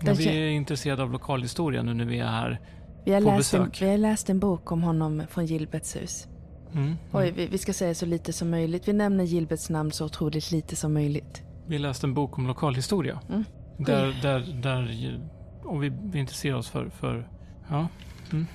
Ja, 0.05 0.13
vi 0.13 0.28
är 0.28 0.49
intresserade 0.49 1.03
av 1.03 1.11
lokalhistoria 1.11 1.84
nu 1.84 1.93
när 1.93 2.05
vi 2.05 2.20
är 2.20 2.28
här 2.28 2.61
vi 3.05 3.13
har, 3.13 3.22
på 3.22 3.26
läst 3.26 3.38
besök. 3.38 3.82
En, 3.82 3.88
vi 3.88 3.91
har 3.91 3.97
läst 3.97 4.30
en 4.30 4.39
bok 4.39 4.72
om 4.72 4.84
honom 4.84 5.24
från 5.30 5.45
Gilberts 5.45 5.95
hus. 5.95 6.28
Mm, 6.72 6.84
mm. 6.84 6.97
Oj, 7.13 7.32
vi, 7.32 7.47
vi, 7.47 7.57
ska 7.57 7.74
säga 7.74 7.95
så 7.95 8.05
lite 8.05 8.34
som 8.34 8.49
möjligt. 8.49 8.88
Vi 8.88 8.93
nämner 8.93 9.24
Gilberts 9.24 9.70
namn 9.70 9.91
så 9.91 10.05
otroligt 10.05 10.51
lite 10.51 10.76
som 10.76 10.93
möjligt. 10.93 11.43
Vi 11.68 11.80
läste 11.80 12.07
en 12.07 12.13
bok 12.13 12.38
om 12.38 12.47
lokalhistoria. 12.47 13.22
Mm. 13.30 13.43
Där, 13.78 14.20
där, 14.22 14.39
där, 14.63 15.20
och 15.63 15.84
vi, 15.84 15.91
vi 16.03 16.20
intresserar 16.20 16.55
oss 16.55 16.70
för, 16.70 16.89
för 16.89 17.30
ja, 17.70 17.88
mm, 18.32 18.45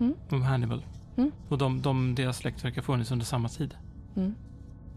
mm. 0.00 0.14
om 0.30 0.42
Hannibal. 0.42 0.84
Mm. 1.16 1.30
Och 1.48 1.58
de, 1.58 1.82
de, 1.82 2.14
deras 2.14 2.36
släkt 2.36 2.64
verkar 2.64 2.82
funnits 2.82 3.10
under 3.10 3.26
samma 3.26 3.48
tid. 3.48 3.74
Mm. 4.16 4.34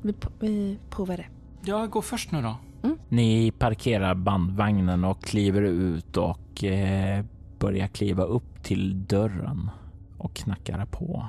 Vi, 0.02 0.14
vi 0.40 0.80
provar 0.90 1.18
det. 1.18 1.26
Ja, 1.66 1.86
gå 1.86 2.02
först 2.02 2.32
nu 2.32 2.42
då. 2.42 2.56
Mm. 2.84 2.98
Ni 3.10 3.52
parkerar 3.52 4.16
bandvagnen 4.16 5.04
och 5.04 5.24
kliver 5.24 5.62
ut 5.62 6.18
och 6.18 6.64
eh, 6.64 7.26
börjar 7.60 7.88
kliva 7.88 8.24
upp 8.24 8.64
till 8.64 9.06
dörren 9.08 9.70
och 10.18 10.36
knackar 10.36 10.86
på. 10.86 11.28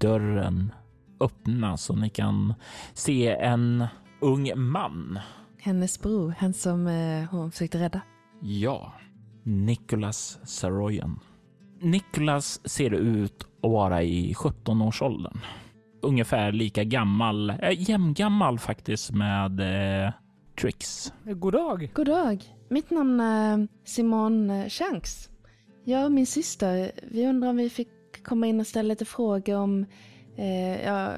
Dörren 0.00 0.72
öppnas 1.20 1.90
och 1.90 1.98
ni 1.98 2.10
kan 2.10 2.54
se 2.94 3.28
en 3.28 3.86
ung 4.20 4.52
man 4.56 5.18
hennes 5.64 6.00
bror, 6.00 6.34
han 6.38 6.54
som 6.54 6.86
eh, 6.86 7.24
hon 7.30 7.50
försökte 7.50 7.78
rädda? 7.78 8.00
Ja, 8.40 8.92
Nicholas 9.42 10.38
Saroyan. 10.44 11.20
Nicholas 11.80 12.68
ser 12.68 12.90
ut 12.94 13.46
att 13.62 13.70
vara 13.70 14.02
i 14.02 14.32
17-årsåldern. 14.32 15.40
Ungefär 16.04 16.52
lika 16.52 16.84
gammal, 16.84 17.50
äh, 17.50 17.90
jämngammal 17.90 18.58
faktiskt 18.58 19.10
med 19.10 19.60
eh, 20.04 20.12
Trix. 20.60 21.12
God 21.24 21.52
dag! 21.52 21.90
God 21.94 22.06
dag! 22.06 22.44
Mitt 22.68 22.90
namn 22.90 23.20
är 23.20 23.68
Simon 23.84 24.70
Shanks. 24.70 25.30
Jag 25.84 26.04
och 26.04 26.12
min 26.12 26.26
syster, 26.26 26.92
vi 27.10 27.26
undrar 27.26 27.50
om 27.50 27.56
vi 27.56 27.70
fick 27.70 27.88
komma 28.24 28.46
in 28.46 28.60
och 28.60 28.66
ställa 28.66 28.88
lite 28.88 29.04
frågor 29.04 29.56
om 29.56 29.86
eh, 30.36 30.84
ja, 30.84 31.12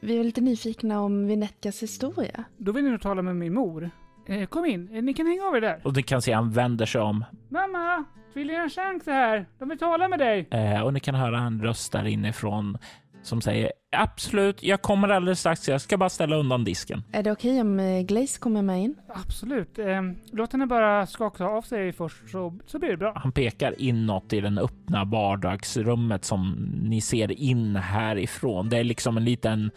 vi 0.00 0.18
är 0.18 0.24
lite 0.24 0.40
nyfikna 0.40 1.00
om 1.00 1.26
Vinetkas 1.26 1.82
historia. 1.82 2.44
Då 2.58 2.72
vill 2.72 2.84
ni 2.84 2.90
nog 2.90 3.00
tala 3.00 3.22
med 3.22 3.36
min 3.36 3.54
mor. 3.54 3.90
Eh, 4.26 4.46
kom 4.46 4.64
in, 4.64 4.88
eh, 4.92 5.02
ni 5.02 5.14
kan 5.14 5.26
hänga 5.26 5.44
av 5.44 5.56
er 5.56 5.60
där. 5.60 5.80
Och 5.84 5.96
ni 5.96 6.02
kan 6.02 6.22
se 6.22 6.32
han 6.32 6.50
vänder 6.50 6.86
sig 6.86 7.00
om. 7.00 7.24
Mamma! 7.48 8.04
Tvillingarna 8.32 8.68
Shanks 8.68 9.08
är 9.08 9.12
här. 9.12 9.46
De 9.58 9.68
vill 9.68 9.78
tala 9.78 10.08
med 10.08 10.18
dig. 10.18 10.48
Eh, 10.50 10.82
och 10.82 10.94
ni 10.94 11.00
kan 11.00 11.14
höra 11.14 11.38
en 11.38 11.62
röst 11.62 11.92
där 11.92 12.06
inifrån. 12.06 12.78
Som 13.22 13.40
säger 13.40 13.72
absolut, 13.96 14.62
jag 14.62 14.82
kommer 14.82 15.08
alldeles 15.08 15.40
strax. 15.40 15.68
Jag 15.68 15.80
ska 15.80 15.96
bara 15.96 16.08
ställa 16.08 16.36
undan 16.36 16.64
disken. 16.64 17.02
Är 17.12 17.22
det 17.22 17.32
okej 17.32 17.60
om 17.60 17.80
eh, 17.80 18.02
Glaze 18.02 18.38
kommer 18.38 18.62
med 18.62 18.82
in? 18.82 18.94
Absolut. 19.08 19.78
Eh, 19.78 20.02
låt 20.32 20.52
henne 20.52 20.66
bara 20.66 21.06
skaka 21.06 21.44
av 21.44 21.62
sig 21.62 21.92
först 21.92 22.30
så, 22.30 22.58
så 22.66 22.78
blir 22.78 22.90
det 22.90 22.96
bra. 22.96 23.12
Han 23.16 23.32
pekar 23.32 23.74
inåt 23.78 24.32
i 24.32 24.40
den 24.40 24.58
öppna 24.58 25.04
vardagsrummet 25.04 26.24
som 26.24 26.70
ni 26.82 27.00
ser 27.00 27.40
in 27.40 27.76
härifrån. 27.76 28.68
Det 28.68 28.78
är 28.78 28.84
liksom 28.84 29.16
en 29.16 29.24
liten 29.24 29.70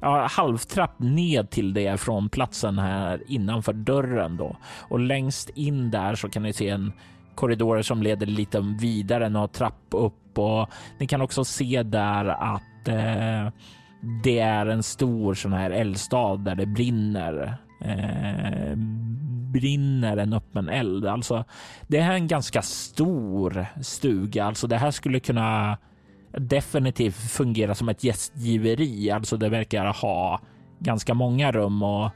ja, 0.00 0.26
halvtrapp 0.30 0.98
ned 0.98 1.50
till 1.50 1.74
det 1.74 2.00
från 2.00 2.28
platsen 2.28 2.78
här 2.78 3.22
innanför 3.26 3.72
dörren 3.72 4.36
då. 4.36 4.56
Och 4.88 5.00
längst 5.00 5.50
in 5.54 5.90
där 5.90 6.14
så 6.14 6.28
kan 6.28 6.42
ni 6.42 6.52
se 6.52 6.68
en 6.68 6.92
korridor 7.34 7.82
som 7.82 8.02
leder 8.02 8.26
lite 8.26 8.60
vidare, 8.80 9.28
några 9.28 9.48
trapp 9.48 9.86
upp 9.90 10.38
och 10.38 10.68
ni 10.98 11.06
kan 11.06 11.20
också 11.20 11.44
se 11.44 11.82
där 11.82 12.24
att 12.24 12.62
eh, 12.88 13.48
det 14.24 14.38
är 14.38 14.66
en 14.66 14.82
stor 14.82 15.34
sån 15.34 15.52
här 15.52 15.70
eldstad 15.70 16.36
där 16.36 16.54
det 16.54 16.66
brinner. 16.66 17.58
Eh, 17.80 18.76
brinner 19.52 20.16
en 20.16 20.32
öppen 20.32 20.68
eld. 20.68 21.06
Alltså, 21.06 21.44
det 21.86 22.00
här 22.00 22.12
är 22.12 22.16
en 22.16 22.28
ganska 22.28 22.62
stor 22.62 23.66
stuga. 23.82 24.44
Alltså, 24.44 24.66
det 24.66 24.76
här 24.76 24.90
skulle 24.90 25.20
kunna 25.20 25.78
definitivt 26.32 27.30
fungera 27.30 27.74
som 27.74 27.88
ett 27.88 28.04
gästgiveri. 28.04 29.10
Alltså, 29.10 29.36
det 29.36 29.48
verkar 29.48 29.86
ha 29.86 30.40
ganska 30.78 31.14
många 31.14 31.52
rum 31.52 31.82
och 31.82 32.10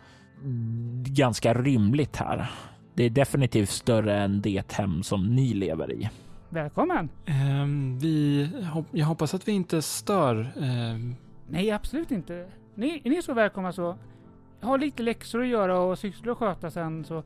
ganska 1.06 1.54
rymligt 1.54 2.16
här. 2.16 2.50
Det 2.94 3.04
är 3.04 3.10
definitivt 3.10 3.70
större 3.70 4.22
än 4.22 4.40
det 4.40 4.72
hem 4.72 5.02
som 5.02 5.34
ni 5.34 5.54
lever 5.54 5.92
i. 5.92 6.08
Välkommen! 6.52 7.08
Um, 7.62 7.98
vi, 7.98 8.48
jag 8.90 9.06
hoppas 9.06 9.34
att 9.34 9.48
vi 9.48 9.52
inte 9.52 9.82
stör. 9.82 10.52
Um... 10.56 11.16
Nej, 11.48 11.70
absolut 11.70 12.10
inte. 12.10 12.46
Ni, 12.74 13.02
ni 13.04 13.16
är 13.16 13.22
så 13.22 13.34
välkomna 13.34 13.72
så. 13.72 13.96
Jag 14.60 14.68
har 14.68 14.78
lite 14.78 15.02
läxor 15.02 15.42
att 15.42 15.48
göra 15.48 15.78
och 15.78 15.98
sysslor 15.98 16.32
att 16.32 16.38
sköta 16.38 16.70
sen 16.70 17.04
så 17.04 17.22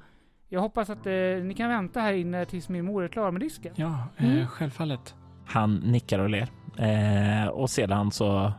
jag 0.49 0.61
hoppas 0.61 0.91
att 0.91 1.07
eh, 1.07 1.13
ni 1.43 1.55
kan 1.57 1.69
vänta 1.69 2.01
här 2.01 2.13
inne 2.13 2.45
tills 2.45 2.69
min 2.69 2.85
mor 2.85 3.05
är 3.05 3.09
klar 3.09 3.31
med 3.31 3.41
disken. 3.41 3.73
Ja, 3.77 4.09
eh, 4.17 4.33
mm. 4.33 4.47
självfallet. 4.47 5.15
Han 5.47 5.75
nickar 5.77 6.19
och 6.19 6.31
ler 6.31 6.49
eh, 6.79 7.49
och 7.49 7.71
sedan 7.71 8.11
så 8.11 8.53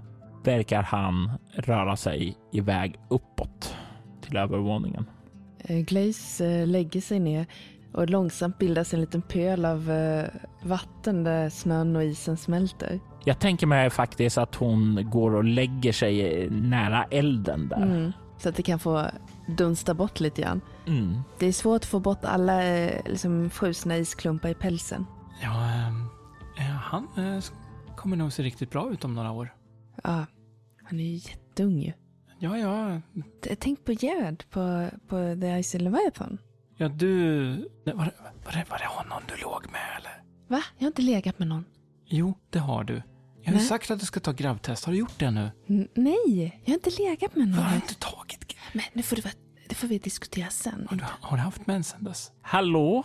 verkar 0.43 0.83
han 0.83 1.31
röra 1.53 1.95
sig 1.95 2.37
iväg 2.51 2.99
uppåt 3.09 3.75
till 4.21 4.37
övervåningen. 4.37 5.05
Eh, 5.59 5.77
Glaze 5.77 6.45
eh, 6.45 6.67
lägger 6.67 7.01
sig 7.01 7.19
ner 7.19 7.45
och 7.97 8.09
långsamt 8.09 8.57
bildas 8.57 8.93
en 8.93 9.01
liten 9.01 9.21
pöl 9.21 9.65
av 9.65 9.91
eh, 9.91 10.25
vatten 10.61 11.23
där 11.23 11.49
snön 11.49 11.95
och 11.95 12.03
isen 12.03 12.37
smälter. 12.37 12.99
Jag 13.25 13.39
tänker 13.39 13.67
mig 13.67 13.89
faktiskt 13.89 14.37
att 14.37 14.55
hon 14.55 15.09
går 15.11 15.35
och 15.35 15.43
lägger 15.43 15.91
sig 15.91 16.47
nära 16.49 17.03
elden 17.03 17.67
där. 17.67 17.81
Mm, 17.81 18.11
så 18.37 18.49
att 18.49 18.55
det 18.55 18.63
kan 18.63 18.79
få 18.79 19.05
dunsta 19.57 19.93
bort 19.93 20.19
lite 20.19 20.41
grann. 20.41 20.61
Mm. 20.87 21.21
Det 21.39 21.45
är 21.45 21.51
svårt 21.51 21.81
att 21.81 21.85
få 21.85 21.99
bort 21.99 22.25
alla 22.25 22.61
liksom, 23.05 23.49
frusna 23.49 23.97
isklumpar 23.97 24.49
i 24.49 24.53
pälsen. 24.53 25.05
Ja, 25.43 25.69
äh, 26.57 26.63
han 26.63 27.07
äh, 27.17 27.43
kommer 27.95 28.17
nog 28.17 28.33
se 28.33 28.43
riktigt 28.43 28.71
bra 28.71 28.91
ut 28.91 29.05
om 29.05 29.15
några 29.15 29.31
år. 29.31 29.53
Ja, 30.03 30.25
han 30.83 30.99
är 30.99 31.03
ju 31.03 31.15
jätteung 31.15 31.81
ju. 31.81 31.93
Ja, 32.39 32.57
ja. 32.57 33.01
Tänk 33.59 33.85
på 33.85 33.91
Gerd 33.91 34.43
på, 34.49 34.89
på 35.07 35.37
The 35.41 35.63
Ice 35.63 35.73
Leviathan. 35.73 36.37
Ja, 36.77 36.87
du... 36.87 37.49
Var, 37.85 37.93
var, 38.45 38.51
det, 38.51 38.65
var 38.69 38.77
det 38.77 38.85
honom 38.87 39.23
du 39.27 39.41
låg 39.41 39.65
med 39.71 39.81
eller? 39.97 40.23
Va? 40.47 40.63
Jag 40.77 40.83
har 40.83 40.87
inte 40.87 41.01
legat 41.01 41.39
med 41.39 41.47
någon. 41.47 41.65
Jo, 42.05 42.33
det 42.49 42.59
har 42.59 42.83
du. 42.83 43.01
Jag 43.41 43.51
har 43.53 43.59
ju 43.59 43.65
sagt 43.65 43.91
att 43.91 43.99
du 43.99 44.05
ska 44.05 44.19
ta 44.19 44.31
grabbtest. 44.31 44.85
Har 44.85 44.93
du 44.93 44.99
gjort 44.99 45.19
det 45.19 45.31
nu? 45.31 45.51
N 45.69 45.87
nej, 45.93 46.61
jag 46.65 46.71
har 46.71 46.73
inte 46.73 46.89
legat 47.03 47.35
med 47.35 47.47
någon. 47.47 47.59
Har 47.59 47.69
du 47.69 47.75
inte 47.75 47.95
tagit? 47.95 48.55
Men 48.73 48.83
nu 48.93 49.03
får 49.03 49.15
du 49.15 49.21
vara 49.21 49.33
det 49.69 49.75
får 49.75 49.87
vi 49.87 49.97
diskutera 49.97 50.49
sen. 50.49 50.87
Har 50.89 50.97
du, 50.97 51.03
har 51.21 51.37
du 51.37 51.43
haft 51.43 51.67
mensen 51.67 52.03
dess? 52.03 52.31
Hallå? 52.41 53.03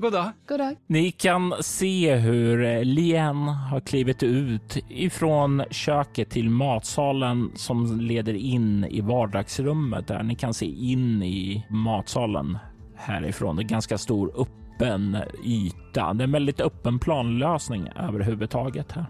God 0.00 0.12
dag. 0.12 0.32
God 0.48 0.58
dag. 0.58 0.76
Ni 0.86 1.10
kan 1.10 1.54
se 1.60 2.14
hur 2.14 2.84
Lien 2.84 3.36
har 3.48 3.80
klivit 3.80 4.22
ut 4.22 4.76
ifrån 4.88 5.64
köket 5.70 6.30
till 6.30 6.50
matsalen 6.50 7.52
som 7.54 8.00
leder 8.00 8.34
in 8.34 8.84
i 8.84 9.00
vardagsrummet 9.00 10.06
där 10.06 10.22
ni 10.22 10.34
kan 10.34 10.54
se 10.54 10.66
in 10.66 11.22
i 11.22 11.66
matsalen 11.70 12.58
härifrån. 12.96 13.56
Det 13.56 13.62
är 13.62 13.64
ganska 13.64 13.98
stor 13.98 14.32
öppen 14.36 15.16
yta. 15.44 16.14
Det 16.14 16.22
är 16.22 16.26
en 16.26 16.32
väldigt 16.32 16.60
öppen 16.60 16.98
planlösning 16.98 17.88
överhuvudtaget 17.96 18.92
här. 18.92 19.06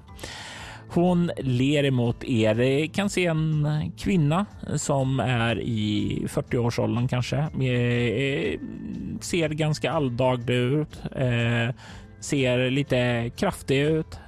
Hon 0.89 1.31
ler 1.39 1.85
emot 1.85 2.25
er. 2.25 2.61
Eh, 2.61 2.89
kan 2.89 3.11
se 3.11 3.27
en 3.27 3.93
kvinna 3.99 4.47
som 4.77 5.21
är 5.21 5.61
i 5.61 6.23
40-årsåldern 6.29 7.09
kanske. 7.09 7.37
Eh, 7.37 7.65
eh, 7.65 8.61
ser 9.21 9.49
ganska 9.49 9.93
alldaglig 9.93 10.55
ut. 10.55 11.03
Ser 12.21 12.71
lite 12.71 13.31
kraftig 13.37 13.81
ut. 13.81 14.19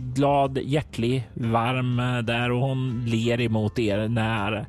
Glad, 0.00 0.58
hjärtlig, 0.58 1.28
varm 1.34 2.24
där 2.26 2.50
och 2.50 2.60
hon 2.60 3.04
ler 3.06 3.40
emot 3.40 3.78
er 3.78 4.08
när 4.08 4.66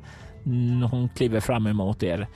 hon 0.90 1.08
kliver 1.08 1.40
fram 1.40 1.66
emot 1.66 2.02
er. 2.02 2.26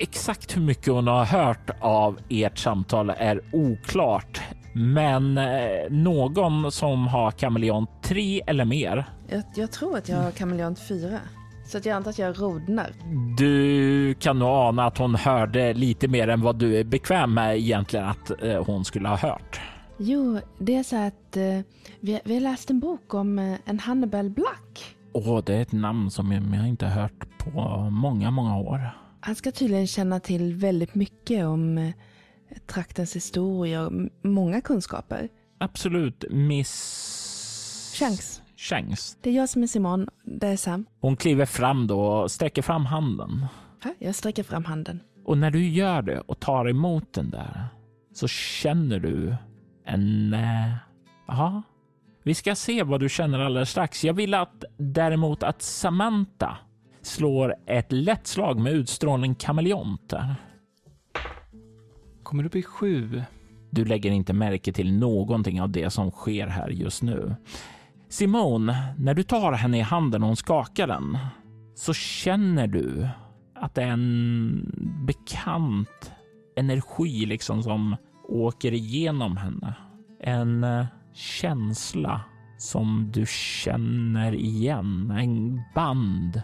Exakt 0.00 0.56
hur 0.56 0.62
mycket 0.62 0.92
hon 0.92 1.06
har 1.06 1.24
hört 1.24 1.70
av 1.80 2.18
ert 2.28 2.58
samtal 2.58 3.10
är 3.10 3.40
oklart. 3.52 4.40
Men 4.78 5.38
eh, 5.38 5.90
någon 5.90 6.72
som 6.72 7.06
har 7.06 7.30
kameleont 7.30 7.90
3 8.02 8.42
eller 8.46 8.64
mer. 8.64 9.04
Jag, 9.28 9.42
jag, 9.54 9.72
tror 9.72 9.96
att 9.96 10.08
jag 10.08 10.16
har 10.16 10.30
kameleont 10.30 10.78
4. 10.88 11.18
Så 11.66 11.78
att 11.78 11.86
jag 11.86 11.96
antar 11.96 12.10
att 12.10 12.18
jag 12.18 12.40
rodnar. 12.40 12.92
Du 13.38 14.14
kan 14.14 14.38
nog 14.38 14.48
ana 14.48 14.86
att 14.86 14.98
hon 14.98 15.14
hörde 15.14 15.74
lite 15.74 16.08
mer 16.08 16.28
än 16.28 16.40
vad 16.40 16.58
du 16.58 16.76
är 16.76 16.84
bekväm 16.84 17.34
med 17.34 17.58
egentligen 17.58 18.06
att 18.06 18.42
eh, 18.42 18.64
hon 18.64 18.84
skulle 18.84 19.08
ha 19.08 19.16
hört. 19.16 19.60
Jo, 19.98 20.40
det 20.58 20.76
är 20.76 20.82
så 20.82 20.96
att 20.96 21.36
eh, 21.36 21.60
vi, 22.00 22.20
vi 22.24 22.34
har 22.34 22.40
läst 22.40 22.70
en 22.70 22.80
bok 22.80 23.14
om 23.14 23.38
eh, 23.38 23.58
en 23.64 23.78
Hannibal 23.78 24.30
Black. 24.30 24.96
Åh, 25.12 25.40
det 25.46 25.54
är 25.54 25.62
ett 25.62 25.72
namn 25.72 26.10
som 26.10 26.32
jag 26.32 26.68
inte 26.68 26.86
hört 26.86 27.38
på 27.38 27.50
många, 27.90 28.30
många 28.30 28.58
år. 28.58 28.90
Han 29.20 29.34
ska 29.34 29.52
tydligen 29.52 29.86
känna 29.86 30.20
till 30.20 30.54
väldigt 30.54 30.94
mycket 30.94 31.44
om 31.44 31.78
eh, 31.78 31.90
traktens 32.66 33.16
historia 33.16 33.86
och 33.86 33.92
många 34.22 34.60
kunskaper. 34.60 35.28
Absolut, 35.58 36.24
Miss... 36.30 37.92
Chans. 37.98 38.42
Chans. 38.56 39.18
Det 39.20 39.30
är 39.30 39.34
jag 39.34 39.48
som 39.48 39.62
är 39.62 39.66
Simon, 39.66 40.08
det 40.24 40.46
är 40.46 40.56
Sam. 40.56 40.86
Hon 41.00 41.16
kliver 41.16 41.46
fram 41.46 41.86
då 41.86 42.00
och 42.00 42.30
sträcker 42.30 42.62
fram 42.62 42.86
handen. 42.86 43.46
jag 43.98 44.14
sträcker 44.14 44.42
fram 44.42 44.64
handen. 44.64 45.00
Och 45.24 45.38
när 45.38 45.50
du 45.50 45.68
gör 45.68 46.02
det 46.02 46.20
och 46.20 46.40
tar 46.40 46.68
emot 46.68 47.12
den 47.12 47.30
där 47.30 47.68
så 48.14 48.28
känner 48.28 48.98
du 48.98 49.36
en... 49.84 50.34
Eh, 50.34 50.74
ja, 51.26 51.62
vi 52.22 52.34
ska 52.34 52.54
se 52.54 52.82
vad 52.82 53.00
du 53.00 53.08
känner 53.08 53.38
alldeles 53.38 53.70
strax. 53.70 54.04
Jag 54.04 54.14
vill 54.14 54.34
att 54.34 54.64
däremot 54.76 55.42
att 55.42 55.62
Samantha 55.62 56.58
slår 57.02 57.54
ett 57.66 57.92
lätt 57.92 58.26
slag 58.26 58.60
med 58.60 58.72
utstrålning 58.72 59.34
kameleont. 59.34 60.12
Kommer 62.26 62.44
upp 62.44 62.56
i 62.56 62.62
sju. 62.62 63.22
Du 63.70 63.84
lägger 63.84 64.10
inte 64.10 64.32
märke 64.32 64.72
till 64.72 64.98
någonting 64.98 65.62
av 65.62 65.70
det 65.70 65.90
som 65.90 66.10
sker 66.10 66.46
här 66.46 66.68
just 66.68 67.02
nu. 67.02 67.36
Simon, 68.08 68.72
när 68.98 69.14
du 69.14 69.22
tar 69.22 69.52
henne 69.52 69.78
i 69.78 69.80
handen 69.80 70.22
och 70.22 70.26
hon 70.26 70.36
skakar 70.36 70.86
den 70.86 71.18
så 71.74 71.94
känner 71.94 72.66
du 72.66 73.08
att 73.54 73.74
det 73.74 73.82
är 73.82 73.86
en 73.86 74.72
bekant 75.06 76.12
energi 76.56 77.26
liksom 77.26 77.62
som 77.62 77.96
åker 78.28 78.72
igenom 78.72 79.36
henne. 79.36 79.74
En 80.20 80.64
eh, 80.64 80.86
känsla 81.14 82.20
som 82.58 83.10
du 83.12 83.26
känner 83.28 84.34
igen. 84.34 85.10
En 85.10 85.62
band 85.74 86.42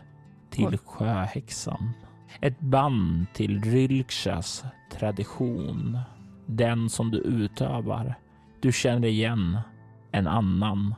till 0.51 0.79
sjöhäxan. 0.79 1.93
Ett 2.41 2.61
band 2.61 3.27
till 3.33 3.63
Rylksas 3.63 4.65
tradition. 4.93 5.99
Den 6.47 6.91
som 6.91 7.11
du 7.11 7.19
utövar. 7.19 8.15
Du 8.61 8.73
känner 8.73 9.09
igen 9.09 9.59
en 10.13 10.27
annan 10.27 10.95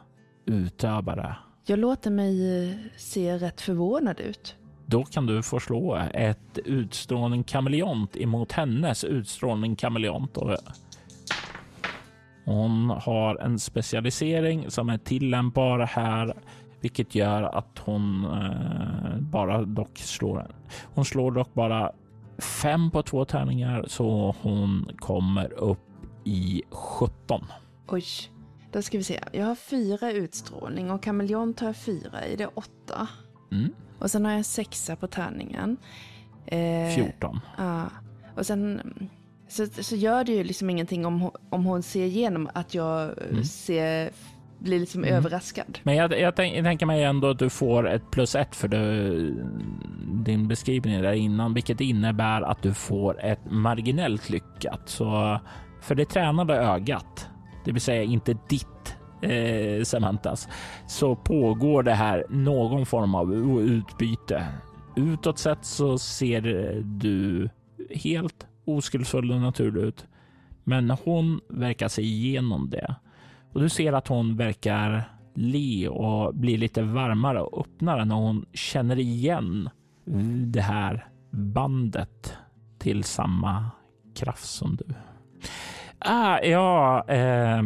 utövare. 0.47 1.37
Jag 1.67 1.79
låter 1.79 2.11
mig 2.11 2.69
eh, 2.69 2.77
se 2.97 3.37
rätt 3.37 3.61
förvånad 3.61 4.21
ut. 4.21 4.57
Då 4.87 5.05
kan 5.05 5.27
du 5.27 5.43
få 5.43 5.61
slå 5.61 5.95
ett 6.15 6.59
utstrålning 6.65 7.45
kameleont 7.45 8.17
emot 8.17 8.53
hennes 8.53 9.05
utstrålning 9.05 9.77
kameleont. 9.77 10.39
Hon 12.45 12.91
har 12.91 13.37
en 13.37 13.59
specialisering 13.59 14.71
som 14.71 14.89
är 14.89 14.99
tillämpbar 14.99 15.79
här 15.79 16.35
vilket 16.85 17.15
gör 17.15 17.43
att 17.43 17.79
hon 17.79 18.25
eh, 18.25 19.21
bara 19.21 19.63
dock 19.63 19.99
slår. 19.99 20.55
Hon 20.95 21.05
slår 21.05 21.31
dock 21.31 21.55
bara 21.55 21.93
fem 22.39 22.91
på 22.91 23.03
två 23.03 23.25
tärningar 23.25 23.85
så 23.89 24.35
hon 24.41 24.91
kommer 24.99 25.53
upp 25.53 25.79
i 26.25 26.63
17. 26.71 27.47
Oj, 27.89 28.05
Då 28.73 28.83
ska 28.83 28.99
vi 28.99 29.05
se. 29.05 29.21
Jag 29.33 29.47
har 29.47 29.55
fyra 29.55 30.13
utstrålning 30.13 30.91
och 30.91 31.03
kameleont 31.03 31.61
har 31.61 31.67
jag 31.67 31.77
fyra 31.77 32.27
i. 32.27 32.37
Det 32.37 32.45
är 32.45 32.51
åtta. 32.55 33.09
Mm. 33.53 33.73
Och 33.99 34.11
sen 34.11 34.25
har 34.25 34.33
jag 34.33 34.45
sexa 34.45 34.97
på 34.97 35.07
tärningen. 35.07 35.77
Eh, 36.47 36.95
14. 36.95 37.41
Ja. 37.59 37.83
Och 38.37 38.47
sen 38.47 38.81
så, 39.49 39.67
så 39.67 39.97
gör 39.97 40.25
det 40.25 40.33
ju 40.33 40.45
liksom 40.45 40.71
ingenting 40.71 41.07
om, 41.07 41.31
om 41.51 41.65
hon 41.65 41.83
ser 41.83 42.05
igenom 42.05 42.51
att 42.55 42.75
jag 42.75 43.23
mm. 43.31 43.45
ser 43.45 44.11
blir 44.65 44.81
liksom 44.81 45.05
mm. 45.05 45.15
överraskad. 45.15 45.79
Men 45.83 45.97
jag, 45.97 46.21
jag, 46.21 46.37
tänk, 46.37 46.57
jag, 46.57 46.65
tänker 46.65 46.87
mig 46.87 47.03
ändå 47.03 47.31
att 47.31 47.39
du 47.39 47.51
får 47.51 47.89
ett 47.89 48.11
plus 48.11 48.35
ett 48.35 48.57
för 48.57 48.69
du, 48.69 49.45
din 50.25 50.49
beskrivning 50.49 51.03
där 51.03 51.13
innan, 51.13 51.55
vilket 51.55 51.81
innebär 51.81 52.43
att 52.43 52.63
du 52.63 52.75
får 52.75 53.25
ett 53.25 53.41
marginellt 53.51 54.31
lyckat. 54.31 54.81
Så 54.85 55.41
för 55.81 55.95
det 55.95 56.05
tränade 56.05 56.55
ögat, 56.55 57.29
det 57.65 57.73
vill 57.73 57.83
säga 57.83 58.03
inte 58.03 58.37
ditt 58.49 58.97
eh, 59.23 59.85
Samantas, 59.85 60.49
så 60.87 61.17
pågår 61.17 61.83
det 61.83 61.95
här 61.95 62.25
någon 62.29 62.87
form 62.87 63.15
av 63.15 63.35
utbyte. 63.61 64.47
Utåt 64.97 65.39
sett 65.39 65.65
så 65.65 65.99
ser 65.99 66.41
du 66.83 67.49
helt 67.91 68.47
oskuldsfull 68.65 69.33
och 69.33 69.41
naturlig 69.41 69.83
ut, 69.83 70.07
men 70.65 70.91
hon 70.91 71.41
verkar 71.49 71.89
se 71.89 72.03
igenom 72.03 72.71
det 72.71 72.95
och 73.55 73.61
du 73.61 73.69
ser 73.69 73.93
att 73.93 74.09
hon 74.09 74.37
verkar 74.37 75.05
le 75.35 75.89
och 75.89 76.35
bli 76.35 76.57
lite 76.57 76.83
varmare 76.83 77.41
och 77.41 77.61
öppnare 77.61 78.05
när 78.05 78.15
hon 78.15 78.47
känner 78.53 78.99
igen 78.99 79.69
det 80.47 80.61
här 80.61 81.07
bandet 81.31 82.37
till 82.79 83.05
samma 83.05 83.71
kraft 84.15 84.45
som 84.45 84.77
du. 84.77 84.95
Ah, 85.99 86.39
ja, 86.41 87.05
eh, 87.09 87.63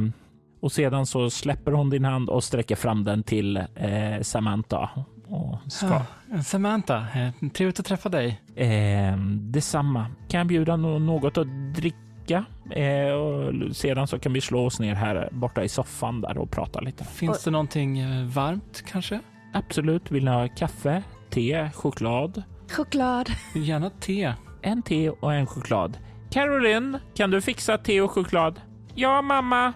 och 0.61 0.72
sedan 0.72 1.07
så 1.07 1.30
släpper 1.30 1.72
hon 1.72 1.91
din 1.91 2.05
hand 2.05 2.28
och 2.28 2.45
sträcker 2.45 2.76
fram 2.76 3.05
den 3.05 3.22
till 3.22 3.57
eh, 3.57 4.20
Samantha. 4.22 4.91
Och 5.26 5.72
ska... 5.72 5.86
ah, 5.95 6.43
Samantha, 6.45 7.07
eh, 7.14 7.51
trevligt 7.51 7.80
att 7.80 7.86
träffa 7.86 8.09
dig. 8.09 8.41
Eh, 8.55 9.16
detsamma. 9.26 10.07
Kan 10.28 10.39
jag 10.39 10.47
bjuda 10.47 10.76
något 10.76 11.39
att 11.39 11.74
dricka? 11.74 12.07
Dricka 12.29 12.45
eh, 12.81 13.12
och 13.12 13.76
sedan 13.76 14.07
så 14.07 14.18
kan 14.18 14.33
vi 14.33 14.41
slå 14.41 14.66
oss 14.66 14.81
ner 14.81 14.95
här 14.95 15.29
borta 15.33 15.64
i 15.64 15.68
soffan 15.68 16.20
där 16.20 16.39
och 16.39 16.51
prata 16.51 16.81
lite. 16.81 17.05
Finns 17.05 17.45
det 17.45 17.51
någonting 17.51 17.99
eh, 17.99 18.24
varmt 18.24 18.85
kanske? 18.87 19.20
Absolut. 19.53 20.11
Vill 20.11 20.24
ni 20.24 20.31
ha 20.31 20.49
kaffe, 20.49 21.03
te, 21.31 21.70
choklad? 21.74 22.43
Choklad. 22.70 23.31
Gärna 23.55 23.91
te. 23.91 24.33
En 24.62 24.83
te 24.83 25.11
och 25.11 25.35
en 25.35 25.47
choklad. 25.47 25.99
Caroline, 26.31 26.99
kan 27.14 27.31
du 27.31 27.41
fixa 27.41 27.79
te 27.79 28.01
och 28.01 28.11
choklad? 28.11 28.61
Ja, 28.95 29.22
mamma. 29.22 29.72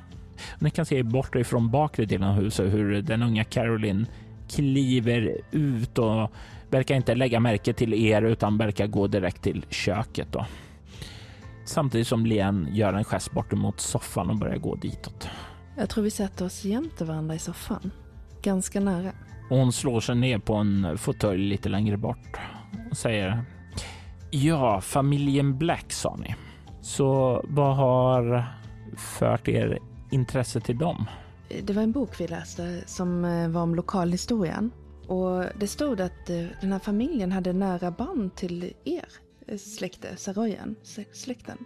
Ni 0.59 0.71
kan 0.71 0.87
se 0.87 1.03
bort 1.03 1.35
ifrån 1.35 1.71
bakre 1.71 2.05
delen 2.05 2.29
av 2.29 2.35
huset 2.35 2.73
hur 2.73 3.03
den 3.03 3.23
unga 3.23 3.45
Caroline 3.45 4.07
kliver 4.51 5.37
ut 5.51 5.99
och 5.99 6.33
verkar 6.71 6.95
inte 6.95 7.15
lägga 7.15 7.41
märke 7.41 7.73
till 7.73 7.95
er 7.95 8.23
utan 8.23 8.59
verkar 8.59 8.87
gå 8.87 9.07
direkt 9.07 9.43
till 9.43 9.65
köket. 9.71 10.33
Då 10.33 10.47
samtidigt 11.65 12.07
som 12.07 12.27
Lien 12.27 12.69
gör 12.73 12.93
en 12.93 13.05
gest 13.05 13.33
bort 13.33 13.53
mot 13.53 13.81
soffan 13.81 14.31
och 14.31 14.37
börjar 14.37 14.57
gå 14.57 14.75
ditåt. 14.75 15.29
Jag 15.77 15.89
tror 15.89 16.05
vi 16.05 16.11
sätter 16.11 16.45
oss 16.45 16.65
jämte 16.65 17.05
varandra 17.05 17.35
i 17.35 17.39
soffan. 17.39 17.91
Ganska 18.43 18.81
nära. 18.81 19.13
hon 19.49 19.73
slår 19.73 20.01
sig 20.01 20.15
ner 20.15 20.39
på 20.39 20.55
en 20.55 20.99
fåtölj 20.99 21.49
lite 21.49 21.69
längre 21.69 21.97
bort 21.97 22.37
och 22.91 22.97
säger 22.97 23.45
Ja, 24.31 24.81
familjen 24.81 25.59
Black 25.59 25.93
sa 25.93 26.17
ni. 26.17 26.35
Så 26.81 27.41
vad 27.49 27.77
har 27.77 28.45
fört 28.97 29.49
er 29.49 29.79
intresse 30.11 30.61
till 30.61 30.79
dem? 30.79 31.07
Det 31.63 31.73
var 31.73 31.83
en 31.83 31.93
bok 31.93 32.21
vi 32.21 32.29
läste 32.29 32.83
som 32.87 33.25
eh, 33.25 33.49
var 33.49 33.63
om 33.63 33.75
lokalhistorien. 33.75 34.71
Och 35.07 35.45
det 35.61 35.67
stod 35.67 36.01
att 36.01 36.31
eh, 36.31 36.45
den 36.61 36.73
här 36.73 36.79
familjen 36.79 37.33
hade 37.33 37.53
nära 37.53 37.91
band 37.91 38.35
till 38.35 38.73
er 38.85 39.05
släkte, 39.59 40.17
Saroyan, 40.17 40.77
släkten? 41.13 41.59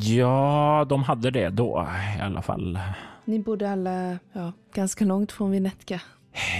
Ja, 0.00 0.86
de 0.88 1.02
hade 1.02 1.30
det 1.30 1.48
då 1.48 1.88
i 2.18 2.20
alla 2.20 2.42
fall. 2.42 2.78
Ni 3.24 3.38
bodde 3.38 3.70
alla 3.70 4.18
ja, 4.32 4.52
ganska 4.74 5.04
långt 5.04 5.32
från 5.32 5.50
Vinetka. 5.50 6.00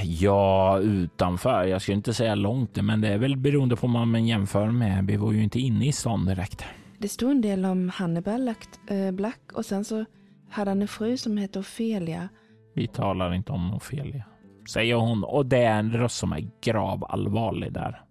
Ja, 0.04 0.78
utanför. 0.78 1.64
Jag 1.64 1.82
skulle 1.82 1.96
inte 1.96 2.14
säga 2.14 2.34
långt, 2.34 2.82
men 2.82 3.00
det 3.00 3.08
är 3.08 3.18
väl 3.18 3.36
beroende 3.36 3.76
på 3.76 3.86
vad 3.86 4.06
man 4.06 4.26
jämför 4.26 4.70
med. 4.70 5.06
Vi 5.06 5.16
var 5.16 5.32
ju 5.32 5.42
inte 5.42 5.60
inne 5.60 5.86
i 5.86 5.92
stan 5.92 6.26
direkt. 6.26 6.64
Det 6.98 7.08
stod 7.08 7.30
en 7.30 7.40
del 7.40 7.64
om 7.64 7.88
Hannibal 7.88 8.48
äh, 8.48 9.10
Black 9.12 9.40
och 9.52 9.66
sen 9.66 9.84
så 9.84 10.04
hade 10.50 10.70
han 10.70 10.82
en 10.82 10.88
fru 10.88 11.16
som 11.16 11.36
hette 11.36 11.58
Ofelia. 11.58 12.28
Vi 12.74 12.86
talar 12.86 13.34
inte 13.34 13.52
om 13.52 13.74
Ofelia, 13.74 14.24
säger 14.72 14.94
hon 14.94 15.24
och 15.24 15.46
det 15.46 15.62
är 15.62 15.78
en 15.78 15.92
röst 15.92 16.16
som 16.16 16.32
är 16.32 16.48
gravallvarlig 16.60 17.72
där. 17.72 18.02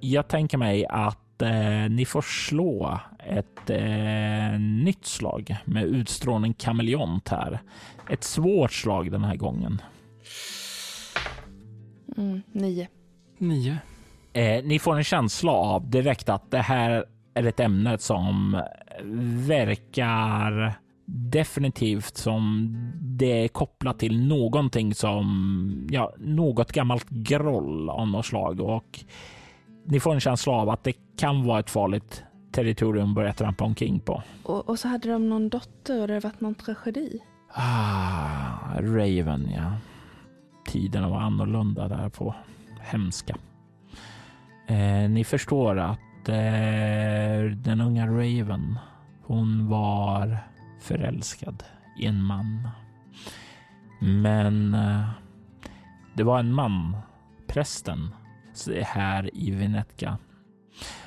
Jag 0.00 0.28
tänker 0.28 0.58
mig 0.58 0.86
att 0.86 1.23
eh, 1.42 1.90
ni 1.90 2.04
får 2.04 2.22
slå 2.22 3.00
ett 3.18 3.70
eh, 3.70 4.60
nytt 4.60 5.06
slag 5.06 5.56
med 5.64 5.84
utstrålning 5.84 6.54
kameleont 6.54 7.28
här. 7.28 7.60
Ett 8.10 8.24
svårt 8.24 8.72
slag 8.72 9.12
den 9.12 9.24
här 9.24 9.36
gången. 9.36 9.82
Mm, 12.16 12.42
nio. 12.52 12.88
Nio. 13.38 13.78
Eh, 14.32 14.64
ni 14.64 14.78
får 14.78 14.96
en 14.96 15.04
känsla 15.04 15.52
av 15.52 15.90
direkt 15.90 16.28
att 16.28 16.50
det 16.50 16.58
här 16.58 17.04
är 17.34 17.46
ett 17.46 17.60
ämne 17.60 17.98
som 17.98 18.62
verkar 19.46 20.74
definitivt 21.06 22.16
som 22.16 22.72
det 23.00 23.44
är 23.44 23.48
kopplat 23.48 23.98
till 23.98 24.26
någonting 24.26 24.94
som, 24.94 25.88
ja, 25.90 26.14
något 26.18 26.72
gammalt 26.72 27.08
groll 27.08 27.90
av 27.90 28.08
något 28.08 28.26
slag 28.26 28.60
och 28.60 29.04
ni 29.84 30.00
får 30.00 30.14
en 30.14 30.20
känsla 30.20 30.52
av 30.52 30.70
att 30.70 30.84
det 30.84 30.92
kan 31.16 31.44
vara 31.44 31.60
ett 31.60 31.70
farligt 31.70 32.24
territorium 32.52 33.08
att 33.08 33.14
börja 33.14 33.32
trampa 33.32 33.64
omkring 33.64 34.00
på. 34.00 34.22
Och, 34.42 34.68
och 34.68 34.78
så 34.78 34.88
hade 34.88 35.08
de 35.08 35.28
någon 35.28 35.48
dotter 35.48 36.00
och 36.00 36.08
det 36.08 36.20
varit 36.20 36.40
någon 36.40 36.54
tragedi. 36.54 37.18
Ah, 37.52 38.80
Raven 38.80 39.50
ja. 39.56 39.72
Tiden 40.66 41.10
var 41.10 41.20
annorlunda 41.20 41.88
där 41.88 42.08
på 42.08 42.34
hemska. 42.80 43.36
Eh, 44.66 45.10
ni 45.10 45.24
förstår 45.24 45.78
att 45.78 46.28
eh, 46.28 47.56
den 47.56 47.80
unga 47.80 48.06
Raven, 48.06 48.78
hon 49.22 49.68
var 49.68 50.38
förälskad 50.80 51.62
i 51.98 52.06
en 52.06 52.22
man. 52.22 52.68
Men 54.00 54.74
eh, 54.74 55.08
det 56.14 56.22
var 56.22 56.38
en 56.38 56.52
man, 56.52 56.96
prästen, 57.46 58.14
här 58.82 59.30
i 59.36 59.50
Venetka 59.50 60.18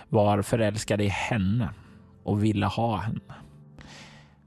var 0.09 0.41
förälskad 0.41 1.01
i 1.01 1.07
henne 1.07 1.69
och 2.23 2.43
ville 2.43 2.65
ha 2.65 2.97
henne. 2.97 3.33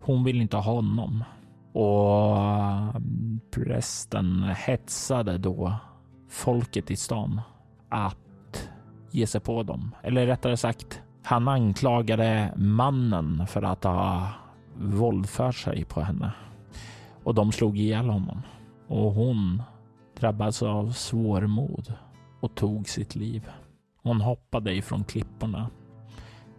Hon 0.00 0.24
ville 0.24 0.42
inte 0.42 0.56
ha 0.56 0.62
honom 0.62 1.24
och 1.72 3.02
prästen 3.50 4.42
hetsade 4.56 5.38
då 5.38 5.74
folket 6.28 6.90
i 6.90 6.96
stan 6.96 7.40
att 7.88 8.68
ge 9.10 9.26
sig 9.26 9.40
på 9.40 9.62
dem. 9.62 9.94
Eller 10.02 10.26
rättare 10.26 10.56
sagt, 10.56 11.02
han 11.22 11.48
anklagade 11.48 12.52
mannen 12.56 13.46
för 13.46 13.62
att 13.62 13.84
ha 13.84 14.28
våldfört 14.76 15.54
sig 15.54 15.84
på 15.84 16.00
henne 16.00 16.32
och 17.24 17.34
de 17.34 17.52
slog 17.52 17.78
ihjäl 17.78 18.08
honom 18.08 18.42
och 18.88 19.12
hon 19.12 19.62
drabbades 20.20 20.62
av 20.62 20.92
svårmod 20.92 21.94
och 22.40 22.54
tog 22.54 22.88
sitt 22.88 23.14
liv. 23.14 23.50
Hon 24.02 24.20
hoppade 24.20 24.74
ifrån 24.74 25.04
klipporna 25.04 25.70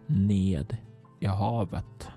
ned 0.06 0.76
i 1.20 1.26
havet. 1.26 2.08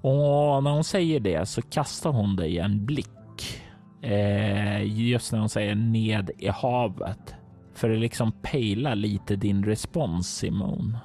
Och 0.00 0.62
när 0.62 0.70
hon 0.70 0.84
säger 0.84 1.20
det 1.20 1.46
så 1.46 1.62
kastar 1.62 2.10
hon 2.10 2.36
dig 2.36 2.58
en 2.58 2.86
blick. 2.86 3.62
Eh, 4.02 4.82
just 4.82 5.32
när 5.32 5.38
hon 5.38 5.48
säger 5.48 5.74
ned 5.74 6.30
i 6.38 6.48
havet. 6.48 7.34
För 7.74 7.90
att 7.90 7.98
liksom 7.98 8.32
pejla 8.42 8.94
lite 8.94 9.36
din 9.36 9.64
respons 9.64 10.36
Simon. 10.36 10.98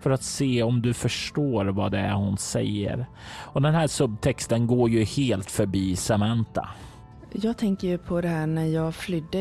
För 0.00 0.10
att 0.10 0.22
se 0.22 0.62
om 0.62 0.82
du 0.82 0.94
förstår 0.94 1.64
vad 1.64 1.92
det 1.92 1.98
är 1.98 2.14
hon 2.14 2.38
säger. 2.38 3.06
Och 3.26 3.62
den 3.62 3.74
här 3.74 3.86
subtexten 3.86 4.66
går 4.66 4.90
ju 4.90 5.04
helt 5.04 5.50
förbi 5.50 5.96
Samantha. 5.96 6.68
Jag 7.32 7.56
tänker 7.56 7.88
ju 7.88 7.98
på 7.98 8.20
det 8.20 8.28
här 8.28 8.46
när 8.46 8.66
jag 8.66 8.94
flydde, 8.94 9.38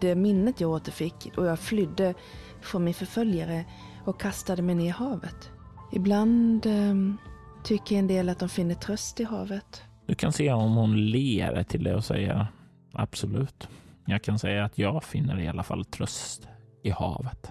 det 0.00 0.14
minnet 0.14 0.60
jag 0.60 0.70
återfick 0.70 1.32
och 1.36 1.46
jag 1.46 1.58
flydde 1.58 2.14
från 2.60 2.84
min 2.84 2.94
förföljare 2.94 3.64
och 4.04 4.20
kastade 4.20 4.62
mig 4.62 4.74
ner 4.74 4.86
i 4.86 4.88
havet. 4.88 5.50
Ibland 5.92 6.66
eh, 6.66 6.94
tycker 7.64 7.96
en 7.96 8.06
del 8.06 8.28
att 8.28 8.38
de 8.38 8.48
finner 8.48 8.74
tröst 8.74 9.20
i 9.20 9.24
havet. 9.24 9.82
Du 10.06 10.14
kan 10.14 10.32
se 10.32 10.52
om 10.52 10.74
hon 10.74 11.10
ler 11.10 11.62
till 11.62 11.84
det 11.84 11.94
och 11.94 12.04
säger 12.04 12.46
absolut. 12.92 13.68
Jag 14.04 14.22
kan 14.22 14.38
säga 14.38 14.64
att 14.64 14.78
jag 14.78 15.04
finner 15.04 15.40
i 15.40 15.48
alla 15.48 15.62
fall 15.62 15.84
tröst 15.84 16.48
i 16.82 16.90
havet. 16.90 17.50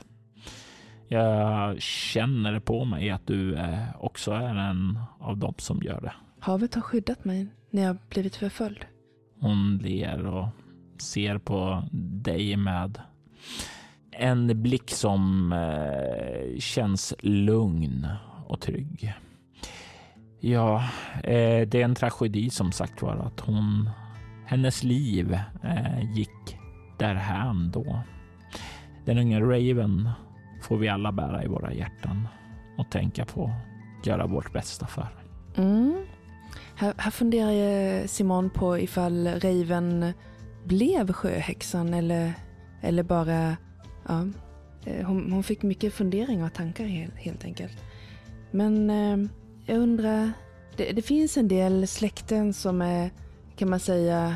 Jag 1.08 1.82
känner 1.82 2.60
på 2.60 2.86
mig 2.86 3.10
att 3.10 3.28
du 3.28 3.58
också 4.00 4.32
är 4.32 4.56
en 4.56 5.00
av 5.20 5.38
dem 5.38 5.54
som 5.58 5.82
gör 5.84 6.02
det. 6.02 6.14
Havet 6.40 6.76
har 6.76 6.82
skyddat 6.82 7.26
mig 7.26 7.48
när 7.70 7.84
jag 7.84 7.98
blivit 8.10 8.36
förföljd. 8.36 8.86
Hon 9.46 9.78
ler 9.78 10.26
och 10.26 10.48
ser 10.98 11.38
på 11.38 11.84
dig 11.92 12.58
med 12.58 13.02
en 14.12 14.62
blick 14.62 14.92
som 14.92 15.54
eh, 15.54 16.60
känns 16.60 17.14
lugn 17.20 18.08
och 18.48 18.62
trygg. 18.62 19.14
Ja, 20.40 20.84
eh, 21.24 21.68
det 21.68 21.76
är 21.76 21.84
en 21.84 21.96
tragedi 21.96 22.50
som 22.50 22.72
sagt 22.72 23.02
var 23.02 23.16
att 23.16 23.40
hon, 23.40 23.90
hennes 24.46 24.84
liv 24.84 25.40
eh, 25.64 26.16
gick 26.16 26.58
därhän 26.98 27.72
då. 27.72 28.00
Den 29.06 29.18
unga 29.18 29.40
Raven 29.42 30.10
får 30.62 30.78
vi 30.78 30.90
alla 30.90 31.12
bära 31.12 31.44
i 31.44 31.48
våra 31.48 31.74
hjärtan 31.74 32.28
och 32.78 32.92
tänka 32.92 33.26
på, 33.26 33.52
göra 34.06 34.28
vårt 34.28 34.54
bästa 34.54 34.88
för. 34.88 35.08
Mm. 35.58 36.06
Här, 36.76 36.94
här 36.98 37.12
funderar 37.12 38.08
Simon 38.08 38.50
på 38.50 38.80
ifall 38.80 39.28
Raven 39.28 40.14
blev 40.64 41.14
sjöhäxan 41.14 41.94
eller, 41.94 42.34
eller 42.82 43.04
bara... 43.04 43.58
Ja, 44.08 44.28
eh, 44.86 45.08
hon, 45.08 45.32
hon 45.32 45.44
fick 45.44 45.64
mycket 45.64 45.94
funderingar 45.94 46.46
och 46.46 46.54
tankar 46.54 46.86
helt, 46.86 47.16
helt 47.16 47.46
enkelt. 47.46 47.78
Men 48.52 48.90
eh, 48.90 49.30
jag 49.66 49.78
undrar, 49.78 50.32
det, 50.76 50.92
det, 50.92 51.02
finns 51.02 51.38
en 51.38 51.48
del 51.48 51.88
släkten 51.88 52.54
som 52.54 52.82
är, 52.82 53.10
kan 53.56 53.70
man 53.70 53.80
säga, 53.80 54.36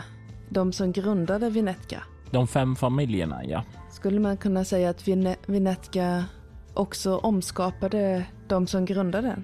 de 0.50 0.74
som 0.74 0.92
grundade 0.92 1.50
Vinetka. 1.50 2.04
De 2.32 2.48
fem 2.48 2.76
familjerna, 2.76 3.46
ja. 3.46 3.64
Skulle 3.92 4.20
man 4.20 4.38
kunna 4.38 4.66
säga 4.66 4.90
att 4.90 5.08
Vinetka 5.48 6.26
också 6.74 7.18
omskapade 7.18 8.26
de 8.48 8.68
som 8.68 8.86
grundade 8.86 9.28
den? 9.28 9.44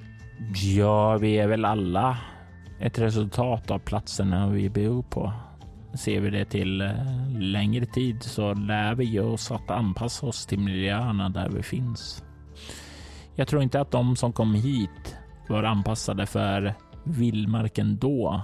Ja, 0.55 1.17
vi 1.17 1.37
är 1.37 1.47
väl 1.47 1.65
alla 1.65 2.17
ett 2.79 2.99
resultat 2.99 3.71
av 3.71 3.79
platserna 3.79 4.49
vi 4.49 4.69
bor 4.69 5.03
på. 5.03 5.33
Ser 5.93 6.19
vi 6.19 6.29
det 6.29 6.45
till 6.45 6.81
eh, 6.81 6.91
längre 7.39 7.85
tid 7.85 8.23
så 8.23 8.53
lär 8.53 8.95
vi 8.95 9.19
oss 9.19 9.51
att 9.51 9.71
anpassa 9.71 10.25
oss 10.25 10.45
till 10.45 10.59
miljöerna 10.59 11.29
där 11.29 11.49
vi 11.49 11.63
finns. 11.63 12.23
Jag 13.35 13.47
tror 13.47 13.63
inte 13.63 13.81
att 13.81 13.91
de 13.91 14.15
som 14.15 14.33
kom 14.33 14.53
hit 14.53 15.17
var 15.49 15.63
anpassade 15.63 16.25
för 16.25 16.73
vildmarken 17.03 17.97
då, 17.97 18.41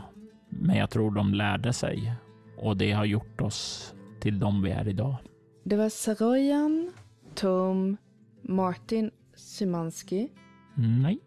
men 0.50 0.78
jag 0.78 0.90
tror 0.90 1.12
de 1.12 1.34
lärde 1.34 1.74
sig 1.74 2.14
och 2.58 2.78
det 2.78 2.92
har 2.92 3.06
gjort 3.06 3.42
oss 3.42 3.94
till 4.20 4.40
de 4.40 4.62
vi 4.62 4.72
är 4.72 4.88
idag. 4.88 5.16
Det 5.64 5.76
var 5.76 5.90
Saroyan, 5.90 6.94
Tom, 7.36 7.98
Martin 8.42 9.12
Symanski. 9.36 10.30
Nej, 10.76 11.20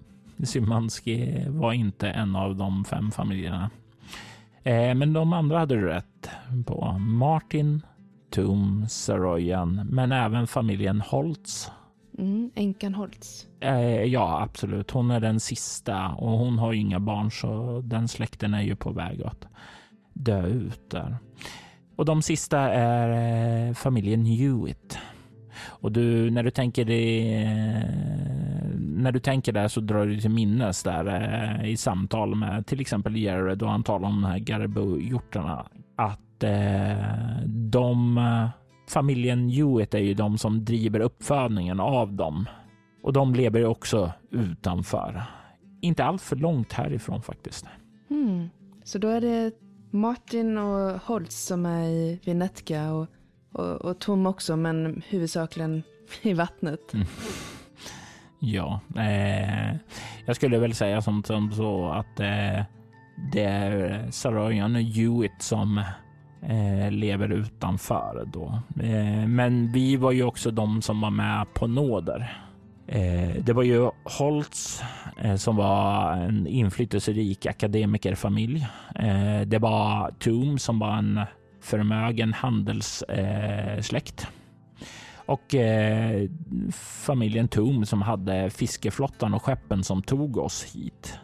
Symanski 0.42 1.44
var 1.48 1.72
inte 1.72 2.08
en 2.08 2.36
av 2.36 2.56
de 2.56 2.84
fem 2.84 3.10
familjerna. 3.10 3.70
Eh, 4.62 4.94
men 4.94 5.12
de 5.12 5.32
andra 5.32 5.58
hade 5.58 5.74
du 5.74 5.86
rätt 5.86 6.30
på. 6.66 6.98
Martin, 6.98 7.82
Tom, 8.30 8.86
Saroyan, 8.88 9.80
men 9.90 10.12
även 10.12 10.46
familjen 10.46 11.00
Holtz. 11.00 11.70
Mm, 12.18 12.50
änkan 12.54 12.94
Holtz. 12.94 13.46
Eh, 13.60 14.02
ja, 14.02 14.42
absolut. 14.42 14.90
Hon 14.90 15.10
är 15.10 15.20
den 15.20 15.40
sista 15.40 16.08
och 16.08 16.38
hon 16.38 16.58
har 16.58 16.72
ju 16.72 16.80
inga 16.80 17.00
barn 17.00 17.30
så 17.30 17.80
den 17.84 18.08
släkten 18.08 18.54
är 18.54 18.62
ju 18.62 18.76
på 18.76 18.92
väg 18.92 19.22
att 19.22 19.46
dö 20.12 20.46
ut 20.46 20.90
där. 20.90 21.16
Och 21.96 22.04
de 22.04 22.22
sista 22.22 22.58
är 22.58 23.68
eh, 23.68 23.74
familjen 23.74 24.24
Hewitt. 24.24 24.98
Och 25.66 25.92
du, 25.92 26.30
när 26.30 26.42
du 26.42 26.50
tänker 26.50 26.84
det, 26.84 27.22
när 29.04 29.12
du 29.12 29.20
tänker 29.20 29.52
där 29.52 29.68
så 29.68 29.80
drar 29.80 30.06
du 30.06 30.20
till 30.20 30.30
minnes 30.30 30.82
där 30.82 31.06
eh, 31.06 31.70
i 31.70 31.76
samtal 31.76 32.34
med 32.34 32.66
till 32.66 32.80
exempel 32.80 33.16
Jared 33.16 33.62
och 33.62 33.70
han 33.70 33.82
talar 33.82 34.08
om 34.08 34.22
de 34.22 34.28
här 34.28 34.38
Garbo-hjortarna 34.38 35.66
att 35.96 36.42
eh, 36.42 37.46
de 37.46 38.20
familjen 38.88 39.48
Hewitt 39.50 39.94
är 39.94 39.98
ju 39.98 40.14
de 40.14 40.38
som 40.38 40.64
driver 40.64 41.00
uppfödningen 41.00 41.80
av 41.80 42.12
dem 42.12 42.48
och 43.02 43.12
de 43.12 43.34
lever 43.34 43.64
också 43.64 44.12
utanför. 44.30 45.22
Inte 45.80 46.04
allt 46.04 46.22
för 46.22 46.36
långt 46.36 46.72
härifrån 46.72 47.22
faktiskt. 47.22 47.66
Mm. 48.10 48.48
Så 48.84 48.98
då 48.98 49.08
är 49.08 49.20
det 49.20 49.52
Martin 49.90 50.58
och 50.58 51.00
Holtz 51.00 51.46
som 51.46 51.66
är 51.66 51.84
i 51.84 52.20
Vinetka 52.24 52.92
och, 52.92 53.06
och, 53.52 53.70
och 53.70 53.98
Tom 53.98 54.26
också, 54.26 54.56
men 54.56 55.02
huvudsakligen 55.08 55.82
i 56.22 56.32
vattnet. 56.32 56.94
Mm. 56.94 57.06
Ja, 58.44 58.80
eh, 58.96 59.76
jag 60.26 60.36
skulle 60.36 60.58
väl 60.58 60.74
säga 60.74 61.02
som, 61.02 61.24
som 61.24 61.52
så 61.52 61.88
att 61.88 62.20
eh, 62.20 62.62
det 63.32 63.42
är 63.42 63.92
eh, 63.92 64.10
Saroyan 64.10 64.76
och 64.76 64.82
Hewitt 64.82 65.42
som 65.42 65.78
eh, 66.42 66.90
lever 66.90 67.32
utanför 67.32 68.24
då. 68.32 68.58
Eh, 68.82 69.26
men 69.26 69.72
vi 69.72 69.96
var 69.96 70.12
ju 70.12 70.24
också 70.24 70.50
de 70.50 70.82
som 70.82 71.00
var 71.00 71.10
med 71.10 71.46
på 71.54 71.66
nåder. 71.66 72.40
Eh, 72.86 73.42
det 73.44 73.52
var 73.52 73.62
ju 73.62 73.90
Holtz 74.04 74.82
eh, 75.22 75.36
som 75.36 75.56
var 75.56 76.12
en 76.12 76.46
inflytelserik 76.46 77.46
akademikerfamilj. 77.46 78.66
Eh, 78.94 79.40
det 79.40 79.58
var 79.58 80.10
Toom 80.10 80.58
som 80.58 80.78
var 80.78 80.96
en 80.96 81.20
förmögen 81.62 82.32
handelssläkt. 82.32 84.22
Eh, 84.22 84.28
och 85.26 85.54
eh, 85.54 86.28
familjen 86.72 87.48
Tum 87.48 87.86
som 87.86 88.02
hade 88.02 88.50
fiskeflottan 88.50 89.34
och 89.34 89.42
skeppen 89.42 89.84
som 89.84 90.02
tog 90.02 90.36
oss 90.36 90.64
hit. 90.74 91.18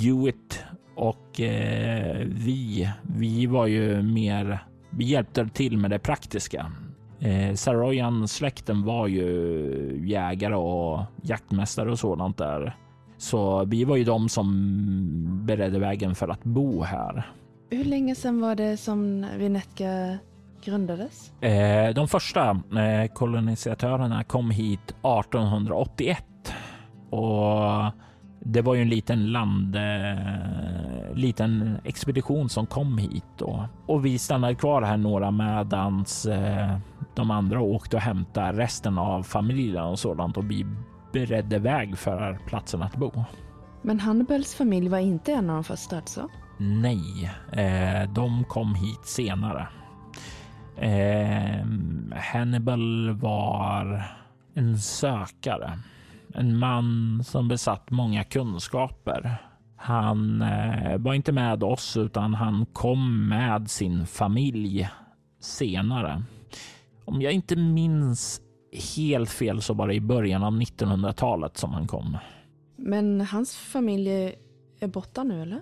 Hewitt 0.00 0.64
och 0.94 1.40
eh, 1.40 2.26
vi, 2.26 2.90
vi 3.02 3.46
var 3.46 3.66
ju 3.66 4.02
mer, 4.02 4.66
vi 4.90 5.04
hjälpte 5.04 5.48
till 5.48 5.78
med 5.78 5.90
det 5.90 5.98
praktiska. 5.98 6.72
Eh, 7.20 7.54
Saroyan-släkten 7.54 8.84
var 8.84 9.06
ju 9.06 10.00
jägare 10.04 10.54
och 10.54 11.00
jaktmästare 11.22 11.90
och 11.90 11.98
sådant 11.98 12.38
där. 12.38 12.76
Så 13.18 13.64
vi 13.64 13.84
var 13.84 13.96
ju 13.96 14.04
de 14.04 14.28
som 14.28 15.46
beredde 15.46 15.78
vägen 15.78 16.14
för 16.14 16.28
att 16.28 16.44
bo 16.44 16.82
här. 16.82 17.32
Hur 17.70 17.84
länge 17.84 18.14
sedan 18.14 18.40
var 18.40 18.54
det 18.54 18.76
som 18.76 19.26
Vinetka 19.38 20.18
grundades? 20.64 21.32
Eh, 21.40 21.94
de 21.94 22.08
första 22.08 22.50
eh, 22.50 23.12
kolonisatörerna 23.14 24.24
kom 24.24 24.50
hit 24.50 24.90
1881 24.90 26.24
och 27.10 27.92
det 28.44 28.62
var 28.62 28.74
ju 28.74 28.82
en 28.82 28.88
liten 28.88 29.32
land, 29.32 29.76
eh, 29.76 31.14
liten 31.14 31.78
expedition 31.84 32.48
som 32.48 32.66
kom 32.66 32.98
hit 32.98 33.24
då 33.38 33.68
och 33.86 34.06
vi 34.06 34.18
stannade 34.18 34.54
kvar 34.54 34.82
här 34.82 34.96
några 34.96 35.30
medans 35.30 36.26
eh, 36.26 36.76
de 37.14 37.30
andra 37.30 37.60
åkte 37.60 37.96
och 37.96 38.02
hämtade 38.02 38.58
resten 38.58 38.98
av 38.98 39.22
familjen 39.22 39.84
och 39.84 39.98
sådant 39.98 40.36
och 40.36 40.50
vi 40.50 40.66
beredde 41.12 41.58
väg 41.58 41.98
för 41.98 42.38
platsen 42.46 42.82
att 42.82 42.96
bo. 42.96 43.24
Men 43.82 44.00
Hannibals 44.00 44.54
familj 44.54 44.88
var 44.88 44.98
inte 44.98 45.32
en 45.32 45.50
av 45.50 45.56
de 45.56 45.64
första 45.64 45.96
alltså? 45.96 46.28
Nej, 46.58 47.30
eh, 47.52 48.12
de 48.12 48.44
kom 48.44 48.74
hit 48.74 49.04
senare. 49.04 49.68
Eh, 50.76 51.66
Hannibal 52.32 53.10
var 53.10 54.04
en 54.54 54.78
sökare, 54.78 55.78
en 56.34 56.58
man 56.58 57.20
som 57.24 57.48
besatt 57.48 57.90
många 57.90 58.24
kunskaper. 58.24 59.36
Han 59.76 60.42
eh, 60.42 60.98
var 60.98 61.14
inte 61.14 61.32
med 61.32 61.62
oss 61.62 61.96
utan 61.96 62.34
han 62.34 62.66
kom 62.66 63.28
med 63.28 63.70
sin 63.70 64.06
familj 64.06 64.88
senare. 65.40 66.22
Om 67.04 67.22
jag 67.22 67.32
inte 67.32 67.56
minns 67.56 68.40
helt 68.96 69.30
fel 69.30 69.62
så 69.62 69.74
var 69.74 69.88
det 69.88 69.94
i 69.94 70.00
början 70.00 70.42
av 70.42 70.52
1900-talet 70.52 71.56
som 71.56 71.72
han 71.72 71.86
kom. 71.86 72.18
Men 72.76 73.20
hans 73.20 73.56
familj 73.56 74.34
är 74.80 74.88
borta 74.88 75.22
nu 75.22 75.42
eller? 75.42 75.60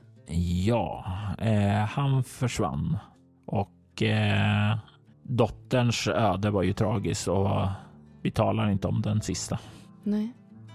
Ja, 0.67 1.05
eh, 1.39 1.85
han 1.85 2.25
försvann 2.25 2.99
och 3.47 4.03
eh, 4.03 4.79
dotterns 5.31 6.09
öde 6.09 6.51
var 6.51 6.63
ju 6.63 6.73
tragiskt 6.73 7.29
och 7.29 7.69
vi 8.23 8.31
talar 8.31 8.71
inte 8.71 8.89
om 8.89 9.03
den 9.03 9.21
sista. 9.21 9.59
Nej. 10.03 10.33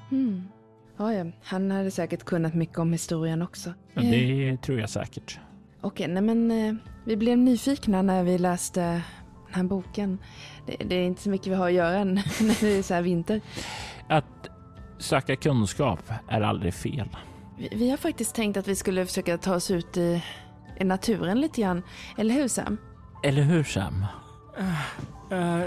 Hmm. 0.10 0.48
Ja, 0.98 1.14
ja, 1.14 1.26
han 1.44 1.72
hade 1.72 1.92
säkert 1.92 2.24
kunnat 2.24 2.54
mycket 2.54 2.78
om 2.78 2.92
historien 2.92 3.42
också. 3.42 3.74
Ja, 3.94 4.02
det 4.02 4.50
eh. 4.50 4.60
tror 4.60 4.80
jag 4.80 4.90
säkert. 4.90 5.40
Okej, 5.82 6.08
nej 6.08 6.24
men 6.24 6.52
eh, 6.52 6.76
vi 7.06 7.18
blev 7.18 7.38
nyfikna 7.38 8.02
när 8.02 8.24
vi 8.24 8.38
läste 8.38 8.82
den 8.82 9.54
här 9.54 9.64
boken 9.64 10.18
det, 10.66 10.76
det, 10.86 10.96
är 10.96 11.04
inte 11.04 11.22
så 11.22 11.30
mycket 11.30 11.48
vi 11.48 11.56
har 11.56 11.68
att 11.68 11.74
göra 11.74 12.04
när 12.04 12.62
det 12.62 12.78
är 12.78 12.84
så 12.84 12.94
här 12.94 13.02
vinter. 13.02 13.42
Att 14.10 14.50
söka 14.98 15.36
kunskap 15.36 16.12
är 16.28 16.42
aldrig 16.42 16.74
fel. 16.74 17.10
Vi, 17.58 17.70
vi, 17.72 17.90
har 17.90 17.98
faktiskt 17.98 18.36
tänkt 18.36 18.58
att 18.58 18.68
vi 18.68 18.76
skulle 18.76 19.06
försöka 19.06 19.38
ta 19.38 19.56
oss 19.56 19.72
ut 19.72 19.98
i, 19.98 20.24
i 20.80 20.84
naturen 20.84 21.42
lite 21.42 21.62
grann. 21.62 21.82
Eller 22.18 22.34
hur 22.34 22.48
Sam? 22.48 22.78
Eller 23.24 23.42
hur 23.42 23.64
Sam? 23.64 24.06
Uh, 24.60 25.64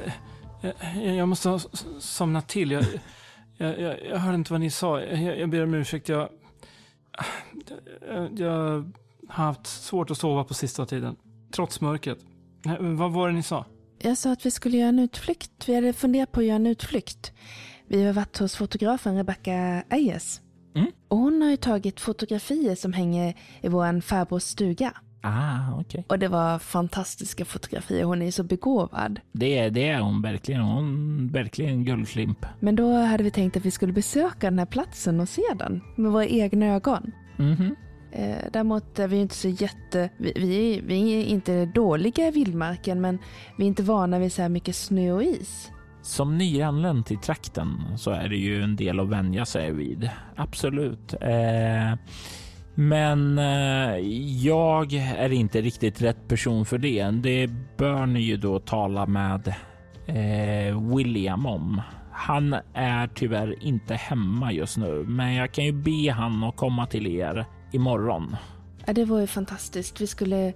uh, 0.62 1.16
jag, 1.16 1.28
måste 1.28 1.48
ha 1.48 1.58
somnat 1.98 2.48
till. 2.48 2.70
Jag, 2.70 2.84
jag, 3.56 3.80
jag, 3.80 4.06
jag 4.10 4.18
hörde 4.18 4.34
inte 4.34 4.52
vad 4.52 4.60
ni 4.60 4.70
sa. 4.70 5.00
Jag, 5.00 5.38
jag 5.38 5.50
ber 5.50 5.62
om 5.62 5.74
ursäkt. 5.74 6.08
Jag, 6.08 6.28
jag 8.36 8.50
har 9.28 9.44
haft 9.46 9.66
svårt 9.66 10.10
att 10.10 10.18
sova 10.18 10.44
på 10.44 10.54
sista 10.54 10.86
tiden. 10.86 11.16
Trots 11.52 11.80
mörkret. 11.80 12.18
Vad 12.80 13.12
var 13.12 13.28
det 13.28 13.34
ni 13.34 13.42
sa? 13.42 13.64
Jag 13.98 14.18
sa 14.18 14.32
att 14.32 14.46
vi 14.46 14.50
skulle 14.50 14.76
göra 14.76 14.88
en 14.88 14.98
utflykt. 14.98 15.68
Vi 15.68 15.74
hade 15.74 15.92
funderat 15.92 16.32
på 16.32 16.40
att 16.40 16.46
göra 16.46 16.56
en 16.56 16.66
utflykt. 16.66 17.32
Vi 17.86 18.04
har 18.04 18.12
varit 18.12 18.38
hos 18.38 18.56
fotografen 18.56 19.16
Rebecca 19.16 19.82
Ayers. 19.90 20.40
Mm. 20.74 20.90
Och 21.08 21.16
hon 21.16 21.42
har 21.42 21.50
ju 21.50 21.56
tagit 21.56 22.00
fotografier 22.00 22.74
som 22.74 22.92
hänger 22.92 23.34
i 23.60 23.68
vår 23.68 24.00
farbrors 24.00 24.42
stuga. 24.42 24.94
Ah, 25.20 25.80
okay. 25.80 26.02
Och 26.08 26.18
det 26.18 26.28
var 26.28 26.58
fantastiska 26.58 27.44
fotografier. 27.44 28.04
Hon 28.04 28.22
är 28.22 28.30
så 28.30 28.42
begåvad. 28.42 29.20
Det, 29.32 29.68
det 29.68 29.88
är 29.88 30.00
hon 30.00 30.22
verkligen. 30.22 30.60
Hon 30.60 31.28
är 31.28 31.32
verkligen 31.32 31.84
guldklimp. 31.84 32.46
Men 32.60 32.76
då 32.76 32.94
hade 32.94 33.24
vi 33.24 33.30
tänkt 33.30 33.56
att 33.56 33.64
vi 33.64 33.70
skulle 33.70 33.92
besöka 33.92 34.50
den 34.50 34.58
här 34.58 34.66
platsen 34.66 35.20
och 35.20 35.28
se 35.28 35.42
den 35.58 35.82
med 35.96 36.12
våra 36.12 36.26
egna 36.26 36.66
ögon. 36.66 37.12
Mm 37.38 37.56
-hmm. 37.56 37.74
Eh, 38.12 38.44
däremot 38.52 38.98
är 38.98 39.08
vi 39.08 39.16
inte 39.16 39.34
så 39.34 39.48
jätte... 39.48 40.10
Vi, 40.16 40.32
vi, 40.36 40.76
är, 40.76 40.82
vi 40.82 41.20
är 41.20 41.24
inte 41.24 41.66
dåliga 41.66 42.28
i 42.28 42.30
vildmarken 42.30 43.00
men 43.00 43.18
vi 43.58 43.64
är 43.64 43.68
inte 43.68 43.82
vana 43.82 44.18
vid 44.18 44.32
så 44.32 44.42
här 44.42 44.48
mycket 44.48 44.76
snö 44.76 45.12
och 45.12 45.22
is. 45.22 45.70
Som 46.02 46.38
nyanländ 46.38 47.06
till 47.06 47.18
trakten 47.18 47.84
så 47.96 48.10
är 48.10 48.28
det 48.28 48.36
ju 48.36 48.62
en 48.62 48.76
del 48.76 49.00
att 49.00 49.08
vänja 49.08 49.44
sig 49.44 49.72
vid. 49.72 50.10
Absolut. 50.36 51.14
Eh, 51.20 51.94
men 52.80 53.38
eh, 53.38 53.98
jag 54.44 54.92
är 54.94 55.32
inte 55.32 55.60
riktigt 55.60 56.02
rätt 56.02 56.28
person 56.28 56.66
för 56.66 56.78
det. 56.78 57.10
Det 57.10 57.50
bör 57.76 58.06
ni 58.06 58.20
ju 58.20 58.36
då 58.36 58.58
tala 58.58 59.06
med 59.06 59.54
eh, 60.06 60.94
William 60.96 61.46
om. 61.46 61.82
Han 62.12 62.56
är 62.74 63.06
tyvärr 63.14 63.62
inte 63.64 63.94
hemma 63.94 64.52
just 64.52 64.76
nu, 64.76 65.04
men 65.08 65.34
jag 65.34 65.52
kan 65.52 65.64
ju 65.64 65.72
be 65.72 66.12
han 66.12 66.44
att 66.44 66.56
komma 66.56 66.86
till 66.86 67.06
er 67.06 67.44
imorgon. 67.72 68.36
Ja, 68.86 68.92
det 68.92 69.04
var 69.04 69.20
ju 69.20 69.26
fantastiskt. 69.26 70.00
Vi 70.00 70.06
skulle 70.06 70.52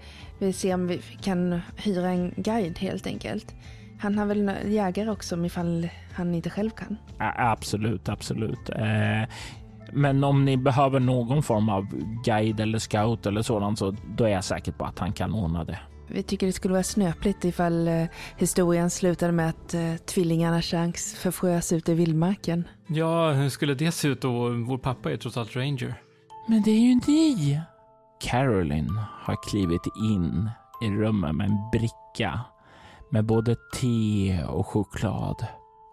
se 0.54 0.74
om 0.74 0.86
vi 0.86 1.00
kan 1.22 1.60
hyra 1.76 2.08
en 2.08 2.34
guide 2.36 2.78
helt 2.78 3.06
enkelt. 3.06 3.54
Han 4.00 4.18
har 4.18 4.26
väl 4.26 4.52
jägare 4.66 5.10
också 5.10 5.46
ifall 5.46 5.88
han 6.14 6.34
inte 6.34 6.50
själv 6.50 6.70
kan? 6.70 6.96
Ja, 7.18 7.32
absolut, 7.36 8.08
absolut. 8.08 8.70
Eh, 8.70 9.22
men 9.92 10.24
om 10.24 10.44
ni 10.44 10.56
behöver 10.56 11.00
någon 11.00 11.42
form 11.42 11.68
av 11.68 11.86
guide 12.24 12.60
eller 12.60 12.78
scout 12.78 13.26
eller 13.26 13.42
sådant 13.42 13.78
så 13.78 13.96
då 14.16 14.24
är 14.24 14.28
jag 14.28 14.44
säker 14.44 14.72
på 14.72 14.84
att 14.84 14.98
han 14.98 15.12
kan 15.12 15.34
ordna 15.34 15.64
det. 15.64 15.78
Vi 16.08 16.22
tycker 16.22 16.46
det 16.46 16.52
skulle 16.52 16.72
vara 16.72 16.82
snöpligt 16.82 17.44
ifall 17.44 17.88
eh, 17.88 18.04
historien 18.36 18.90
slutade 18.90 19.32
med 19.32 19.48
att 19.48 19.74
eh, 19.74 19.94
tvillingarna 19.96 20.62
Shanks 20.62 21.14
förfrös 21.14 21.72
ut 21.72 21.88
i 21.88 21.94
vildmarken. 21.94 22.68
Ja, 22.86 23.32
hur 23.32 23.48
skulle 23.48 23.74
det 23.74 23.92
se 23.92 24.08
ut 24.08 24.20
då? 24.20 24.48
Vår 24.48 24.78
pappa 24.78 25.12
är 25.12 25.16
trots 25.16 25.36
allt 25.36 25.56
ranger. 25.56 25.94
Men 26.48 26.62
det 26.62 26.70
är 26.70 26.80
ju 26.80 27.00
ni! 27.06 27.60
Caroline 28.20 29.00
har 29.22 29.50
klivit 29.50 29.86
in 29.96 30.50
i 30.82 30.90
rummet 30.90 31.34
med 31.34 31.46
en 31.46 31.70
bricka 31.72 32.40
med 33.10 33.24
både 33.24 33.56
te 33.74 34.44
och 34.44 34.66
choklad 34.66 35.46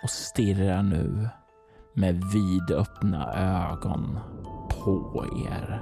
och 0.04 0.10
stirrar 0.10 0.84
nu 0.84 1.30
med 2.00 2.24
vidöppna 2.34 3.34
ögon 3.34 4.20
på 4.70 5.26
er. 5.50 5.82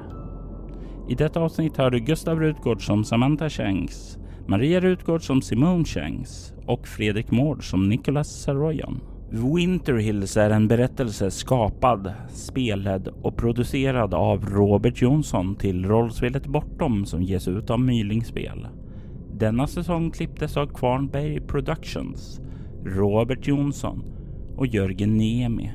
I 1.10 1.16
detta 1.16 1.40
avsnitt 1.40 1.78
hör 1.78 1.92
du 1.92 2.00
Gustav 2.00 2.40
Rutgård 2.40 2.86
som 2.86 3.04
Samantha 3.04 3.50
Shanks, 3.50 4.18
Maria 4.48 4.80
Rutgård 4.80 5.26
som 5.26 5.42
Simone 5.42 5.86
Shanks 5.86 6.54
och 6.66 6.88
Fredrik 6.88 7.32
Mård 7.32 7.70
som 7.70 7.90
Nicholas 7.90 8.42
Saroyan. 8.42 9.00
Winter 9.30 9.94
Hills 9.94 10.38
är 10.38 10.50
en 10.50 10.68
berättelse 10.68 11.32
skapad, 11.32 12.14
spelad 12.30 13.08
och 13.08 13.38
producerad 13.38 14.14
av 14.14 14.46
Robert 14.46 15.02
Jonsson 15.02 15.56
till 15.56 15.86
rollspelet 15.86 16.48
Bortom 16.48 17.06
som 17.06 17.24
ges 17.24 17.48
ut 17.48 17.70
av 17.70 17.80
Mylingspel. 17.80 18.68
Denna 19.34 19.68
säsong 19.68 20.12
klipptes 20.12 20.58
av 20.58 20.68
Kvarnberg 20.68 21.42
Productions, 21.42 22.42
Robert 22.86 23.48
Jonsson 23.48 24.04
och 24.56 24.68
Jörgen 24.68 25.18
Niemi. 25.18 25.72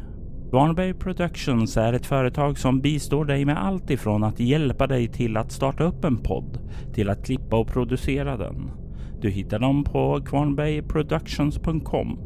Kvarnberg 0.52 0.94
Productions 0.94 1.76
är 1.76 1.92
ett 1.92 2.06
företag 2.06 2.58
som 2.58 2.80
bistår 2.80 3.24
dig 3.24 3.44
med 3.44 3.64
allt 3.64 3.90
ifrån 3.90 4.24
att 4.24 4.40
hjälpa 4.40 4.86
dig 4.86 5.08
till 5.08 5.36
att 5.36 5.52
starta 5.52 5.84
upp 5.84 6.04
en 6.04 6.16
podd 6.16 6.58
till 6.94 7.10
att 7.10 7.24
klippa 7.26 7.56
och 7.56 7.66
producera 7.66 8.36
den. 8.36 8.70
Du 9.20 9.30
hittar 9.30 9.58
dem 9.58 9.84
på 9.84 10.20
kvarnbergproductions.com 10.24 12.18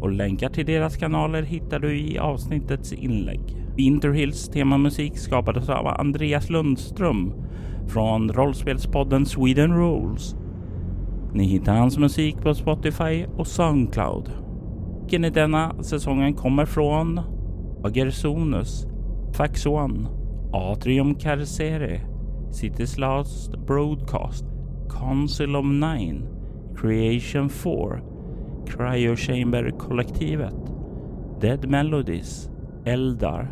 och 0.00 0.12
länkar 0.12 0.48
till 0.48 0.66
deras 0.66 0.96
kanaler 0.96 1.42
hittar 1.42 1.78
du 1.78 1.98
i 1.98 2.18
avsnittets 2.18 2.92
inlägg. 2.92 3.40
Winterhills 3.76 4.48
temamusik 4.48 5.18
skapades 5.18 5.68
av 5.68 5.86
Andreas 5.86 6.50
Lundström 6.50 7.32
från 7.88 8.32
rollspelspodden 8.32 9.26
Sweden 9.26 9.74
Rules. 9.74 10.36
Ni 11.34 11.44
hittar 11.44 11.76
hans 11.76 11.98
musik 11.98 12.36
på 12.42 12.54
Spotify 12.54 13.24
och 13.36 13.46
Soundcloud. 13.46 14.30
Musiken 15.06 15.24
i 15.24 15.30
denna 15.30 15.82
säsongen 15.82 16.34
kommer 16.34 16.64
från 16.64 17.20
Agersonus, 17.84 18.86
Faxon, 19.32 20.08
Atrium 20.54 21.14
Carcere, 21.14 22.00
City's 22.50 22.98
Last 22.98 23.56
Broadcast, 23.58 24.44
Council 24.88 25.56
of 25.56 25.64
Nine, 25.64 26.28
Creation 26.74 27.48
4, 27.48 28.02
Cryo 28.64 29.16
Chamber-kollektivet, 29.16 30.54
Dead 31.38 31.68
Melodies, 31.68 32.48
Eldar, 32.84 33.48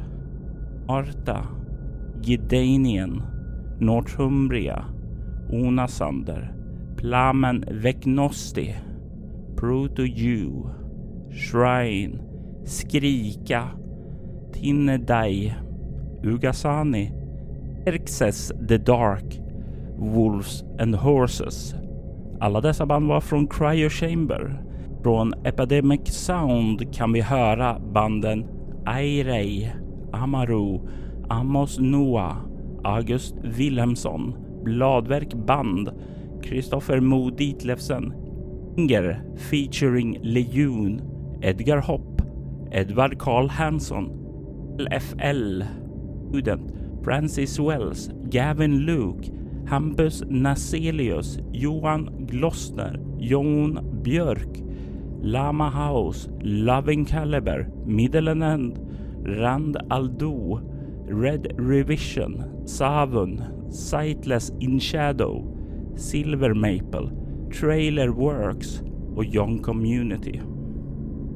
Arta, 0.88 1.46
Gidanien, 2.20 3.22
Northumbria, 3.80 4.86
Onasander, 5.52 6.54
Plamen 6.96 7.64
Vecnosti, 7.68 8.74
Proto-Jew, 9.56 10.70
Shrine, 11.30 12.20
Skrika, 12.64 13.83
Tinedai, 14.54 15.54
Ugasani, 16.22 17.12
Erxes 17.86 18.52
the 18.68 18.78
Dark, 18.78 19.38
Wolves 19.98 20.64
and 20.78 20.94
Horses. 20.94 21.74
Alla 22.40 22.60
dessa 22.60 22.86
band 22.86 23.08
var 23.08 23.20
från 23.20 23.48
Cryo 23.48 23.88
Chamber 23.88 24.64
från 25.04 25.34
Epidemic 25.44 26.00
Sound 26.06 26.94
kan 26.94 27.12
vi 27.12 27.20
höra 27.20 27.78
banden 27.78 28.46
Airei, 28.86 29.72
Amaru, 30.12 30.80
Amos 31.28 31.78
Noah, 31.78 32.36
August 32.84 33.34
Wilhelmsson, 33.42 34.34
Bladverk 34.64 35.34
Band, 35.46 35.90
Kristoffer 36.42 37.00
Mo 37.00 37.30
Ditlevsen, 37.30 38.14
Inger 38.76 39.22
featuring 39.36 40.18
Lejon, 40.22 41.00
Edgar 41.42 41.78
Hopp, 41.78 42.22
Edvard 42.70 43.18
Karl 43.18 43.48
Hansson, 43.48 44.23
LFL, 44.78 46.28
Student, 46.28 47.04
Francis 47.04 47.60
Wells, 47.60 48.08
Gavin 48.28 48.86
Luke, 48.86 49.24
Hampus 49.66 50.22
Naselius, 50.22 51.38
Johan 51.52 52.26
Glossner, 52.26 52.96
Jon 53.18 54.02
Björk, 54.02 54.60
Lama 55.22 55.70
House, 55.70 56.28
Loving 56.42 57.04
Caliber, 57.04 57.68
Middle 57.86 58.28
and 58.28 58.42
End, 58.42 59.38
Rand 59.38 59.76
Aldo, 59.90 60.60
Red 61.06 61.54
Revision, 61.56 62.62
Savun, 62.64 63.72
Sightless 63.72 64.50
in 64.60 64.78
Shadow, 64.78 65.44
Silver 65.96 66.54
Maple, 66.54 67.10
Trailer 67.50 68.10
Works 68.10 68.82
och 69.16 69.24
Young 69.24 69.62
Community. 69.62 70.42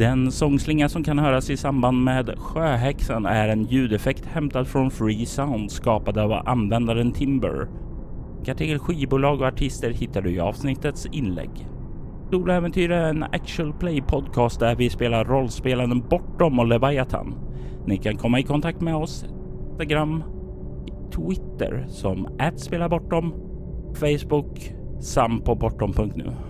Den 0.00 0.32
sångslinga 0.32 0.88
som 0.88 1.04
kan 1.04 1.18
höras 1.18 1.50
i 1.50 1.56
samband 1.56 2.04
med 2.04 2.38
Sjöhäxan 2.38 3.26
är 3.26 3.48
en 3.48 3.64
ljudeffekt 3.64 4.26
hämtad 4.26 4.68
från 4.68 4.90
Free 4.90 5.26
Sound 5.26 5.70
skapad 5.70 6.18
av 6.18 6.32
användaren 6.32 7.12
Timber. 7.12 7.68
Till 8.56 8.78
skivbolag 8.78 9.40
och 9.40 9.46
artister 9.46 9.90
hittar 9.90 10.22
du 10.22 10.30
i 10.30 10.40
avsnittets 10.40 11.06
inlägg. 11.06 11.50
Soloäventyr 12.30 12.90
är 12.90 13.08
en 13.08 13.22
actual 13.22 13.72
play 13.72 14.02
podcast 14.02 14.60
där 14.60 14.76
vi 14.76 14.90
spelar 14.90 15.24
rollspelen 15.24 16.00
Bortom 16.10 16.58
och 16.58 16.66
Leviathan. 16.66 17.34
Ni 17.86 17.96
kan 17.96 18.16
komma 18.16 18.38
i 18.38 18.42
kontakt 18.42 18.80
med 18.80 18.96
oss 18.96 19.24
Instagram, 19.70 20.22
Twitter 21.10 21.84
som 21.88 22.28
@spelabortom, 22.56 23.34
Facebook 23.94 24.72
samt 25.00 25.44
på 25.44 25.54
bortom.nu. 25.54 26.49